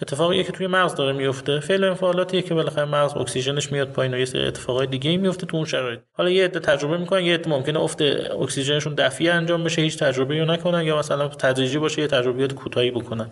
اتفاقیه 0.01 0.43
که 0.43 0.51
توی 0.51 0.67
مغز 0.67 0.95
داره 0.95 1.13
میفته 1.13 1.59
فعل 1.59 1.83
انفعالاتیه 1.83 2.41
که 2.41 2.53
بالاخره 2.53 2.85
مغز 2.85 3.17
اکسیژنش 3.17 3.71
میاد 3.71 3.87
پایین 3.87 4.13
و 4.13 4.17
یه 4.17 4.25
سری 4.25 4.45
اتفاقای 4.45 4.87
دیگه 4.87 5.09
ای 5.09 5.17
میفته 5.17 5.45
تو 5.45 5.57
اون 5.57 5.65
شرایط. 5.65 5.99
حالا 6.13 6.29
یه 6.29 6.45
عده 6.45 6.59
تجربه 6.59 6.97
می‌کنن 6.97 7.23
یه 7.23 7.33
عده 7.33 7.49
ممکنه 7.49 7.79
افت 7.79 8.01
اکسیژنشون 8.41 8.93
دفعی 8.95 9.29
انجام 9.29 9.63
بشه 9.63 9.81
هیچ 9.81 9.97
تجربه 9.97 10.39
رو 10.39 10.51
نکنن 10.51 10.83
یا 10.83 10.99
مثلا 10.99 11.27
تدریجی 11.27 11.77
باشه 11.77 12.01
یه 12.01 12.07
تجربیات 12.07 12.53
کوتاهی 12.53 12.91
بکنن. 12.91 13.31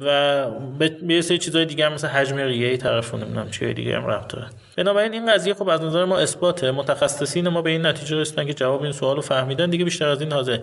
و 0.00 0.46
به 0.78 0.90
یه 1.08 1.20
سری 1.20 1.38
چیزای 1.38 1.64
دیگه 1.64 1.86
هم 1.86 1.92
مثل 1.92 2.08
حجم 2.08 2.36
ریه 2.36 2.76
طرف 2.76 3.14
نمی‌دونم 3.14 3.50
چیه 3.50 3.72
دیگه 3.72 3.96
هم 3.96 4.06
ربط 4.06 4.34
بنابراین 4.78 5.12
این 5.12 5.32
قضیه 5.32 5.54
خب 5.54 5.68
از 5.68 5.82
نظر 5.82 6.04
ما 6.04 6.18
اثباته. 6.18 6.70
متخصصین 6.70 7.48
ما 7.48 7.62
به 7.62 7.70
این 7.70 7.86
نتیجه 7.86 8.16
رسیدن 8.16 8.46
که 8.46 8.54
جواب 8.54 8.82
این 8.82 8.92
سوالو 8.92 9.20
فهمیدن. 9.20 9.70
دیگه 9.70 9.84
بیشتر 9.84 10.08
از 10.08 10.20
این 10.20 10.32
حاضر. 10.32 10.58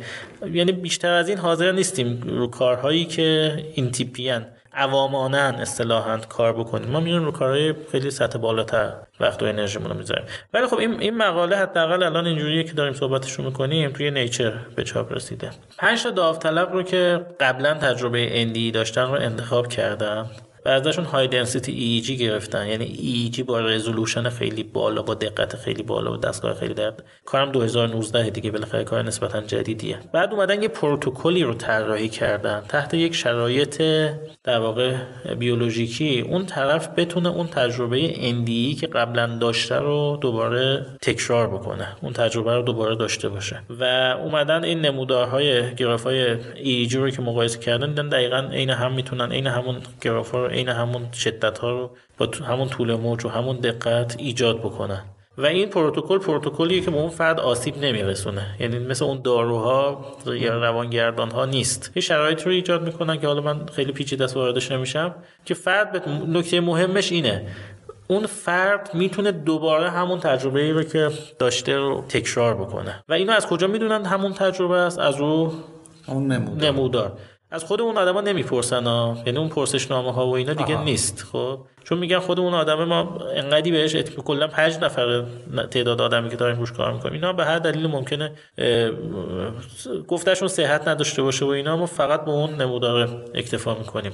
یعنی 0.52 0.72
بیشتر 0.72 1.12
از 1.12 1.30
این 1.30 1.38
حاضر 1.38 1.72
نیستیم 1.72 2.22
رو 2.22 2.48
کارهایی 2.48 3.06
که 3.06 3.58
این 3.74 3.92
تیپیان 3.92 4.46
عوامانن 4.74 5.56
اصطلاحا 5.56 6.18
کار 6.18 6.54
بکنیم. 6.54 6.90
ما 6.90 7.00
میریم 7.00 7.26
رو 7.26 7.32
کارهای 7.32 7.74
خیلی 7.92 8.12
سطح 8.12 8.40
بالاتر 8.40 8.94
وقت 9.20 9.44
و 9.44 9.46
انرژیمون 9.46 9.90
رو 9.90 9.98
می‌ذاریم. 9.98 10.26
ولی 10.54 10.68
خب 10.68 10.78
این 10.78 11.00
این 11.00 11.18
مقاله 11.18 11.58
حداقل 11.58 12.04
الان 12.04 12.28
اینجوریه 12.28 12.64
که 12.64 12.74
داریم 12.74 12.94
صحبتش 12.94 13.32
رو 13.32 13.44
می‌کنیم. 13.44 13.92
توی 13.92 14.12
نیچر 14.12 14.54
به 14.76 14.84
چاپ 14.84 15.14
رسیده. 15.14 15.50
پنج 15.78 16.04
تا 16.04 16.12
داوطلب 16.12 16.74
رو 16.74 16.84
که 16.84 17.26
قبلا 17.40 17.74
تجربه 17.74 18.42
اندی 18.42 18.72
داشتن 18.72 19.02
رو 19.02 19.14
انتخاب 19.14 19.68
کردم 19.68 20.30
بعضیشون 20.66 21.06
های 21.06 21.28
دنسیتی 21.28 21.72
ایجی 21.72 22.18
گرفتن. 22.18 22.68
یعنی 22.68 22.86
ایجی 22.86 23.44
با 23.44 23.60
رزولوشن 23.60 24.30
خیلی 24.30 24.64
بالا 24.64 25.02
با 25.02 25.14
دقت 25.14 25.56
خیلی 25.56 25.84
بالا 25.84 26.14
و 26.14 26.18
دستگاه 26.18 26.54
خیلی 26.54 26.74
درد. 26.74 27.04
کارم 27.26 27.52
2019 27.52 28.30
دیگه 28.30 28.52
بالاخره 28.52 28.84
کار 28.84 29.02
نسبتا 29.02 29.42
جدیدیه. 29.42 29.98
بعد 30.14 30.34
اومدن 30.34 30.62
یه 30.62 30.68
پروتکلی 30.68 31.44
رو 31.44 31.54
طراحی 31.54 32.10
کردن 32.10 32.64
تحت 32.70 32.94
یک 32.94 33.16
شرایط 33.16 33.82
در 34.44 34.60
واقع 34.60 34.96
بیولوژیکی. 35.40 36.22
اون 36.22 36.46
طرف 36.46 36.90
بتونه 36.96 37.30
اون 37.30 37.48
تجربه 37.48 38.14
NDE 38.14 38.80
که 38.80 38.88
قبلا 38.88 39.38
داشته 39.38 39.76
رو 39.76 40.18
دوباره 40.22 40.86
تکرار 41.02 41.48
بکنه. 41.48 41.88
اون 42.02 42.14
تجربه 42.14 42.56
رو 42.56 42.62
دوباره 42.62 42.96
داشته 42.96 43.30
باشه. 43.30 43.62
و 43.80 43.84
اومدن 44.24 44.64
این 44.64 44.82
نمودارهای 44.82 45.76
گرافای 45.76 46.36
ایجی 46.56 46.98
رو 46.98 47.10
که 47.10 47.22
مقایسه 47.22 47.60
کردن 47.60 47.88
دیدن 47.90 48.10
دقیقا 48.10 48.50
عین 48.54 48.70
هم 48.70 48.94
می‌تونن 48.94 49.32
عین 49.32 49.48
همون 49.48 49.76
گراف 50.02 50.32
رو 50.32 50.55
عین 50.56 50.70
همون 50.70 51.12
شدت 51.12 51.58
ها 51.58 51.72
رو 51.72 51.90
با 52.18 52.30
همون 52.48 52.70
طول 52.70 52.96
موج 52.96 53.26
و 53.26 53.30
همون 53.30 53.56
دقت 53.56 54.16
ایجاد 54.20 54.60
بکنن. 54.60 55.04
و 55.38 55.46
این 55.46 55.70
پروتکل 55.70 56.18
پروتکلیه 56.18 56.82
که 56.82 56.92
به 56.92 56.98
اون 56.98 57.10
فرد 57.10 57.40
آسیب 57.40 57.78
نمیرسونه. 57.78 58.56
یعنی 58.60 58.80
مثل 58.80 59.06
اون 59.06 59.22
داروها 59.22 60.06
یا 60.26 60.58
روانگردان 60.58 61.32
ها 61.32 61.46
نیست. 61.46 61.92
یه 61.96 62.02
شرایط 62.02 62.44
رو 62.44 62.52
ایجاد 62.52 62.84
می‌کنن 62.84 63.20
که 63.20 63.28
حالا 63.28 63.42
من 63.42 63.66
خیلی 63.66 63.92
پیچیده 63.92 64.24
است 64.24 64.38
واردش 64.38 64.72
نمیشم 64.72 65.16
که 65.46 65.54
فرد 65.54 65.92
به 65.92 66.02
نکته 66.28 66.62
مهمش 66.62 67.12
اینه. 67.12 67.48
اون 68.08 68.26
فرد 68.26 68.90
می‌تونه 68.94 69.32
دوباره 69.32 69.90
همون 69.90 70.20
تجربه 70.20 70.62
ای 70.62 70.72
رو 70.72 70.84
که 70.84 71.10
داشته 71.40 71.78
رو 71.78 72.06
تکرار 72.10 72.56
بکنه. 72.56 73.04
و 73.10 73.14
اینو 73.14 73.32
از 73.32 73.48
کجا 73.48 73.68
می‌دونن 73.68 74.06
همون 74.06 74.34
تجربه 74.34 74.76
است؟ 74.76 75.00
از 75.00 75.16
رو 75.16 75.54
اون 76.08 76.32
نمودار, 76.32 76.70
نمودار. 76.70 77.12
از 77.52 77.64
خود 77.64 77.82
اون 77.82 77.98
آدما 77.98 78.22
نمی‌پرسن 78.22 78.84
ها. 78.84 79.18
یعنی 79.26 79.38
اون 79.38 79.50
پرسشنامه 79.50 80.14
ها 80.14 80.28
و 80.28 80.36
اینا 80.36 80.54
دیگه 80.54 80.76
آها. 80.76 80.84
نیست 80.84 81.28
خب؟ 81.32 81.60
چون 81.84 81.98
میگن 81.98 82.20
خود 82.20 82.40
اون 82.40 82.54
آدم 82.54 82.84
ما 82.84 83.18
انقدی 83.36 83.72
بهش 83.72 83.96
کلا 83.96 84.48
5 84.48 84.78
نفر 84.78 85.24
تعداد 85.72 86.02
آدمی 86.02 86.30
که 86.30 86.36
داریم 86.36 86.60
روش 86.60 86.72
کار 86.72 86.94
می‌کنیم. 86.94 87.14
اینا 87.14 87.34
به 87.34 87.46
هر 87.46 87.60
دلیل 87.60 87.88
ممکنه 87.88 88.32
گفتشون 90.08 90.48
صحت 90.48 90.88
نداشته 90.88 91.22
باشه 91.22 91.46
و 91.46 91.48
اینا 91.48 91.78
ما 91.78 91.86
فقط 91.86 92.26
به 92.26 92.32
اون 92.32 92.54
نمودار 92.54 93.24
اکتفا 93.34 93.74
می‌کنیم. 93.74 94.12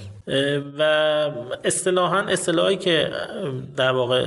و 0.79 0.83
اصطلاحا 1.63 2.17
اصطلاحی 2.17 2.77
که 2.77 3.11
در 3.77 3.91
واقع 3.91 4.25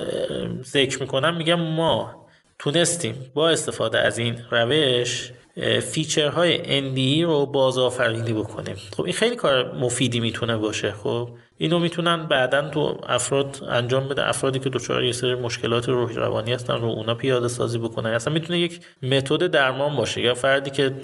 ذکر 0.62 1.00
می‌کنم 1.00 1.36
میگم 1.36 1.60
ما 1.60 2.23
تونستیم 2.58 3.30
با 3.34 3.48
استفاده 3.48 3.98
از 3.98 4.18
این 4.18 4.38
روش 4.50 5.30
فیچرهای 5.82 6.58
NDE 6.58 7.24
رو 7.24 7.46
بازآفرینی 7.46 8.32
بکنیم. 8.32 8.76
خب 8.96 9.04
این 9.04 9.12
خیلی 9.12 9.36
کار 9.36 9.74
مفیدی 9.74 10.20
می‌تونه 10.20 10.56
باشه. 10.56 10.92
خب 10.92 11.28
اینو 11.58 11.78
می‌تونن 11.78 12.26
بعدا 12.26 12.68
تو 12.68 12.98
افراد 13.08 13.64
انجام 13.68 14.08
بده. 14.08 14.28
افرادی 14.28 14.58
که 14.58 14.70
دچار 14.70 15.04
یه 15.04 15.12
سری 15.12 15.34
مشکلات 15.34 15.88
روحی 15.88 16.14
روانی 16.14 16.52
هستن 16.52 16.74
رو 16.74 16.88
اونا 16.88 17.14
پیاده 17.14 17.48
سازی 17.48 17.78
بکنن. 17.78 18.10
اصلا 18.10 18.32
می‌تونه 18.32 18.58
یک 18.58 18.80
متد 19.02 19.46
درمان 19.46 19.96
باشه. 19.96 20.20
یا 20.20 20.34
فردی 20.34 20.70
که 20.70 20.94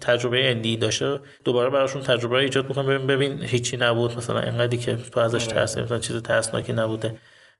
تجربه 0.00 0.50
اندی 0.50 0.76
داشته 0.76 1.20
دوباره 1.44 1.70
براشون 1.70 2.02
تجربه 2.02 2.36
ایجاد 2.36 2.66
بکنه. 2.66 2.84
ببین 2.84 3.06
ببین 3.06 3.42
هیچی 3.42 3.76
نبود. 3.76 4.16
مثلا 4.16 4.38
انقدری 4.38 4.78
که 4.78 4.96
تو 5.12 5.20
ازش 5.20 5.44
آره. 5.44 5.54
ترس 5.54 5.78
مثلا 5.78 5.98
چیز 5.98 6.22
ترسناکی 6.22 6.72
نبوده. 6.72 7.16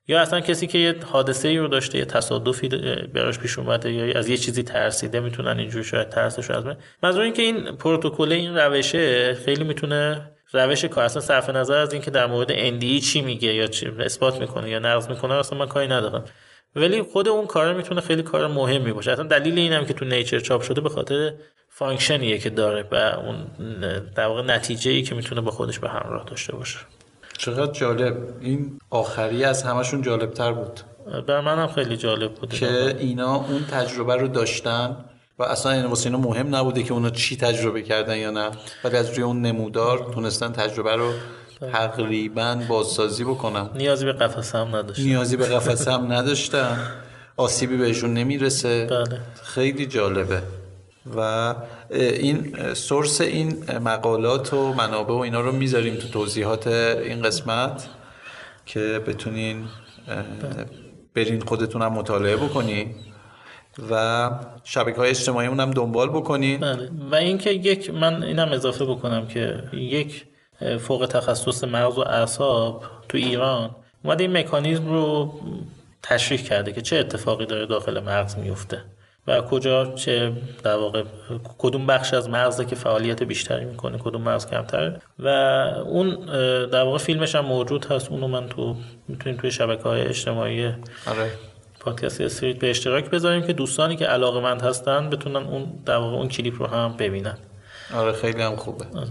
یا 0.08 0.20
اصلا 0.20 0.40
کسی 0.40 0.66
که 0.66 0.78
یه 0.78 0.94
حادثه 1.12 1.48
ای 1.48 1.58
رو 1.58 1.68
داشته 1.68 1.98
یه 1.98 2.04
تصادفی 2.04 2.68
براش 3.14 3.38
پیش 3.38 3.58
اومده 3.58 3.92
یا 3.92 4.18
از 4.18 4.28
یه 4.28 4.36
چیزی 4.36 4.62
ترسیده 4.62 5.20
می‌تونن 5.20 5.58
اینجوری 5.58 5.84
شاید 5.84 6.08
ترسش 6.08 6.50
از 6.50 6.64
منظور 7.02 7.22
این 7.22 7.32
که 7.32 7.42
این 7.42 7.76
پروتکل 7.76 8.32
این 8.32 8.56
روشه 8.56 9.34
خیلی 9.34 9.64
می‌تونه 9.64 10.30
روش 10.52 10.84
کار 10.84 11.04
اصلا 11.04 11.22
صرف 11.22 11.50
نظر 11.50 11.78
از 11.78 11.92
اینکه 11.92 12.10
در 12.10 12.26
مورد 12.26 12.48
اندی 12.50 13.00
چی 13.00 13.22
میگه 13.22 13.54
یا 13.54 13.66
چی 13.66 13.86
اثبات 13.98 14.40
می‌کنه 14.40 14.70
یا 14.70 14.78
نقض 14.78 15.08
می‌کنه 15.08 15.34
اصلا 15.34 15.58
من 15.58 15.66
کاری 15.66 15.88
ندارم. 15.88 16.24
ولی 16.76 17.02
خود 17.02 17.28
اون 17.28 17.46
کار 17.46 17.74
می‌تونه 17.74 18.00
خیلی 18.00 18.22
کار 18.22 18.46
مهمی 18.46 18.92
باشه. 18.92 19.12
اصلا 19.12 19.24
دلیل 19.24 19.58
اینم 19.58 19.84
که 19.84 19.94
تو 19.94 20.04
نیچر 20.04 20.38
چاپ 20.38 20.62
شده 20.62 20.80
به 20.80 20.88
خاطر 20.88 21.32
function 21.68 22.24
یه 22.24 22.38
که 22.38 22.50
داره 22.50 22.84
و 22.92 22.94
اون 22.94 23.46
در 24.16 24.26
واقع 24.26 24.42
نتیجه 24.42 24.90
ای 24.90 25.02
که 25.02 25.14
می‌تونه 25.14 25.40
با 25.40 25.50
خودش 25.50 25.78
به 25.78 25.88
همراه 25.88 26.24
داشته 26.24 26.56
باشه. 26.56 26.78
چقدر 27.40 27.72
جالب. 27.72 28.16
این 28.40 28.78
آخری 28.90 29.44
از 29.44 29.62
همشون 29.62 30.02
جالب 30.02 30.30
تر 30.30 30.52
بود. 30.52 30.80
برا 31.28 31.40
منم 31.40 31.66
خیلی 31.66 31.96
جالب 31.96 32.34
بود. 32.34 32.50
که 32.50 32.96
اینا 32.98 33.34
اون 33.36 33.64
تجربه 33.70 34.16
رو 34.16 34.28
داشتن 34.28 34.96
و 35.38 35.42
اصلا 35.42 35.72
این 35.72 35.84
واسه 35.84 36.06
اینا 36.06 36.18
مهم 36.18 36.54
نبوده 36.54 36.82
که 36.82 36.92
اونا 36.92 37.10
چی 37.10 37.36
تجربه 37.36 37.82
کردن 37.82 38.16
یا 38.16 38.30
نه. 38.30 38.50
ولی 38.84 38.96
از 38.96 39.10
روی 39.10 39.22
اون 39.22 39.42
نمودار 39.42 40.10
تونستن 40.14 40.52
تجربه 40.52 40.96
رو 40.96 41.12
تقریبا 41.72 42.60
بازسازی 42.68 43.24
بکنم 43.24 43.70
نیازی 43.74 44.06
به 44.06 44.12
قفسه 44.12 44.58
هم 44.58 44.76
نداشتن. 44.76 45.02
نیازی 45.02 45.36
به 45.36 45.46
قفسه 45.46 45.92
هم 45.92 46.12
نداشتن. 46.12 46.78
آسیبی 47.36 47.76
بهشون 47.76 48.14
نمی‌رسه. 48.14 48.86
بله. 48.90 49.20
خیلی 49.42 49.86
جالبه. 49.86 50.42
و 51.16 51.54
این 51.90 52.54
سورس 52.74 53.20
این 53.20 53.64
مقالات 53.84 54.54
و 54.54 54.74
منابع 54.74 55.14
و 55.14 55.18
اینا 55.18 55.40
رو 55.40 55.52
می‌ذاریم 55.52 55.94
تو 55.94 56.08
توضیحات 56.08 56.66
این 56.66 57.22
قسمت 57.22 57.88
که 58.66 58.80
بتونین 59.06 59.64
برین 61.14 61.40
خودتون 61.40 61.82
هم 61.82 61.92
مطالعه 61.92 62.36
بکنین 62.36 62.94
و 63.90 64.30
شبکه 64.64 64.96
های 64.96 65.10
اجتماعی 65.10 65.48
هم 65.48 65.70
دنبال 65.70 66.08
بکنین 66.08 66.60
بله. 66.60 66.90
و 67.10 67.14
اینکه 67.14 67.50
یک 67.50 67.90
من 67.90 68.22
اینم 68.22 68.48
اضافه 68.52 68.84
بکنم 68.84 69.26
که 69.26 69.62
یک 69.72 70.24
فوق 70.80 71.06
تخصص 71.06 71.64
مغز 71.64 71.98
و 71.98 72.00
اعصاب 72.00 72.84
تو 73.08 73.18
ایران 73.18 73.70
اومده 74.04 74.24
این 74.24 74.36
مکانیزم 74.36 74.86
رو 74.86 75.32
تشریح 76.02 76.42
کرده 76.42 76.72
که 76.72 76.80
چه 76.80 76.96
اتفاقی 76.96 77.46
داره 77.46 77.66
داخل 77.66 78.00
مغز 78.00 78.36
میفته 78.36 78.84
و 79.26 79.40
کجا 79.40 79.92
چه 79.94 80.32
در 80.62 80.76
واقع 80.76 81.02
کدوم 81.58 81.86
بخش 81.86 82.14
از 82.14 82.28
مغزه 82.28 82.64
که 82.64 82.76
فعالیت 82.76 83.22
بیشتری 83.22 83.64
می‌کنه 83.64 83.98
کدوم 83.98 84.22
مغز 84.22 84.46
کمتره. 84.46 85.00
و 85.18 85.28
اون 85.86 86.26
در 86.66 86.82
واقع 86.82 86.98
فیلمش 86.98 87.34
هم 87.34 87.44
موجود 87.44 87.84
هست 87.84 88.10
اونو 88.10 88.28
من 88.28 88.48
تو 88.48 88.76
می‌تونیم 89.08 89.38
توی 89.38 89.50
شبکه 89.50 89.82
های 89.82 90.00
اجتماعی 90.00 90.66
آره. 90.66 91.30
پادکست 91.80 92.20
استریت 92.20 92.58
به 92.58 92.70
اشتراک 92.70 93.10
بذاریم 93.10 93.42
که 93.42 93.52
دوستانی 93.52 93.96
که 93.96 94.06
علاقه 94.06 94.40
مند 94.40 94.62
هستن 94.62 95.10
بتونن 95.10 95.36
اون 95.36 95.72
در 95.86 95.96
واقع 95.96 96.16
اون 96.16 96.28
کلیپ 96.28 96.62
رو 96.62 96.66
هم 96.66 96.96
ببینن. 96.98 97.38
آره 97.94 98.12
خیلی 98.12 98.42
هم 98.42 98.56
خوبه. 98.56 98.84
آره. 98.84 99.08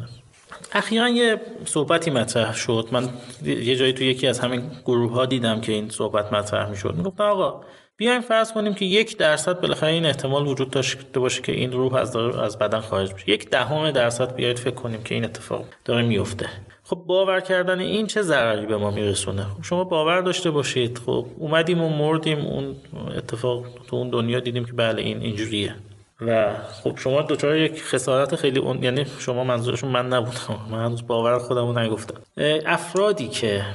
اخیرا 0.73 1.09
یه 1.09 1.41
صحبتی 1.65 2.11
مطرح 2.11 2.53
شد. 2.53 2.87
من 2.91 3.09
یه 3.43 3.75
جایی 3.75 3.93
تو 3.93 4.03
یکی 4.03 4.27
از 4.27 4.39
همین 4.39 4.71
گروه 4.85 5.13
ها 5.13 5.25
دیدم 5.25 5.61
که 5.61 5.71
این 5.71 5.89
صحبت 5.89 6.33
مطرح 6.33 6.69
می‌شد. 6.69 6.95
می‌گفتن 6.95 7.23
آقا 7.23 7.61
بیایم 7.99 8.21
فرض 8.21 8.51
کنیم 8.51 8.73
که 8.73 8.85
یک 8.85 9.17
درصد 9.17 9.61
بالاخره 9.61 9.89
این 9.89 10.05
احتمال 10.05 10.47
وجود 10.47 10.69
داشته 10.69 11.19
باشه 11.19 11.41
که 11.41 11.51
این 11.51 11.71
روح 11.71 11.95
از 11.95 12.15
از 12.15 12.57
بدن 12.59 12.79
خارج 12.79 13.13
بشه. 13.13 13.29
یک 13.29 13.49
دهم 13.49 13.91
درصد 13.91 14.35
بیاید 14.35 14.59
فکر 14.59 14.75
کنیم 14.75 15.03
که 15.03 15.15
این 15.15 15.25
اتفاق 15.25 15.65
داره 15.85 16.01
میفته. 16.01 16.49
خب 16.83 16.95
باور 16.95 17.39
کردن 17.39 17.79
این 17.79 18.07
چه 18.07 18.21
ضرری 18.21 18.65
به 18.65 18.77
ما 18.77 18.91
میرسونه؟ 18.91 19.43
خب 19.43 19.63
شما 19.63 19.83
باور 19.83 20.21
داشته 20.21 20.51
باشید. 20.51 20.97
خب 21.05 21.25
اومدیم 21.37 21.81
و 21.81 21.89
مردیم. 21.89 22.39
اون 22.39 22.75
اتفاق 23.17 23.65
تو 23.87 23.95
اون 23.95 24.09
دنیا 24.09 24.39
دیدیم 24.39 24.65
که 24.65 24.73
بله 24.73 25.01
این 25.01 25.21
اینجوریه. 25.21 25.75
و 26.21 26.53
خب 26.83 26.97
شما 26.97 27.21
دوچار 27.21 27.57
یک 27.57 27.83
خسارت 27.83 28.35
خیلی 28.35 28.59
اون 28.59 28.83
یعنی 28.83 29.05
شما 29.19 29.43
منظورشون 29.43 29.91
من 29.91 30.07
نبودم. 30.07 30.67
من 30.71 30.85
هنوز 30.85 31.07
باور 31.07 31.39
خودمو 31.39 31.79
نگفتم. 31.79 32.21
افرادی 32.65 33.27
که 33.27 33.65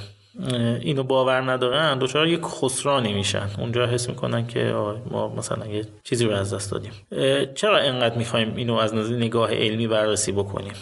اینو 0.81 1.03
باور 1.03 1.53
ندارن 1.53 1.99
دچار 1.99 2.27
یک 2.27 2.41
خسرانی 2.43 3.13
میشن. 3.13 3.49
اونجا 3.59 3.87
حس 3.87 4.09
می‌کنن 4.09 4.47
که 4.47 4.75
ما 5.11 5.29
مثلا 5.29 5.67
یه 5.67 5.85
چیزی 6.05 6.25
رو 6.25 6.33
از 6.33 6.55
دست 6.55 6.73
دادیم. 6.73 6.93
چرا 7.55 7.79
انقدر 7.79 8.19
می‌خوایم 8.19 8.53
اینو 8.57 8.75
از 8.75 8.95
نظر 8.95 9.15
نگاه 9.15 9.55
علمی 9.55 9.87
بررسی 9.87 10.33
بکنیم؟ 10.33 10.73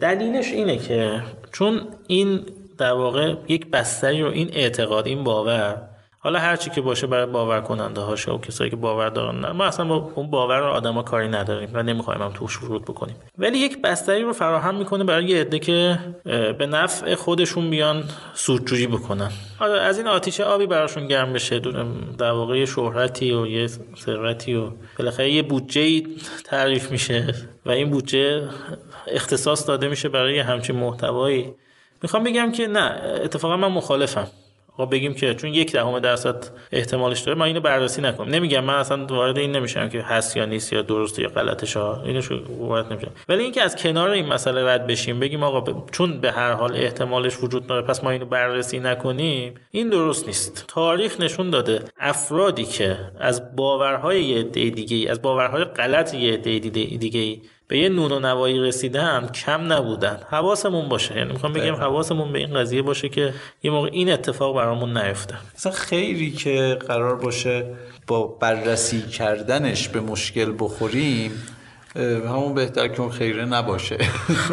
دلیلش 0.00 0.52
اینه 0.52 0.76
که 0.76 1.22
چون 1.52 1.80
این 2.06 2.40
در 2.78 2.92
واقع 2.92 3.34
یک 3.48 3.66
بستری 3.70 4.22
رو 4.22 4.30
این 4.30 4.50
اعتقاد 4.52 5.06
این 5.06 5.24
باور 5.24 5.82
حالا 6.20 6.38
هر 6.38 6.56
چی 6.56 6.70
که 6.70 6.80
باشه 6.80 7.06
برای 7.06 7.26
باور 7.26 7.60
کننده 7.60 8.00
هاشه 8.00 8.32
و 8.32 8.38
کسایی 8.38 8.70
که 8.70 8.76
باور 8.76 9.08
دارن 9.08 9.50
ما 9.50 9.64
اصلا 9.64 9.86
با 9.86 10.12
اون 10.14 10.30
باور 10.30 10.58
رو 10.58 10.66
آدما 10.66 11.02
کاری 11.02 11.28
نداریم 11.28 11.70
و 11.72 11.82
نمی‌خوایم 11.82 12.22
هم 12.22 12.32
توش 12.32 12.62
ورود 12.62 12.84
بکنیم. 12.84 13.16
ولی 13.38 13.58
یک 13.58 13.82
بستری 13.82 14.22
رو 14.22 14.32
فراهم 14.32 14.74
می‌کنه 14.74 15.04
برای 15.04 15.24
یه 15.24 15.40
عده 15.40 15.58
که 15.58 15.98
به 16.58 16.66
نفع 16.66 17.14
خودشون 17.14 17.70
بیان 17.70 18.04
سودجویی 18.34 18.86
بکنن. 18.86 19.30
از 19.60 19.98
این 19.98 20.06
آتیش 20.06 20.40
آبی 20.40 20.66
براشون 20.66 21.06
گرم 21.06 21.32
بشه 21.32 21.58
در 22.18 22.30
واقع 22.30 22.64
شهرتی 22.64 23.32
و 23.32 23.46
یه 23.46 23.66
ثروتی 23.98 24.54
و 24.54 24.70
بالاخره 24.98 25.30
یه 25.30 25.42
بودجه 25.42 26.02
تعریف 26.44 26.90
میشه 26.90 27.34
و 27.66 27.70
این 27.70 27.90
بودجه 27.90 28.48
اختصاص 29.06 29.68
داده 29.68 29.88
میشه 29.88 30.08
برای 30.08 30.38
همچین 30.38 30.76
محتوایی. 30.76 31.54
می‌خوام 32.02 32.24
بگم 32.24 32.52
که 32.52 32.66
نه 32.66 33.02
اتفاقا 33.24 33.56
من 33.56 33.68
مخالفم. 33.68 34.28
خب 34.78 34.88
بگیم 34.90 35.14
که 35.14 35.34
چون 35.34 35.54
یک 35.54 35.72
دهم 35.72 35.98
درصد 35.98 36.44
احتمالش 36.72 37.20
داره 37.20 37.38
ما 37.38 37.44
اینو 37.44 37.60
بررسی 37.60 38.02
نکنیم. 38.02 38.34
نمیگم 38.34 38.64
من 38.64 38.74
اصلا 38.74 39.06
وارد 39.06 39.38
این 39.38 39.52
نمیشم 39.52 39.88
که 39.88 40.02
هست 40.02 40.36
یا 40.36 40.44
نیست 40.44 40.72
یا 40.72 40.82
درسته 40.82 41.22
یا 41.22 41.28
غلطش 41.28 41.76
ها 41.76 42.02
اینو 42.04 42.22
وارد 42.58 42.92
نمیشم. 42.92 43.10
ولی 43.28 43.42
اینکه 43.42 43.62
از 43.62 43.76
کنار 43.76 44.10
این 44.10 44.26
مسئله 44.26 44.64
رد 44.64 44.86
بشیم 44.86 45.20
بگیم 45.20 45.42
آقا 45.42 45.60
ب... 45.60 45.90
چون 45.90 46.20
به 46.20 46.32
هر 46.32 46.52
حال 46.52 46.76
احتمالش 46.76 47.42
وجود 47.42 47.66
داره 47.66 47.82
پس 47.82 48.04
ما 48.04 48.10
اینو 48.10 48.26
بررسی 48.26 48.78
نکنیم 48.80 49.54
این 49.70 49.88
درست 49.88 50.26
نیست. 50.26 50.64
تاریخ 50.68 51.20
نشون 51.20 51.50
داده 51.50 51.84
افرادی 51.98 52.64
که 52.64 52.96
از 53.20 53.56
باورهای 53.56 54.24
یه 54.24 54.42
دیگه 54.42 55.10
از 55.10 55.22
باورهای 55.22 55.64
غلط 55.64 56.14
یه 56.14 56.36
دیگه 56.36 57.40
به 57.68 57.78
یه 57.78 57.88
نون 57.88 58.12
و 58.12 58.18
نوایی 58.18 58.58
رسیدن 58.58 59.28
کم 59.34 59.72
نبودن. 59.72 60.18
حواسمون 60.30 60.88
باشه. 60.88 61.16
یعنی 61.16 61.32
می‌خوام 61.32 61.52
بگم 61.52 61.74
حواسمون 61.74 62.32
به 62.32 62.38
این 62.38 62.54
قضیه 62.54 62.82
باشه 62.82 63.08
که 63.08 63.34
یه 63.62 63.70
موقع 63.70 63.88
این 63.92 64.12
اتفاق 64.12 64.56
برامون 64.56 64.98
نیفته. 64.98 65.34
مثلا 65.54 65.72
خیلی 65.72 66.30
که 66.30 66.78
قرار 66.88 67.16
باشه 67.16 67.66
با 68.06 68.26
بررسی 68.26 69.02
کردنش 69.02 69.88
به 69.88 70.00
مشکل 70.00 70.52
بخوریم 70.58 71.32
همون 72.28 72.54
بهتر 72.54 72.88
که 72.88 73.00
اون 73.00 73.10
خیره 73.10 73.44
نباشه. 73.44 73.98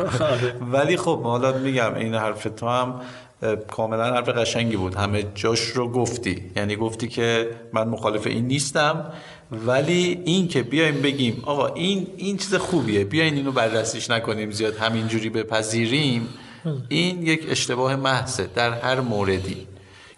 ولی 0.73 0.97
خب 0.97 1.21
حالا 1.21 1.57
میگم 1.57 1.95
این 1.95 2.15
حرف 2.15 2.47
تو 2.57 2.67
هم 2.67 3.01
کاملا 3.67 4.03
حرف 4.03 4.29
قشنگی 4.29 4.77
بود. 4.77 4.95
همه 4.95 5.23
جاش 5.35 5.59
رو 5.59 5.91
گفتی. 5.91 6.51
یعنی 6.55 6.75
گفتی 6.75 7.07
که 7.07 7.49
من 7.73 7.87
مخالف 7.87 8.27
این 8.27 8.47
نیستم. 8.47 9.11
ولی 9.51 10.21
این 10.25 10.47
که 10.47 10.63
بیایم 10.63 11.01
بگیم 11.01 11.43
آقا 11.45 11.67
این 11.67 12.07
این 12.17 12.37
چیز 12.37 12.55
خوبیه. 12.55 13.03
بیاین 13.03 13.33
اینو 13.33 13.51
بررسیش 13.51 14.09
نکنیم 14.09 14.51
زیاد 14.51 14.75
همینجوری 14.75 15.29
بپذیریم. 15.29 16.27
این 16.89 17.23
یک 17.23 17.45
اشتباه 17.49 17.95
محضه 17.95 18.49
در 18.55 18.71
هر 18.71 18.99
موردی 18.99 19.67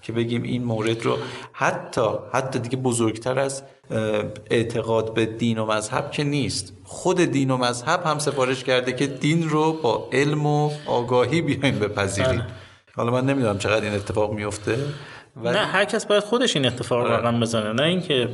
که 0.02 0.14
بگیم 0.14 0.44
این 0.44 0.64
مورد 0.64 1.02
رو 1.02 1.18
حتی 1.54 2.10
حتی 2.34 2.60
دیگه 2.60 2.78
بزرگتر 2.78 3.40
از 3.40 3.64
اعتقاد 4.52 5.14
به 5.14 5.26
دین 5.26 5.58
و 5.58 5.66
مذهب 5.66 6.12
که 6.12 6.24
نیست. 6.24 6.74
خود 6.84 7.22
دین 7.22 7.52
و 7.52 7.58
مذهب 7.58 8.06
هم 8.06 8.20
سفارش 8.20 8.64
کرده 8.64 8.94
که 8.94 9.08
دین 9.08 9.50
رو 9.50 9.74
با 9.74 10.10
علم 10.14 10.46
و 10.46 10.72
آگاهی 10.86 11.42
بیاین 11.42 11.80
بپذیریم 11.80 12.32
بله. 12.32 12.46
حالا 12.96 13.12
من 13.12 13.26
نمی‌دونم 13.26 13.58
چقدر 13.58 13.86
این 13.86 13.94
اتفاق 13.94 14.34
میفته 14.34 14.78
ولی... 15.44 15.58
نه 15.58 15.66
هر 15.66 15.86
کس 15.86 16.06
باید 16.06 16.24
خودش 16.24 16.56
این 16.56 16.66
اتفاق 16.66 17.00
آره. 17.06 17.16
رقم 17.16 17.40
بزنه. 17.40 17.74
نه 17.74 17.84
اینکه 17.84 18.30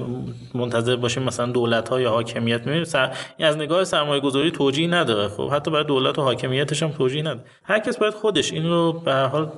منتظر 0.53 0.95
باشیم 0.95 1.23
مثلا 1.23 1.45
دولت 1.45 1.89
ها 1.89 2.01
یا 2.01 2.09
حاکمیت 2.09 2.59
می‌بینیم 2.59 2.83
سر... 2.83 3.11
این 3.37 3.47
از 3.47 3.57
نگاه 3.57 3.83
سرمایه 3.83 4.21
گذاری 4.21 4.51
توجیه 4.51 4.87
نداره. 4.87 5.27
خب 5.27 5.49
حتی 5.51 5.71
باید 5.71 5.87
دولت 5.87 6.19
و 6.19 6.21
حاکمیتش 6.21 6.83
هم 6.83 6.91
توجیه 6.91 7.21
نداره. 7.21 7.41
هر 7.63 7.79
کس 7.79 7.97
باید 7.97 8.13
خودش 8.13 8.53
این 8.53 8.69
رو 8.69 8.93
به 8.93 9.13
حال 9.13 9.51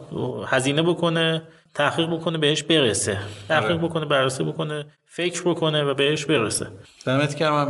هزینه 0.48 0.82
بکنه 0.82 1.42
تحقیق 1.74 2.10
بکنه 2.10 2.38
بهش 2.38 2.64
برسه. 2.64 3.18
تحقیق 3.48 3.72
آره. 3.72 3.88
بکنه 3.88 4.06
بررسی 4.06 4.44
بکنه 4.44 4.86
فکر 5.06 5.42
بکنه 5.42 5.84
و 5.84 5.94
بهش 5.94 6.26
برسه. 6.26 6.68
دمت 7.06 7.36
گرم 7.36 7.70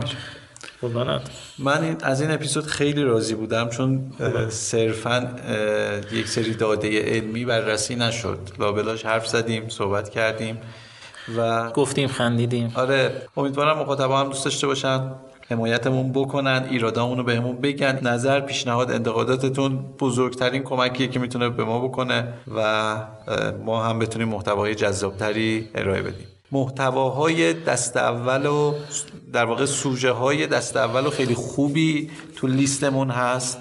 من 1.59 1.83
این 1.83 1.97
از 2.01 2.21
این 2.21 2.31
اپیزود 2.31 2.65
خیلی 2.65 3.03
راضی 3.03 3.35
بودم 3.35 3.69
چون 3.69 4.11
صرفا 4.49 5.35
یک 6.11 6.27
سری 6.27 6.53
داده 6.53 7.01
علمی 7.01 7.45
بررسی 7.45 7.95
نشد. 7.95 8.39
لابلاش 8.59 9.05
حرف 9.05 9.27
زدیم 9.27 9.69
صحبت 9.69 10.09
کردیم 10.09 10.57
و 11.37 11.71
گفتیم 11.71 12.07
خندیدیم. 12.07 12.71
آره 12.75 13.21
امیدوارم 13.37 13.79
مخاطبا 13.79 14.19
هم 14.19 14.27
دوست 14.27 14.45
داشته 14.45 14.67
باشن 14.67 15.11
حمایتمون 15.49 16.11
بکنن 16.11 16.67
ایرادامون 16.69 17.17
رو 17.17 17.23
بهمون 17.23 17.55
بگن. 17.55 17.99
نظر 18.03 18.39
پیشنهاد 18.39 18.91
انتقاداتتون 18.91 19.85
بزرگترین 19.99 20.63
کمکیه 20.63 21.07
که 21.07 21.19
می‌تونه 21.19 21.49
به 21.49 21.63
ما 21.63 21.87
بکنه 21.87 22.33
و 22.55 22.95
ما 23.65 23.83
هم 23.83 23.99
بتونیم 23.99 24.27
محتوای 24.27 24.75
جذابتری 24.75 25.69
ارائه 25.75 26.01
بدیم. 26.01 26.27
محتواهای 26.51 27.53
دست 27.53 27.97
اول 27.97 28.45
و 28.45 28.73
در 29.33 29.45
واقع 29.45 29.65
سوژه 29.65 30.11
های 30.11 30.47
دست 30.47 30.77
اول 30.77 31.05
و 31.05 31.09
خیلی 31.09 31.33
خوبی 31.35 32.09
تو 32.35 32.47
لیستمون 32.47 33.09
هست 33.09 33.57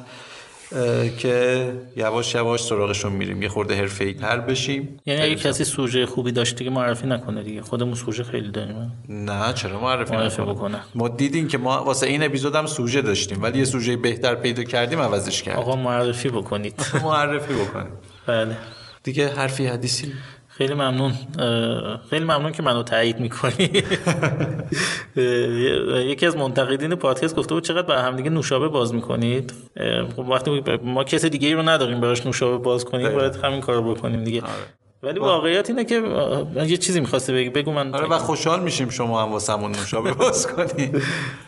که 1.18 1.72
یواش 1.97 2.35
یواش 2.35 2.64
سراغشون 2.64 3.12
میریم. 3.12 3.43
یه 3.43 3.49
خورده 3.49 3.74
حرفه‌ای 3.74 4.14
تر 4.14 4.41
بشیم. 4.41 5.01
یعنی 5.07 5.22
اگه 5.22 5.35
کسی 5.35 5.64
سوژه 5.64 6.07
خوبی 6.07 6.32
داشت 6.32 6.57
دیگه 6.57 6.70
معرفی 6.70 7.07
نکنه 7.07 7.43
دیگه. 7.43 7.62
خودمون 7.62 7.95
سوژه 7.95 8.24
خیلی 8.24 8.51
داریم. 8.51 8.93
نه 9.09 9.53
چرا 9.53 9.80
معرفی, 9.80 10.12
معرفی 10.12 10.43
بکنه. 10.43 10.80
ما 10.95 11.09
دیدیم 11.09 11.49
که 11.49 11.59
ما 11.59 11.85
واسه 11.85 12.07
این 12.07 12.22
اپیزود 12.22 12.55
هم 12.55 12.66
سوژه 12.66 13.03
داشتیم 13.03 13.43
ولی 13.43 13.59
یه 13.59 13.64
سوژه 13.64 13.97
بهتر 13.97 14.35
پیدا 14.35 14.62
کردیم 14.62 15.01
عوضش 15.01 15.43
کردیم. 15.43 15.62
آقا 15.62 15.76
معرفی 15.76 16.28
بکنید. 16.28 16.87
معرفی 17.03 17.55
بکنید 17.55 17.93
بله. 18.26 18.57
دیگه 19.03 19.28
حرفی 19.28 19.66
حدیثی؟ 19.66 20.12
خیلی 20.57 20.74
ممنون. 20.74 21.12
خیلی 22.11 22.24
ممنون 22.24 22.52
که 22.52 22.62
منو 22.62 22.82
تایید 22.82 23.20
می‌کنی. 23.20 23.70
یکی 26.11 26.26
از 26.26 26.36
منتقدین 26.36 26.94
پادکست 26.94 27.36
گفته 27.36 27.55
بود 27.55 27.64
چقدر 27.64 27.82
با 27.82 27.94
هم 27.94 28.16
دیگه 28.16 28.30
نوشابه 28.30 28.68
باز 28.68 28.94
می‌کنید؟ 28.94 29.52
خب 30.16 30.18
وقتی 30.18 30.62
ما 30.82 31.05
کس 31.05 31.24
دیگه 31.24 31.48
ای 31.48 31.55
رو 31.55 31.62
نداریم 31.62 32.00
براش 32.00 32.26
نوشابه 32.26 32.59
باز 32.59 32.84
کنیم 32.84 33.09
باید 33.09 33.36
همین 33.36 33.61
کارو 33.61 33.94
بکنیم 33.94 34.24
دیگه. 34.24 34.40
آره. 34.40 34.84
ولی 35.05 35.20
واقعیت 35.20 35.70
اینه 35.70 35.84
که 35.84 36.02
یه 36.66 36.76
چیزی 36.76 37.00
می‌خواسته 37.00 37.32
بگی 37.32 37.50
بگو 37.50 37.72
من 37.72 37.94
آره 37.94 38.07
و 38.07 38.18
خوشحال 38.18 38.62
میشیم 38.62 38.88
شما 38.88 39.22
هم 39.22 39.32
واسمون 39.32 39.70
نوشابه 39.70 40.12
باز 40.24 40.46
کنی. 40.46 40.92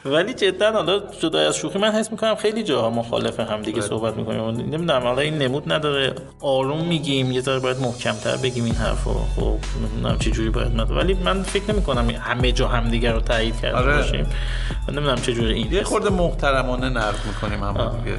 ولی 0.04 0.34
جدا 0.34 0.72
حالا 0.72 1.00
جدا 1.20 1.40
از 1.40 1.57
شوخی 1.57 1.78
من 1.78 1.92
حس 1.92 2.11
می‌کنم 2.12 2.34
خیلی 2.34 2.62
جاها 2.62 2.90
مخالف 2.90 3.40
هم 3.40 3.62
دیگه 3.62 3.78
بله. 3.80 3.88
صحبت 3.88 4.16
می‌کنیم. 4.16 4.40
نمی‌دونم 4.44 5.02
حالا 5.02 5.20
این 5.20 5.38
نمود 5.38 5.72
نداره. 5.72 6.14
آروم 6.40 6.84
میگیم 6.88 7.32
یه 7.32 7.40
ذره 7.40 7.59
باید 7.59 7.78
محکمتر 7.78 8.36
بگیم 8.36 8.64
این 8.64 8.74
حرفو. 8.74 9.14
خب 9.36 9.59
نمی‌دونم 9.82 10.18
چه 10.18 10.30
جوری 10.30 10.50
باید 10.50 10.72
نداره. 10.72 10.96
ولی 10.96 11.14
من 11.14 11.42
فکر 11.42 11.72
نمی 11.72 11.82
کنم 11.82 12.11
همه 12.11 12.52
جا 12.52 12.68
هم 12.68 12.90
دیگه 12.90 13.12
رو 13.12 13.20
تایید 13.20 13.61
کرده 13.61 13.76
آره. 13.78 13.96
باشیم. 13.96 14.26
نمی‌دونم 14.88 15.16
چه 15.16 15.32
جوری 15.32 15.54
این 15.54 15.72
یه 15.72 15.82
خورده 15.82 16.11
محترمانه 16.11 16.88
نقد 16.88 17.26
می‌کنیم 17.26 17.64
هم 17.64 17.98
دیگه. 18.04 18.18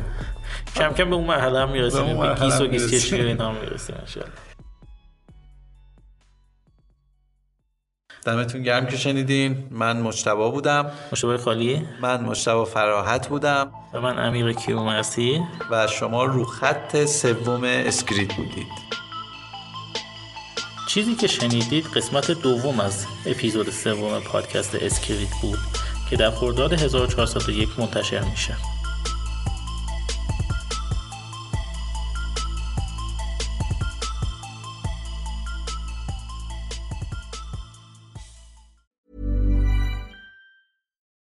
کم 0.76 0.94
کم 0.94 1.10
به 1.10 1.16
اون 1.16 1.28
مرحله 1.28 1.60
هم 1.60 1.70
می‌رسیم. 1.70 2.20
به 2.20 2.36
گیس 2.42 2.62
و 2.62 2.68
گیس 2.68 2.92
کشی 2.92 3.16
اینا 3.16 3.52
می‌رسیم 3.52 3.96
دمتون 8.28 8.64
گرم 8.64 8.86
که 8.86 8.98
شنیدین. 8.98 9.68
من 9.72 10.02
مجتبا 10.02 10.52
بودم. 10.52 10.92
مجتبا 11.12 11.38
خالی 11.38 11.82
من 12.02 12.22
مجتبا 12.22 12.66
فراحت 12.66 13.28
بودم. 13.28 13.72
و 13.94 14.02
من 14.02 14.20
امیر 14.20 14.54
کیومرثی 14.54 15.42
و 15.72 15.88
شما 15.88 16.26
رو 16.26 16.46
خط 16.46 17.06
سوم 17.06 17.64
اسکریت 17.64 18.34
بودید. 18.34 18.68
چیزی 20.88 21.16
که 21.16 21.28
شنیدید 21.28 21.86
قسمت 21.86 22.32
دوم 22.32 22.80
از 22.80 23.06
اپیزود 23.26 23.70
سوم 23.70 24.20
پادکست 24.20 24.76
اسکریت 24.76 25.30
بود 25.42 25.60
که 26.10 26.16
در 26.16 26.32
خرداد 26.32 26.74
1401 26.74 27.80
منتشر 27.80 28.22
میشه. 28.22 28.77